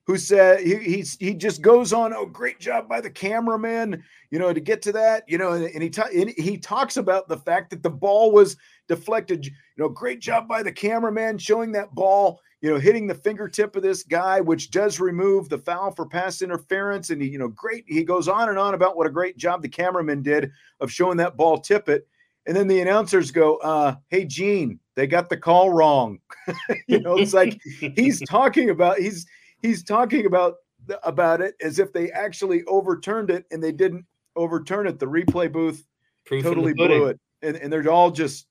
who 0.05 0.17
said 0.17 0.59
he 0.59 0.75
he's, 0.75 1.15
he 1.15 1.33
just 1.33 1.61
goes 1.61 1.93
on, 1.93 2.13
oh, 2.13 2.25
great 2.25 2.59
job 2.59 2.89
by 2.89 2.99
the 2.99 3.09
cameraman, 3.09 4.03
you 4.29 4.39
know, 4.39 4.51
to 4.51 4.59
get 4.59 4.81
to 4.81 4.91
that, 4.91 5.23
you 5.29 5.37
know, 5.37 5.53
and, 5.53 5.63
and 5.63 5.81
he 5.81 5.89
ta- 5.89 6.09
and 6.13 6.31
he 6.31 6.57
talks 6.57 6.97
about 6.97 7.29
the 7.29 7.37
fact 7.37 7.69
that 7.69 7.81
the 7.81 7.89
ball 7.89 8.33
was 8.33 8.57
deflected, 8.89 9.45
you 9.45 9.53
know, 9.77 9.87
great 9.87 10.19
job 10.19 10.49
by 10.49 10.61
the 10.61 10.71
cameraman 10.71 11.37
showing 11.37 11.71
that 11.71 11.95
ball, 11.95 12.41
you 12.63 12.71
know, 12.71 12.79
hitting 12.79 13.07
the 13.07 13.13
fingertip 13.13 13.75
of 13.75 13.83
this 13.83 14.03
guy, 14.03 14.39
which 14.39 14.71
does 14.71 14.97
remove 14.97 15.49
the 15.49 15.57
foul 15.57 15.91
for 15.91 16.05
pass 16.05 16.41
interference. 16.41 17.09
And 17.09 17.21
he, 17.21 17.27
you 17.27 17.37
know, 17.37 17.49
great. 17.49 17.83
He 17.85 18.05
goes 18.05 18.29
on 18.29 18.47
and 18.47 18.57
on 18.57 18.73
about 18.73 18.95
what 18.95 19.05
a 19.05 19.09
great 19.09 19.35
job 19.35 19.61
the 19.61 19.67
cameraman 19.67 20.23
did 20.23 20.49
of 20.79 20.89
showing 20.89 21.17
that 21.17 21.35
ball 21.35 21.57
tip 21.57 21.89
it. 21.89 22.07
And 22.47 22.55
then 22.55 22.69
the 22.69 22.79
announcers 22.79 23.31
go, 23.31 23.57
uh, 23.57 23.95
hey, 24.07 24.23
Gene, 24.23 24.79
they 24.95 25.07
got 25.07 25.27
the 25.27 25.35
call 25.35 25.71
wrong. 25.71 26.19
you 26.87 27.01
know, 27.01 27.17
it's 27.17 27.33
like 27.33 27.59
he's 27.97 28.21
talking 28.21 28.69
about 28.69 28.97
he's 28.97 29.25
he's 29.61 29.83
talking 29.83 30.25
about 30.25 30.55
about 31.03 31.41
it 31.41 31.55
as 31.61 31.79
if 31.79 31.91
they 31.91 32.11
actually 32.11 32.63
overturned 32.63 33.29
it 33.29 33.45
and 33.51 33.61
they 33.61 33.73
didn't 33.73 34.05
overturn 34.37 34.87
it. 34.87 34.99
The 34.99 35.05
replay 35.05 35.51
booth 35.51 35.85
Proof 36.25 36.43
totally 36.43 36.73
blew 36.73 37.07
it. 37.07 37.19
And, 37.41 37.57
and 37.57 37.73
they're 37.73 37.91
all 37.91 38.09
just 38.09 38.47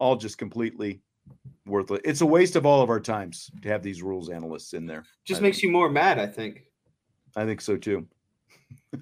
all 0.00 0.16
just 0.16 0.38
completely 0.38 1.02
worthless. 1.68 2.00
It's 2.04 2.20
a 2.20 2.26
waste 2.26 2.56
of 2.56 2.66
all 2.66 2.82
of 2.82 2.90
our 2.90 3.00
times 3.00 3.50
to 3.62 3.68
have 3.68 3.82
these 3.82 4.02
rules 4.02 4.30
analysts 4.30 4.72
in 4.72 4.86
there. 4.86 5.04
Just 5.24 5.40
I 5.40 5.44
makes 5.44 5.62
you 5.62 5.70
more 5.70 5.90
mad, 5.90 6.18
I 6.18 6.26
think. 6.26 6.64
I 7.36 7.44
think 7.44 7.60
so 7.60 7.76
too. 7.76 8.06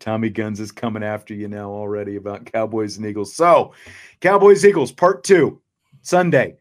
Tommy 0.00 0.30
Guns 0.30 0.60
is 0.60 0.72
coming 0.72 1.02
after 1.02 1.34
you 1.34 1.48
now 1.48 1.70
already 1.70 2.16
about 2.16 2.44
Cowboys 2.46 2.96
and 2.96 3.06
Eagles. 3.06 3.34
So, 3.34 3.72
Cowboys 4.20 4.64
Eagles 4.64 4.92
part 4.92 5.22
two, 5.24 5.60
Sunday. 6.02 6.56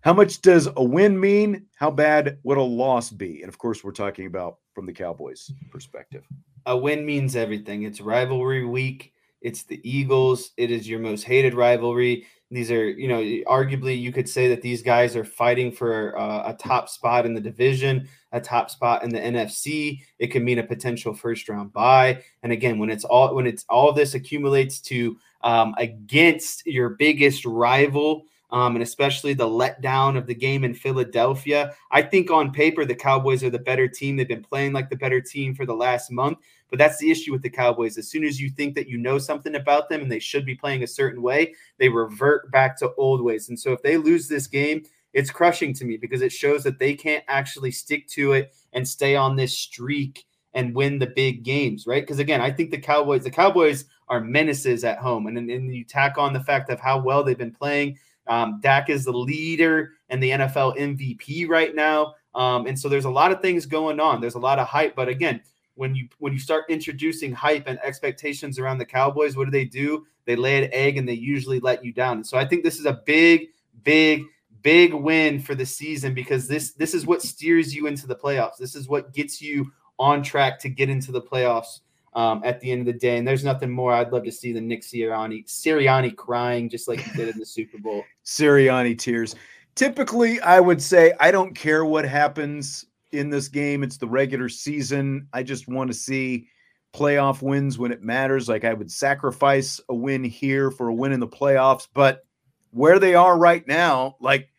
How 0.00 0.12
much 0.12 0.40
does 0.40 0.68
a 0.76 0.82
win 0.82 1.18
mean? 1.18 1.66
How 1.76 1.90
bad 1.90 2.38
would 2.42 2.58
a 2.58 2.62
loss 2.62 3.10
be? 3.10 3.40
And 3.42 3.48
of 3.48 3.58
course, 3.58 3.84
we're 3.84 3.92
talking 3.92 4.26
about 4.26 4.58
from 4.74 4.86
the 4.86 4.92
Cowboys 4.92 5.50
perspective. 5.70 6.24
a 6.66 6.76
win 6.76 7.04
means 7.04 7.36
everything. 7.36 7.82
It's 7.82 8.00
rivalry 8.00 8.64
week. 8.64 9.12
It's 9.40 9.62
the 9.64 9.80
Eagles. 9.88 10.50
It 10.56 10.70
is 10.70 10.88
your 10.88 10.98
most 10.98 11.24
hated 11.24 11.54
rivalry. 11.54 12.26
These 12.50 12.70
are, 12.70 12.88
you 12.88 13.08
know, 13.08 13.20
arguably 13.50 14.00
you 14.00 14.10
could 14.10 14.28
say 14.28 14.48
that 14.48 14.62
these 14.62 14.82
guys 14.82 15.14
are 15.16 15.24
fighting 15.24 15.70
for 15.70 16.18
uh, 16.18 16.50
a 16.50 16.54
top 16.54 16.88
spot 16.88 17.26
in 17.26 17.34
the 17.34 17.40
division, 17.40 18.08
a 18.32 18.40
top 18.40 18.70
spot 18.70 19.02
in 19.04 19.10
the 19.10 19.20
NFC. 19.20 20.00
It 20.18 20.28
could 20.28 20.42
mean 20.42 20.58
a 20.58 20.62
potential 20.62 21.12
first 21.12 21.48
round 21.50 21.74
bye. 21.74 22.22
And 22.42 22.50
again, 22.50 22.78
when 22.78 22.88
it's 22.88 23.04
all 23.04 23.34
when 23.34 23.46
it's 23.46 23.66
all 23.68 23.92
this 23.92 24.14
accumulates 24.14 24.80
to 24.82 25.18
um, 25.42 25.74
against 25.76 26.66
your 26.66 26.90
biggest 26.90 27.44
rival, 27.44 28.24
um, 28.50 28.76
and 28.76 28.82
especially 28.82 29.34
the 29.34 29.46
letdown 29.46 30.16
of 30.16 30.26
the 30.26 30.34
game 30.34 30.64
in 30.64 30.74
Philadelphia. 30.74 31.74
I 31.90 32.02
think 32.02 32.30
on 32.30 32.50
paper, 32.50 32.84
the 32.84 32.94
Cowboys 32.94 33.44
are 33.44 33.50
the 33.50 33.58
better 33.58 33.88
team. 33.88 34.16
They've 34.16 34.26
been 34.26 34.42
playing 34.42 34.72
like 34.72 34.88
the 34.88 34.96
better 34.96 35.20
team 35.20 35.54
for 35.54 35.66
the 35.66 35.74
last 35.74 36.10
month. 36.10 36.38
But 36.70 36.78
that's 36.78 36.98
the 36.98 37.10
issue 37.10 37.32
with 37.32 37.42
the 37.42 37.50
Cowboys. 37.50 37.96
As 37.98 38.08
soon 38.08 38.24
as 38.24 38.40
you 38.40 38.50
think 38.50 38.74
that 38.74 38.88
you 38.88 38.98
know 38.98 39.18
something 39.18 39.54
about 39.54 39.88
them 39.88 40.02
and 40.02 40.12
they 40.12 40.18
should 40.18 40.44
be 40.44 40.54
playing 40.54 40.82
a 40.82 40.86
certain 40.86 41.22
way, 41.22 41.54
they 41.78 41.88
revert 41.88 42.50
back 42.50 42.78
to 42.78 42.92
old 42.96 43.22
ways. 43.22 43.48
And 43.48 43.58
so 43.58 43.72
if 43.72 43.82
they 43.82 43.96
lose 43.96 44.28
this 44.28 44.46
game, 44.46 44.82
it's 45.14 45.30
crushing 45.30 45.72
to 45.74 45.84
me 45.84 45.96
because 45.96 46.20
it 46.20 46.32
shows 46.32 46.62
that 46.64 46.78
they 46.78 46.94
can't 46.94 47.24
actually 47.28 47.70
stick 47.70 48.06
to 48.08 48.32
it 48.32 48.54
and 48.74 48.86
stay 48.86 49.16
on 49.16 49.36
this 49.36 49.56
streak 49.56 50.26
and 50.54 50.74
win 50.74 50.98
the 50.98 51.06
big 51.06 51.42
games, 51.42 51.86
right? 51.86 52.02
Because 52.02 52.18
again, 52.18 52.40
I 52.40 52.50
think 52.50 52.70
the 52.70 52.78
Cowboys, 52.78 53.24
the 53.24 53.30
Cowboys 53.30 53.86
are 54.08 54.20
menaces 54.20 54.84
at 54.84 54.98
home. 54.98 55.26
And 55.26 55.36
then 55.36 55.48
you 55.48 55.84
tack 55.84 56.18
on 56.18 56.32
the 56.32 56.40
fact 56.40 56.70
of 56.70 56.80
how 56.80 57.00
well 57.00 57.22
they've 57.22 57.38
been 57.38 57.52
playing 57.52 57.98
Um, 58.26 58.60
Dak 58.60 58.90
is 58.90 59.04
the 59.04 59.12
leader 59.12 59.92
and 60.10 60.22
the 60.22 60.30
NFL 60.30 60.76
MVP 60.76 61.48
right 61.48 61.74
now. 61.74 62.14
Um, 62.34 62.66
and 62.66 62.78
so 62.78 62.88
there's 62.88 63.06
a 63.06 63.10
lot 63.10 63.32
of 63.32 63.40
things 63.40 63.66
going 63.66 64.00
on. 64.00 64.20
There's 64.20 64.34
a 64.34 64.38
lot 64.38 64.58
of 64.58 64.66
hype. 64.68 64.94
But 64.94 65.08
again, 65.08 65.40
when 65.78 65.94
you 65.94 66.08
when 66.18 66.32
you 66.32 66.40
start 66.40 66.64
introducing 66.68 67.32
hype 67.32 67.64
and 67.68 67.78
expectations 67.84 68.58
around 68.58 68.78
the 68.78 68.84
Cowboys, 68.84 69.36
what 69.36 69.44
do 69.44 69.50
they 69.52 69.64
do? 69.64 70.06
They 70.24 70.34
lay 70.34 70.62
an 70.62 70.70
egg 70.72 70.98
and 70.98 71.08
they 71.08 71.14
usually 71.14 71.60
let 71.60 71.84
you 71.84 71.92
down. 71.92 72.24
So 72.24 72.36
I 72.36 72.44
think 72.44 72.64
this 72.64 72.80
is 72.80 72.84
a 72.84 73.00
big, 73.06 73.50
big, 73.84 74.24
big 74.62 74.92
win 74.92 75.40
for 75.40 75.54
the 75.54 75.64
season 75.64 76.14
because 76.14 76.48
this 76.48 76.72
this 76.72 76.94
is 76.94 77.06
what 77.06 77.22
steers 77.22 77.74
you 77.74 77.86
into 77.86 78.08
the 78.08 78.16
playoffs. 78.16 78.56
This 78.58 78.74
is 78.74 78.88
what 78.88 79.14
gets 79.14 79.40
you 79.40 79.70
on 80.00 80.22
track 80.22 80.58
to 80.60 80.68
get 80.68 80.90
into 80.90 81.12
the 81.12 81.22
playoffs 81.22 81.80
um, 82.12 82.42
at 82.44 82.60
the 82.60 82.72
end 82.72 82.80
of 82.80 82.86
the 82.86 82.98
day. 82.98 83.16
And 83.16 83.26
there's 83.26 83.44
nothing 83.44 83.70
more 83.70 83.92
I'd 83.92 84.12
love 84.12 84.24
to 84.24 84.32
see 84.32 84.52
than 84.52 84.66
Nick 84.66 84.82
Sirianni, 84.82 85.46
Sirianni 85.46 86.16
crying 86.16 86.68
just 86.68 86.88
like 86.88 86.98
he 87.00 87.16
did 87.16 87.28
in 87.28 87.38
the 87.38 87.46
Super 87.46 87.78
Bowl. 87.78 88.04
Sirianni 88.24 88.98
tears. 88.98 89.36
Typically, 89.76 90.40
I 90.40 90.58
would 90.58 90.82
say 90.82 91.12
I 91.20 91.30
don't 91.30 91.54
care 91.54 91.84
what 91.84 92.04
happens 92.04 92.84
in 93.12 93.30
this 93.30 93.48
game. 93.48 93.82
It's 93.82 93.98
the 93.98 94.08
regular 94.08 94.48
season. 94.48 95.28
I 95.32 95.42
just 95.42 95.68
want 95.68 95.90
to 95.90 95.94
see 95.94 96.48
playoff 96.94 97.42
wins 97.42 97.78
when 97.78 97.92
it 97.92 98.02
matters. 98.02 98.48
Like 98.48 98.64
I 98.64 98.74
would 98.74 98.90
sacrifice 98.90 99.80
a 99.88 99.94
win 99.94 100.24
here 100.24 100.70
for 100.70 100.88
a 100.88 100.94
win 100.94 101.12
in 101.12 101.20
the 101.20 101.28
playoffs, 101.28 101.88
but 101.92 102.24
where 102.70 102.98
they 102.98 103.14
are 103.14 103.38
right 103.38 103.66
now, 103.66 104.16
like 104.20 104.50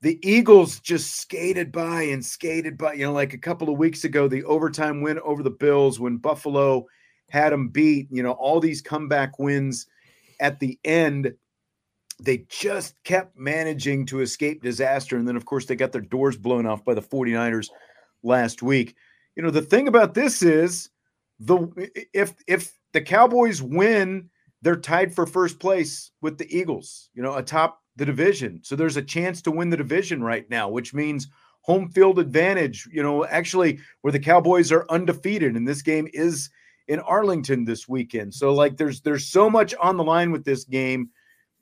the 0.00 0.18
Eagles 0.22 0.80
just 0.80 1.16
skated 1.16 1.72
by 1.72 2.02
and 2.02 2.24
skated 2.24 2.76
by. 2.76 2.92
You 2.92 3.06
know, 3.06 3.12
like 3.12 3.32
a 3.32 3.38
couple 3.38 3.70
of 3.70 3.78
weeks 3.78 4.04
ago, 4.04 4.28
the 4.28 4.44
overtime 4.44 5.00
win 5.00 5.18
over 5.20 5.42
the 5.42 5.50
Bills 5.50 5.98
when 5.98 6.18
Buffalo 6.18 6.84
had 7.30 7.52
them 7.52 7.68
beat, 7.68 8.08
you 8.10 8.22
know, 8.22 8.32
all 8.32 8.60
these 8.60 8.82
comeback 8.82 9.38
wins 9.38 9.86
at 10.40 10.60
the 10.60 10.78
end. 10.84 11.32
They 12.24 12.46
just 12.48 12.94
kept 13.04 13.36
managing 13.36 14.06
to 14.06 14.20
escape 14.20 14.62
disaster. 14.62 15.16
And 15.16 15.28
then, 15.28 15.36
of 15.36 15.44
course, 15.44 15.66
they 15.66 15.76
got 15.76 15.92
their 15.92 16.00
doors 16.00 16.36
blown 16.36 16.66
off 16.66 16.84
by 16.84 16.94
the 16.94 17.02
49ers 17.02 17.68
last 18.22 18.62
week. 18.62 18.96
You 19.36 19.42
know, 19.42 19.50
the 19.50 19.62
thing 19.62 19.88
about 19.88 20.14
this 20.14 20.42
is 20.42 20.90
the 21.38 21.68
if 22.12 22.34
if 22.46 22.72
the 22.92 23.00
Cowboys 23.00 23.60
win, 23.60 24.30
they're 24.62 24.76
tied 24.76 25.14
for 25.14 25.26
first 25.26 25.58
place 25.58 26.12
with 26.22 26.38
the 26.38 26.56
Eagles, 26.56 27.10
you 27.14 27.22
know, 27.22 27.34
atop 27.34 27.80
the 27.96 28.06
division. 28.06 28.60
So 28.62 28.76
there's 28.76 28.96
a 28.96 29.02
chance 29.02 29.42
to 29.42 29.50
win 29.50 29.70
the 29.70 29.76
division 29.76 30.22
right 30.22 30.48
now, 30.48 30.68
which 30.68 30.94
means 30.94 31.28
home 31.60 31.88
field 31.90 32.18
advantage, 32.18 32.88
you 32.92 33.02
know, 33.02 33.24
actually 33.24 33.78
where 34.02 34.12
the 34.12 34.18
Cowboys 34.18 34.70
are 34.70 34.86
undefeated 34.90 35.56
and 35.56 35.66
this 35.66 35.82
game 35.82 36.08
is 36.12 36.50
in 36.88 37.00
Arlington 37.00 37.64
this 37.64 37.88
weekend. 37.88 38.34
So 38.34 38.52
like 38.52 38.76
there's 38.76 39.00
there's 39.00 39.26
so 39.26 39.48
much 39.48 39.74
on 39.80 39.96
the 39.96 40.04
line 40.04 40.30
with 40.30 40.44
this 40.44 40.64
game 40.64 41.10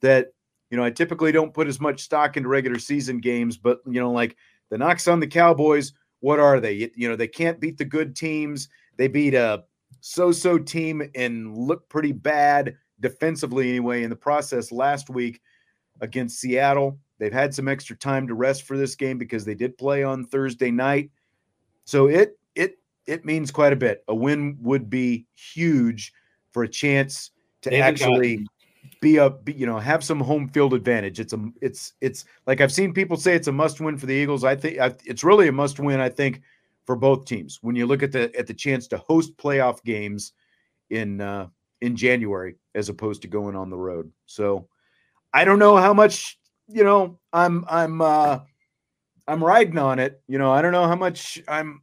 that 0.01 0.29
you 0.73 0.79
know, 0.79 0.85
I 0.85 0.91
typically 0.91 1.33
don't 1.33 1.53
put 1.53 1.69
as 1.69 1.83
much 1.83 2.01
stock 2.01 2.39
into 2.39 2.49
regular 2.49 2.79
season 2.79 3.21
games, 3.21 3.59
but 3.59 3.81
you 3.85 4.01
know, 4.01 4.11
like 4.11 4.37
the 4.71 4.79
knocks 4.79 5.07
on 5.07 5.21
the 5.21 5.27
Cowboys, 5.27 5.93
what 6.21 6.41
are 6.41 6.61
they? 6.61 6.73
You, 6.73 6.91
you 6.97 7.09
know, 7.11 7.15
they 7.15 7.29
can't 7.29 7.61
beat 7.61 7.77
the 7.77 7.85
good 7.85 8.17
teams. 8.17 8.71
They 8.97 9.07
beat 9.07 9.35
a 9.35 9.65
so-so 10.01 10.57
team 10.57 11.03
and 11.15 11.55
look 11.55 11.87
pretty 11.91 12.13
bad 12.13 12.75
defensively 13.01 13.69
anyway 13.69 14.03
in 14.03 14.09
the 14.09 14.17
process 14.17 14.73
last 14.73 15.11
week 15.11 15.43
against 16.01 16.41
Seattle. 16.41 16.99
They've 17.19 17.31
had 17.31 17.55
some 17.55 17.69
extra 17.69 17.95
time 17.95 18.27
to 18.27 18.35
rest 18.35 18.63
for 18.63 18.79
this 18.79 18.95
game 18.95 19.19
because 19.19 19.45
they 19.45 19.55
did 19.55 19.77
play 19.77 20.03
on 20.03 20.25
Thursday 20.25 20.71
night. 20.71 21.11
So 21.85 22.07
it 22.07 22.39
it 22.55 22.79
it 23.07 23.27
means 23.27 23.51
quite 23.51 23.75
a 23.75 23.77
bit. 23.77 24.05
A 24.09 24.15
win 24.15 24.57
would 24.63 24.89
be 24.89 25.27
huge 25.35 26.15
for 26.51 26.63
a 26.63 26.69
chance 26.69 27.31
to 27.61 27.77
actually 27.77 28.47
be 29.03 29.17
a 29.17 29.29
be, 29.29 29.53
you 29.53 29.67
know 29.67 29.79
have 29.79 30.03
some 30.03 30.21
home 30.21 30.49
field 30.49 30.73
advantage. 30.73 31.21
It's 31.21 31.35
a 31.35 31.51
it's 31.61 31.93
it's 32.01 32.25
like 32.47 32.63
I've 32.63 32.73
seen 32.73 32.95
people 32.95 33.19
say 33.19 33.35
it's 33.35 33.49
a 33.49 33.53
must 33.53 33.81
win 33.81 33.99
for 33.99 34.07
the 34.07 34.15
Eagles. 34.15 34.45
I 34.45 34.57
think 34.57 34.79
I, 34.79 34.95
it's 35.05 35.25
really 35.25 35.49
a 35.49 35.53
must 35.53 35.79
win. 35.79 36.01
I 36.01 36.09
think 36.09 36.41
for 36.87 36.97
both 36.97 37.27
teams 37.27 37.59
when 37.61 37.77
you 37.77 37.85
look 37.85 38.03
at 38.03 38.13
the 38.13 38.35
at 38.39 38.47
the 38.47 38.55
chance 38.55 38.87
to 38.89 38.99
host 38.99 39.37
playoff 39.37 39.83
games 39.85 40.33
in 40.89 41.21
uh, 41.21 41.49
in 41.83 41.97
January 41.97 42.57
as 42.75 42.89
opposed 42.89 43.21
to 43.23 43.29
going 43.29 43.57
on 43.57 43.69
the 43.69 43.77
road. 43.77 44.11
So 44.27 44.69
I 45.35 45.45
don't 45.45 45.59
know 45.59 45.77
how 45.77 45.93
much, 45.93 46.39
you 46.69 46.85
know, 46.85 47.19
I'm 47.33 47.65
I'm 47.69 48.01
uh 48.01 48.39
I'm 49.27 49.43
riding 49.43 49.79
on 49.79 49.99
it. 49.99 50.23
You 50.29 50.39
know, 50.39 50.53
I 50.53 50.63
don't 50.63 50.73
know 50.73 50.87
how 50.87 50.97
much 50.97 51.43
I'm 51.49 51.83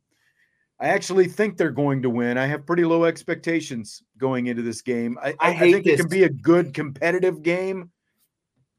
I 0.80 0.88
actually 0.88 1.28
think 1.28 1.58
they're 1.58 1.72
going 1.72 2.02
to 2.04 2.10
win. 2.10 2.38
I 2.38 2.48
have 2.48 2.66
pretty 2.66 2.86
low 2.86 3.04
expectations 3.04 4.02
going 4.18 4.48
into 4.48 4.62
this 4.62 4.82
game. 4.82 5.18
I, 5.22 5.36
I, 5.40 5.50
I 5.50 5.72
think 5.72 5.86
this. 5.86 5.96
it 5.96 6.04
can 6.04 6.10
be 6.10 6.24
a 6.24 6.30
good 6.30 6.74
competitive 6.74 7.42
game, 7.44 7.92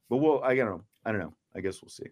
but 0.09 0.17
we'll 0.19 0.43
I 0.43 0.55
don't 0.55 0.71
know. 0.71 0.85
I 1.05 1.13
don't 1.13 1.21
know. 1.21 1.35
I 1.55 1.61
guess 1.61 1.83
we'll 1.83 1.91
see. 1.91 2.07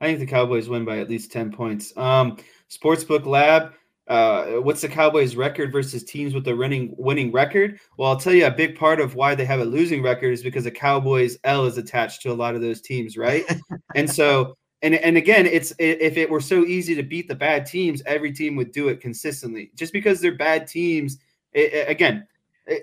I 0.00 0.06
think 0.06 0.18
the 0.18 0.26
Cowboys 0.26 0.68
win 0.68 0.84
by 0.84 0.98
at 0.98 1.08
least 1.08 1.32
10 1.32 1.52
points. 1.52 1.96
Um, 1.96 2.36
Sportsbook 2.68 3.24
Lab 3.24 3.72
uh, 4.06 4.44
what's 4.56 4.82
the 4.82 4.88
Cowboys' 4.88 5.34
record 5.34 5.72
versus 5.72 6.04
teams 6.04 6.34
with 6.34 6.46
a 6.48 6.54
winning 6.54 6.94
winning 6.98 7.32
record? 7.32 7.80
Well, 7.96 8.10
I'll 8.10 8.18
tell 8.18 8.34
you 8.34 8.46
a 8.46 8.50
big 8.50 8.76
part 8.76 9.00
of 9.00 9.14
why 9.14 9.34
they 9.34 9.46
have 9.46 9.60
a 9.60 9.64
losing 9.64 10.02
record 10.02 10.32
is 10.32 10.42
because 10.42 10.64
the 10.64 10.70
Cowboys 10.70 11.38
L 11.44 11.64
is 11.64 11.78
attached 11.78 12.20
to 12.22 12.32
a 12.32 12.34
lot 12.34 12.54
of 12.54 12.60
those 12.60 12.82
teams, 12.82 13.16
right? 13.16 13.44
and 13.94 14.10
so, 14.10 14.56
and 14.84 14.94
and 14.96 15.16
again, 15.16 15.46
it's 15.46 15.72
if 15.78 16.18
it 16.18 16.28
were 16.28 16.40
so 16.40 16.64
easy 16.64 16.94
to 16.94 17.02
beat 17.02 17.26
the 17.26 17.34
bad 17.34 17.64
teams, 17.64 18.02
every 18.04 18.32
team 18.32 18.54
would 18.56 18.70
do 18.70 18.88
it 18.88 19.00
consistently. 19.00 19.70
Just 19.74 19.94
because 19.94 20.20
they're 20.20 20.36
bad 20.36 20.66
teams, 20.66 21.16
it, 21.52 21.88
again, 21.88 22.26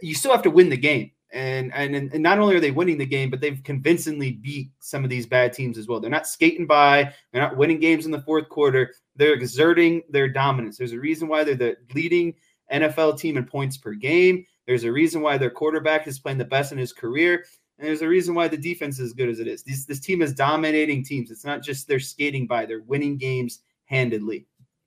you 0.02 0.16
still 0.16 0.32
have 0.32 0.42
to 0.42 0.50
win 0.50 0.70
the 0.70 0.78
game. 0.78 1.12
And, 1.32 1.72
and 1.74 1.96
and 1.96 2.22
not 2.22 2.40
only 2.40 2.56
are 2.56 2.60
they 2.60 2.72
winning 2.72 2.98
the 2.98 3.06
game, 3.06 3.30
but 3.30 3.40
they've 3.40 3.64
convincingly 3.64 4.32
beat 4.34 4.72
some 4.80 5.04
of 5.04 5.10
these 5.10 5.28
bad 5.28 5.54
teams 5.54 5.78
as 5.78 5.88
well. 5.88 6.00
They're 6.00 6.10
not 6.10 6.28
skating 6.28 6.66
by. 6.66 7.14
They're 7.32 7.42
not 7.42 7.56
winning 7.56 7.80
games 7.80 8.06
in 8.06 8.12
the 8.12 8.22
fourth 8.24 8.50
quarter. 8.50 8.94
They're 9.16 9.34
exerting 9.34 10.02
their 10.10 10.28
dominance. 10.28 10.78
There's 10.78 10.92
a 10.92 11.00
reason 11.00 11.28
why 11.28 11.44
they're 11.44 11.56
the 11.56 11.78
leading 11.94 12.34
NFL 12.74 13.20
team 13.20 13.38
in 13.38 13.46
points 13.46 13.78
per 13.78 13.94
game. 13.94 14.44
There's 14.66 14.84
a 14.84 14.92
reason 14.92 15.22
why 15.22 15.38
their 15.38 15.50
quarterback 15.52 16.08
is 16.08 16.20
playing 16.20 16.40
the 16.40 16.46
best 16.46 16.72
in 16.72 16.78
his 16.78 16.94
career. 16.94 17.46
And 17.82 17.88
there's 17.88 18.04
a 18.04 18.08
reason 18.08 18.36
why 18.36 18.48
the 18.48 18.58
defense 18.58 19.00
is 19.00 19.08
as 19.08 19.14
good 19.14 19.28
as 19.28 19.40
it 19.40 19.48
is. 19.48 19.64
This, 19.64 19.86
this 19.86 20.00
team 20.00 20.22
is 20.22 20.34
dominating 20.34 21.04
teams. 21.04 21.32
It's 21.32 21.44
not 21.44 21.64
just 21.64 21.88
they're 21.88 22.00
skating 22.00 22.46
by, 22.46 22.68
they're 22.68 22.84
winning 22.84 23.18
games 23.18 23.62
handedly. 23.86 24.46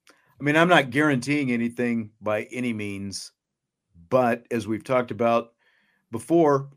I 0.09 0.45
mean, 0.45 0.55
I'm 0.55 0.68
not 0.68 0.90
guaranteeing 0.90 1.51
anything 1.51 2.11
by 2.20 2.45
any 2.53 2.72
means, 2.72 3.32
but 4.11 4.47
as 4.53 4.68
we've 4.68 4.84
talked 4.84 5.11
about 5.11 5.55
before, 6.12 6.68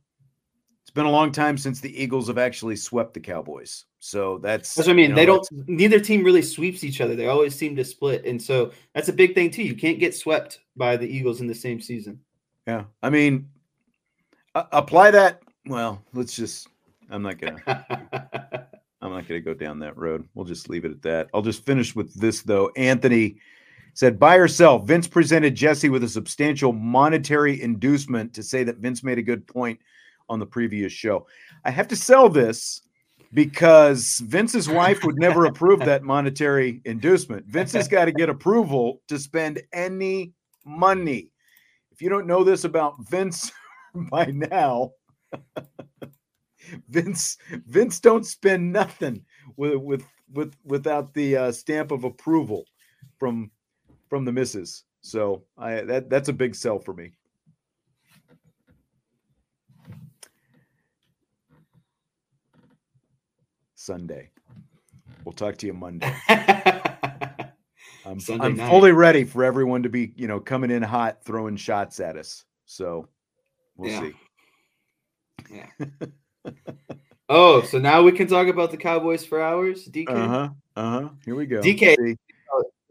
it's 0.82 0.90
been 0.90 1.06
a 1.06 1.12
long 1.12 1.32
time 1.32 1.56
since 1.56 1.82
the 1.82 2.02
Eagles 2.02 2.30
have 2.30 2.40
actually 2.40 2.78
swept 2.78 3.14
the 3.14 3.20
Cowboys. 3.20 3.86
So 4.00 4.40
that's 4.40 4.74
that's 4.74 4.88
what 4.88 4.94
I 4.94 4.96
mean. 4.96 5.10
You 5.10 5.10
know, 5.10 5.16
they 5.18 5.26
don't. 5.28 5.48
Neither 5.68 6.00
team 6.00 6.24
really 6.24 6.42
sweeps 6.42 6.84
each 6.84 7.00
other. 7.00 7.16
They 7.16 7.28
always 7.28 7.54
seem 7.54 7.76
to 7.76 7.84
split, 7.84 8.26
and 8.26 8.42
so 8.42 8.72
that's 8.96 9.10
a 9.10 9.14
big 9.14 9.36
thing 9.36 9.52
too. 9.52 9.64
You 9.64 9.76
can't 9.76 10.00
get 10.00 10.16
swept 10.16 10.62
by 10.76 10.98
the 10.98 11.08
Eagles 11.08 11.42
in 11.42 11.48
the 11.48 11.54
same 11.54 11.80
season. 11.80 12.22
Yeah, 12.66 12.86
I 13.04 13.10
mean, 13.12 13.50
uh, 14.56 14.64
apply 14.72 15.12
that. 15.12 15.42
Well, 15.68 16.04
let's 16.14 16.36
just. 16.36 16.68
I'm 17.10 17.22
not 17.22 17.40
gonna. 17.40 17.62
I'm 19.02 19.12
not 19.12 19.28
gonna 19.28 19.40
go 19.40 19.54
down 19.54 19.80
that 19.80 19.98
road. 19.98 20.28
We'll 20.34 20.46
just 20.46 20.70
leave 20.70 20.86
it 20.86 20.92
at 20.92 21.02
that. 21.04 21.28
I'll 21.34 21.42
just 21.42 21.66
finish 21.66 21.96
with 21.96 22.14
this 22.14 22.42
though. 22.42 22.72
Anthony 22.76 23.38
said, 23.98 24.20
by 24.20 24.38
herself. 24.38 24.86
Vince 24.86 25.08
presented 25.08 25.56
Jesse 25.56 25.90
with 25.90 26.04
a 26.04 26.08
substantial 26.08 26.72
monetary 26.72 27.60
inducement 27.60 28.32
to 28.36 28.44
say 28.44 28.64
that 28.64 28.78
Vince 28.78 29.04
made 29.04 29.18
a 29.18 29.24
good 29.24 29.48
point 29.48 29.80
on 30.30 30.38
the 30.38 30.46
previous 30.46 30.94
show. 30.94 31.26
I 31.66 31.72
have 31.72 31.88
to 31.88 31.96
sell 31.96 32.30
this 32.30 32.84
because 33.34 34.20
Vince's 34.20 34.70
wife 34.70 35.04
would 35.04 35.18
never 35.18 35.46
approve 35.46 35.80
that 35.80 36.04
monetary 36.04 36.80
inducement. 36.86 37.48
Vince 37.48 37.74
has 37.74 37.88
got 37.88 38.06
to 38.06 38.12
get 38.12 38.30
approval 38.30 39.02
to 39.08 39.18
spend 39.18 39.64
any 39.74 40.32
money. 40.64 41.32
If 41.92 42.00
you 42.00 42.10
don't 42.10 42.28
know 42.28 42.44
this 42.44 42.66
about 42.66 43.04
Vince 43.10 43.52
by 44.12 44.26
now, 44.26 44.92
Vince 46.90 47.38
Vince 47.66 48.00
don't 48.00 48.26
spend 48.26 48.72
nothing 48.72 49.24
with 49.56 49.76
with 49.76 50.04
with 50.34 50.56
without 50.66 51.14
the 51.14 51.38
uh, 51.38 51.52
stamp 51.52 51.92
of 51.92 52.04
approval 52.04 52.66
from 53.18 53.52
from 54.10 54.26
the 54.26 54.32
missus. 54.32 54.84
So 55.02 55.44
I 55.58 55.82
that 55.82 56.10
that's 56.10 56.30
a 56.30 56.34
big 56.34 56.56
sell 56.56 56.80
for 56.80 56.94
me. 56.94 57.14
Sunday. 63.76 64.32
We'll 65.24 65.34
talk 65.34 65.58
to 65.58 65.66
you 65.68 65.74
Monday. 65.74 66.14
I'm, 68.06 68.20
I'm 68.42 68.58
fully 68.58 68.92
ready 68.92 69.24
for 69.24 69.44
everyone 69.44 69.84
to 69.84 69.90
be, 69.90 70.14
you 70.16 70.28
know, 70.28 70.40
coming 70.40 70.72
in 70.72 70.82
hot, 70.82 71.24
throwing 71.24 71.56
shots 71.58 72.00
at 72.00 72.18
us. 72.18 72.46
So 72.66 73.08
we'll 73.76 73.92
yeah. 73.92 74.02
see. 74.02 74.14
Yeah. 75.52 75.68
oh, 77.30 77.62
so 77.64 77.80
now 77.80 78.04
we 78.04 78.12
can 78.12 78.28
talk 78.28 78.48
about 78.48 78.72
the 78.72 78.78
Cowboys 78.78 79.26
for 79.26 79.42
hours, 79.42 79.88
DK. 79.88 80.10
Uh 80.10 80.28
huh. 80.28 80.50
Uh 80.76 81.02
huh. 81.02 81.10
Here 81.26 81.36
we 81.36 81.46
go. 81.46 81.62
DK. 81.62 82.18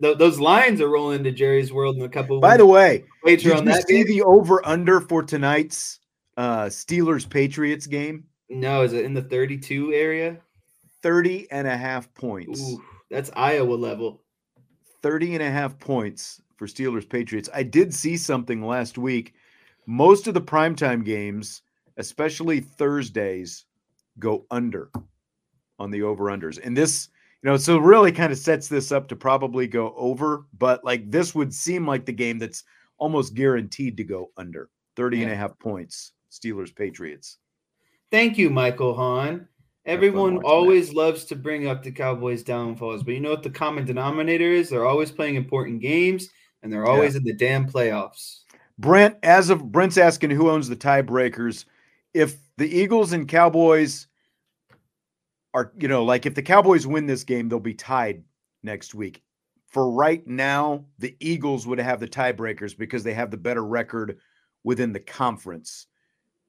Th- 0.03 0.19
those 0.19 0.39
lines 0.39 0.81
are 0.81 0.89
rolling 0.89 1.21
into 1.21 1.33
Jerry's 1.33 1.73
world 1.73 1.97
in 1.97 2.03
a 2.03 2.09
couple. 2.09 2.39
By 2.41 2.57
the 2.57 2.67
way, 2.67 3.05
did 3.25 3.43
you 3.43 3.57
see 3.57 4.05
game? 4.05 4.07
the 4.07 4.23
over 4.23 4.67
under 4.67 5.01
for 5.01 5.23
tonight's 5.23 6.01
uh, 6.37 6.67
Steelers 6.67 7.29
Patriots 7.29 7.87
game? 7.87 8.25
No, 8.49 8.83
is 8.83 8.93
it 8.93 9.05
in 9.05 9.15
the 9.15 9.23
32 9.23 9.93
area? 9.93 10.39
30 11.03 11.51
and 11.51 11.67
a 11.67 11.77
half 11.77 12.13
points. 12.15 12.61
Ooh, 12.61 12.83
that's 13.11 13.31
Iowa 13.35 13.75
level. 13.75 14.23
30 15.03 15.35
and 15.35 15.43
a 15.43 15.51
half 15.51 15.79
points 15.79 16.43
for 16.57 16.67
Steelers 16.67 17.09
Patriots. 17.09 17.49
I 17.55 17.63
did 17.63 17.95
see 17.95 18.17
something 18.17 18.63
last 18.65 18.99
week. 18.99 19.35
Most 19.87 20.27
of 20.27 20.35
the 20.35 20.41
primetime 20.41 21.05
games, 21.05 21.63
especially 21.97 22.61
Thursdays, 22.61 23.64
go 24.18 24.47
under 24.51 24.90
on 25.78 25.90
the 25.90 26.03
over 26.03 26.24
unders. 26.24 26.59
And 26.62 26.76
this, 26.76 27.09
you 27.42 27.51
know, 27.51 27.57
so 27.57 27.78
really 27.78 28.12
kind 28.12 28.32
of 28.32 28.38
sets 28.38 28.68
this 28.68 28.92
up 28.92 29.09
to 29.09 29.16
probably 29.16 29.66
go 29.66 29.94
over, 29.97 30.47
but 30.59 30.84
like 30.84 31.11
this 31.11 31.34
would 31.34 31.53
seem 31.53 31.86
like 31.86 32.07
the 32.07 32.12
game 32.12 32.38
that's 32.38 32.64
almost 32.99 33.34
guaranteed 33.34 33.97
to 33.99 34.05
go 34.05 34.30
under 34.36 34.70
30 34.97 35.24
and 35.24 35.32
a 35.32 35.36
half 35.36 35.59
points. 35.59 36.12
Steelers 36.30 36.74
Patriots. 36.74 37.38
Thank 38.11 38.38
you, 38.38 38.51
Michael 38.51 38.94
Hahn. 38.94 39.49
Everyone 39.84 40.38
always 40.38 40.88
that. 40.88 40.97
loves 40.97 41.24
to 41.26 41.36
bring 41.36 41.68
up 41.68 41.82
the 41.82 41.92
Cowboys' 41.92 42.42
downfalls, 42.42 43.05
but 43.05 43.14
you 43.14 43.20
know 43.20 43.30
what 43.30 43.44
the 43.44 43.51
common 43.51 43.84
denominator 43.84 44.51
is? 44.51 44.68
They're 44.68 44.86
always 44.86 45.12
playing 45.12 45.36
important 45.36 45.80
games 45.80 46.28
and 46.62 46.72
they're 46.72 46.86
always 46.86 47.14
yeah. 47.14 47.18
in 47.18 47.24
the 47.24 47.34
damn 47.34 47.70
playoffs. 47.70 48.40
Brent, 48.78 49.16
as 49.22 49.49
of 49.49 49.70
Brent's 49.70 49.97
asking 49.97 50.30
who 50.30 50.51
owns 50.51 50.68
the 50.68 50.76
tiebreakers. 50.76 51.64
If 52.17 52.37
the 52.57 52.69
Eagles 52.69 53.12
and 53.12 53.29
Cowboys 53.29 54.07
are, 55.53 55.73
you 55.79 55.89
know, 55.89 56.05
like 56.05 56.25
if 56.25 56.35
the 56.35 56.43
Cowboys 56.43 56.87
win 56.87 57.07
this 57.07 57.25
game, 57.25 57.49
they'll 57.49 57.61
be 57.61 57.75
tied 57.75 58.25
next 58.62 58.95
week. 58.95 59.23
For 59.69 59.91
right 59.91 60.27
now, 60.27 60.87
the 60.99 61.14
Eagles 61.21 61.67
would 61.67 61.79
have 61.79 62.01
the 62.01 62.09
tiebreakers 62.09 62.77
because 62.77 63.05
they 63.05 63.12
have 63.12 63.31
the 63.31 63.37
better 63.37 63.64
record 63.64 64.19
within 64.64 64.93
the 64.93 65.01
conference. 65.01 65.87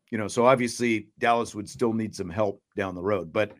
You 0.10 0.18
know, 0.18 0.30
so 0.30 0.46
obviously 0.46 1.10
Dallas 1.20 1.54
would 1.54 1.70
still 1.70 1.92
need 1.92 2.16
some 2.16 2.30
help 2.30 2.62
down 2.78 2.96
the 2.96 3.04
road, 3.04 3.34
but 3.34 3.52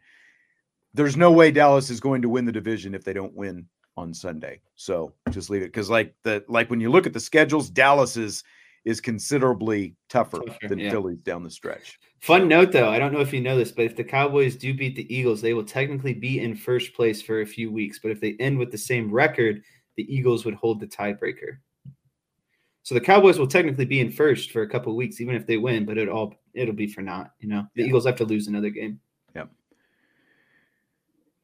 there's 0.94 1.18
no 1.18 1.32
way 1.32 1.52
Dallas 1.52 1.90
is 1.90 2.00
going 2.00 2.22
to 2.22 2.30
win 2.30 2.46
the 2.46 2.52
division 2.52 2.96
if 2.96 3.04
they 3.04 3.14
don't 3.14 3.36
win 3.36 3.66
on 3.98 4.14
Sunday. 4.14 4.62
So 4.76 5.14
just 5.32 5.50
leave 5.50 5.62
it 5.62 5.74
because 5.74 5.90
like 5.90 6.16
the 6.24 6.46
like 6.48 6.70
when 6.70 6.80
you 6.80 6.90
look 6.90 7.06
at 7.06 7.14
the 7.14 7.20
schedules, 7.20 7.70
Dallas 7.70 8.16
is 8.16 8.44
is 8.86 9.02
considerably 9.02 9.96
tougher, 10.10 10.40
tougher 10.46 10.68
than 10.68 10.80
yeah. 10.80 10.90
Philly's 10.90 11.20
down 11.20 11.44
the 11.44 11.52
stretch. 11.52 12.00
Fun 12.20 12.48
note 12.48 12.72
though, 12.72 12.90
I 12.90 13.00
don't 13.00 13.14
know 13.14 13.20
if 13.20 13.34
you 13.34 13.42
know 13.42 13.58
this, 13.58 13.72
but 13.72 13.86
if 13.86 13.96
the 13.96 14.04
Cowboys 14.04 14.56
do 14.56 14.74
beat 14.74 14.96
the 14.96 15.14
Eagles, 15.14 15.42
they 15.42 15.54
will 15.54 15.64
technically 15.64 16.14
be 16.14 16.40
in 16.40 16.56
first 16.56 16.94
place 16.94 17.22
for 17.22 17.42
a 17.42 17.46
few 17.46 17.72
weeks. 17.72 18.00
But 18.00 18.12
if 18.12 18.22
they 18.22 18.36
end 18.40 18.58
with 18.58 18.72
the 18.72 18.78
same 18.78 19.12
record, 19.12 19.62
the 19.98 20.14
Eagles 20.14 20.46
would 20.46 20.54
hold 20.56 20.80
the 20.80 20.88
tiebreaker. 20.88 21.58
So 22.84 22.96
the 22.96 23.02
Cowboys 23.02 23.38
will 23.38 23.48
technically 23.48 23.84
be 23.84 24.00
in 24.00 24.10
first 24.10 24.52
for 24.52 24.62
a 24.62 24.70
couple 24.70 24.96
weeks, 24.96 25.20
even 25.20 25.36
if 25.36 25.46
they 25.46 25.58
win, 25.58 25.86
but 25.86 25.98
it 25.98 26.08
all 26.08 26.36
it'll 26.54 26.74
be 26.74 26.88
for 26.88 27.02
naught. 27.02 27.32
You 27.40 27.50
know, 27.50 27.68
the 27.76 27.82
yeah. 27.82 27.90
Eagles 27.90 28.06
have 28.06 28.16
to 28.16 28.24
lose 28.24 28.48
another 28.48 28.70
game. 28.70 29.02
Yep. 29.36 29.50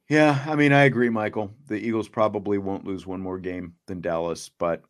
Yeah, 0.08 0.42
I 0.46 0.54
mean, 0.54 0.72
I 0.72 0.84
agree, 0.84 1.10
Michael. 1.10 1.50
The 1.66 1.76
Eagles 1.76 2.08
probably 2.08 2.56
won't 2.56 2.86
lose 2.86 3.06
one 3.06 3.20
more 3.20 3.38
game 3.38 3.74
than 3.86 4.00
Dallas, 4.00 4.48
but 4.48 4.84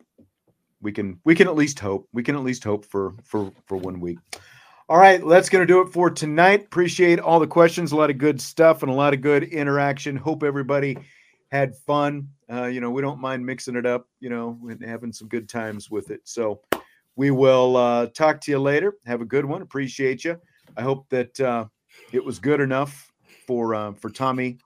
we 0.85 0.93
can 0.93 1.19
we 1.25 1.35
can 1.35 1.49
at 1.49 1.57
least 1.57 1.81
hope. 1.81 2.09
We 2.13 2.23
can 2.23 2.37
at 2.37 2.45
least 2.45 2.63
hope 2.63 2.85
for 2.85 3.15
for 3.25 3.51
for 3.67 3.77
one 3.77 3.99
week. 3.99 4.19
All 4.89 4.99
right, 4.99 5.27
that's 5.27 5.49
going 5.49 5.67
to 5.67 5.73
do 5.73 5.81
it 5.81 5.93
for 5.93 6.11
tonight. 6.11 6.67
Appreciate 6.67 7.19
all 7.19 7.41
the 7.41 7.47
questions, 7.47 7.93
a 7.93 7.97
lot 7.97 8.11
of 8.11 8.19
good 8.19 8.39
stuff, 8.39 8.83
and 8.83 8.93
a 8.93 8.95
lot 8.95 9.15
of 9.15 9.23
good 9.23 9.45
interaction. 9.45 10.15
Hope 10.15 10.43
everybody 10.43 10.99
had 11.51 11.75
fun. 11.75 12.29
Uh, 12.53 12.67
you 12.67 12.83
know, 12.83 12.91
we 12.91 13.01
don't 13.01 13.19
mind 13.19 13.45
mixing 13.45 13.77
it 13.77 13.87
up, 13.87 14.07
you 14.21 14.29
know, 14.29 14.59
and 14.69 14.85
having 14.85 15.11
some 15.11 15.27
good 15.27 15.49
times 15.49 15.91
with 15.91 16.11
it. 16.11 16.21
So 16.25 16.61
we 17.17 17.31
will 17.31 17.79
uh, 17.79 18.07
talk 18.09 18.43
to 18.43 18.51
you 18.51 18.59
later. 18.59 18.95
Have 19.07 19.23
a 19.23 19.25
good 19.25 19.47
one. 19.47 19.63
Appreciate 19.63 20.23
you. 20.23 20.39
I 20.77 20.83
hope 20.83 21.09
that 21.09 21.41
uh, 21.41 21.65
it 22.13 22.23
was 22.23 22.39
good 22.39 22.61
enough 22.61 23.11
for 23.47 23.75
uh, 23.75 23.93
for 23.95 24.11
Tommy 24.11 24.59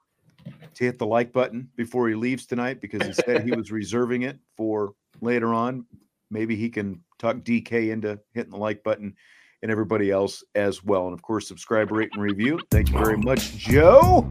to 0.74 0.84
hit 0.84 0.98
the 0.98 1.06
like 1.06 1.32
button 1.32 1.68
before 1.76 2.08
he 2.08 2.16
leaves 2.16 2.44
tonight 2.44 2.80
because 2.80 3.06
he 3.06 3.12
said 3.12 3.44
he 3.44 3.52
was 3.52 3.70
reserving 3.80 4.22
it 4.22 4.38
for 4.56 4.94
later 5.20 5.54
on. 5.54 5.84
Maybe 6.30 6.56
he 6.56 6.68
can 6.68 7.02
talk 7.18 7.36
DK 7.38 7.90
into 7.90 8.18
hitting 8.34 8.52
the 8.52 8.58
like 8.58 8.82
button 8.82 9.14
and 9.62 9.70
everybody 9.70 10.10
else 10.10 10.44
as 10.54 10.84
well. 10.84 11.06
And 11.06 11.14
of 11.14 11.22
course, 11.22 11.48
subscribe, 11.48 11.90
rate, 11.90 12.10
and 12.12 12.22
review. 12.22 12.60
Thank 12.70 12.90
you 12.90 12.98
very 12.98 13.16
much, 13.16 13.56
Joe. 13.56 14.30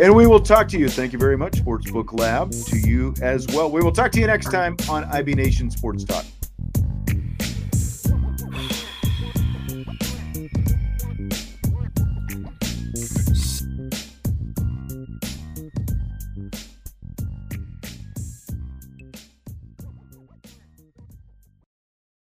And 0.00 0.14
we 0.14 0.26
will 0.26 0.40
talk 0.40 0.68
to 0.68 0.78
you. 0.78 0.88
Thank 0.88 1.12
you 1.12 1.18
very 1.18 1.36
much, 1.36 1.52
Sportsbook 1.52 2.18
Lab, 2.18 2.52
to 2.52 2.78
you 2.78 3.14
as 3.20 3.46
well. 3.48 3.70
We 3.70 3.82
will 3.82 3.92
talk 3.92 4.12
to 4.12 4.20
you 4.20 4.26
next 4.26 4.50
time 4.50 4.76
on 4.88 5.04
IB 5.04 5.34
Nation 5.34 5.70
Sports 5.70 6.04
Talk. 6.04 6.24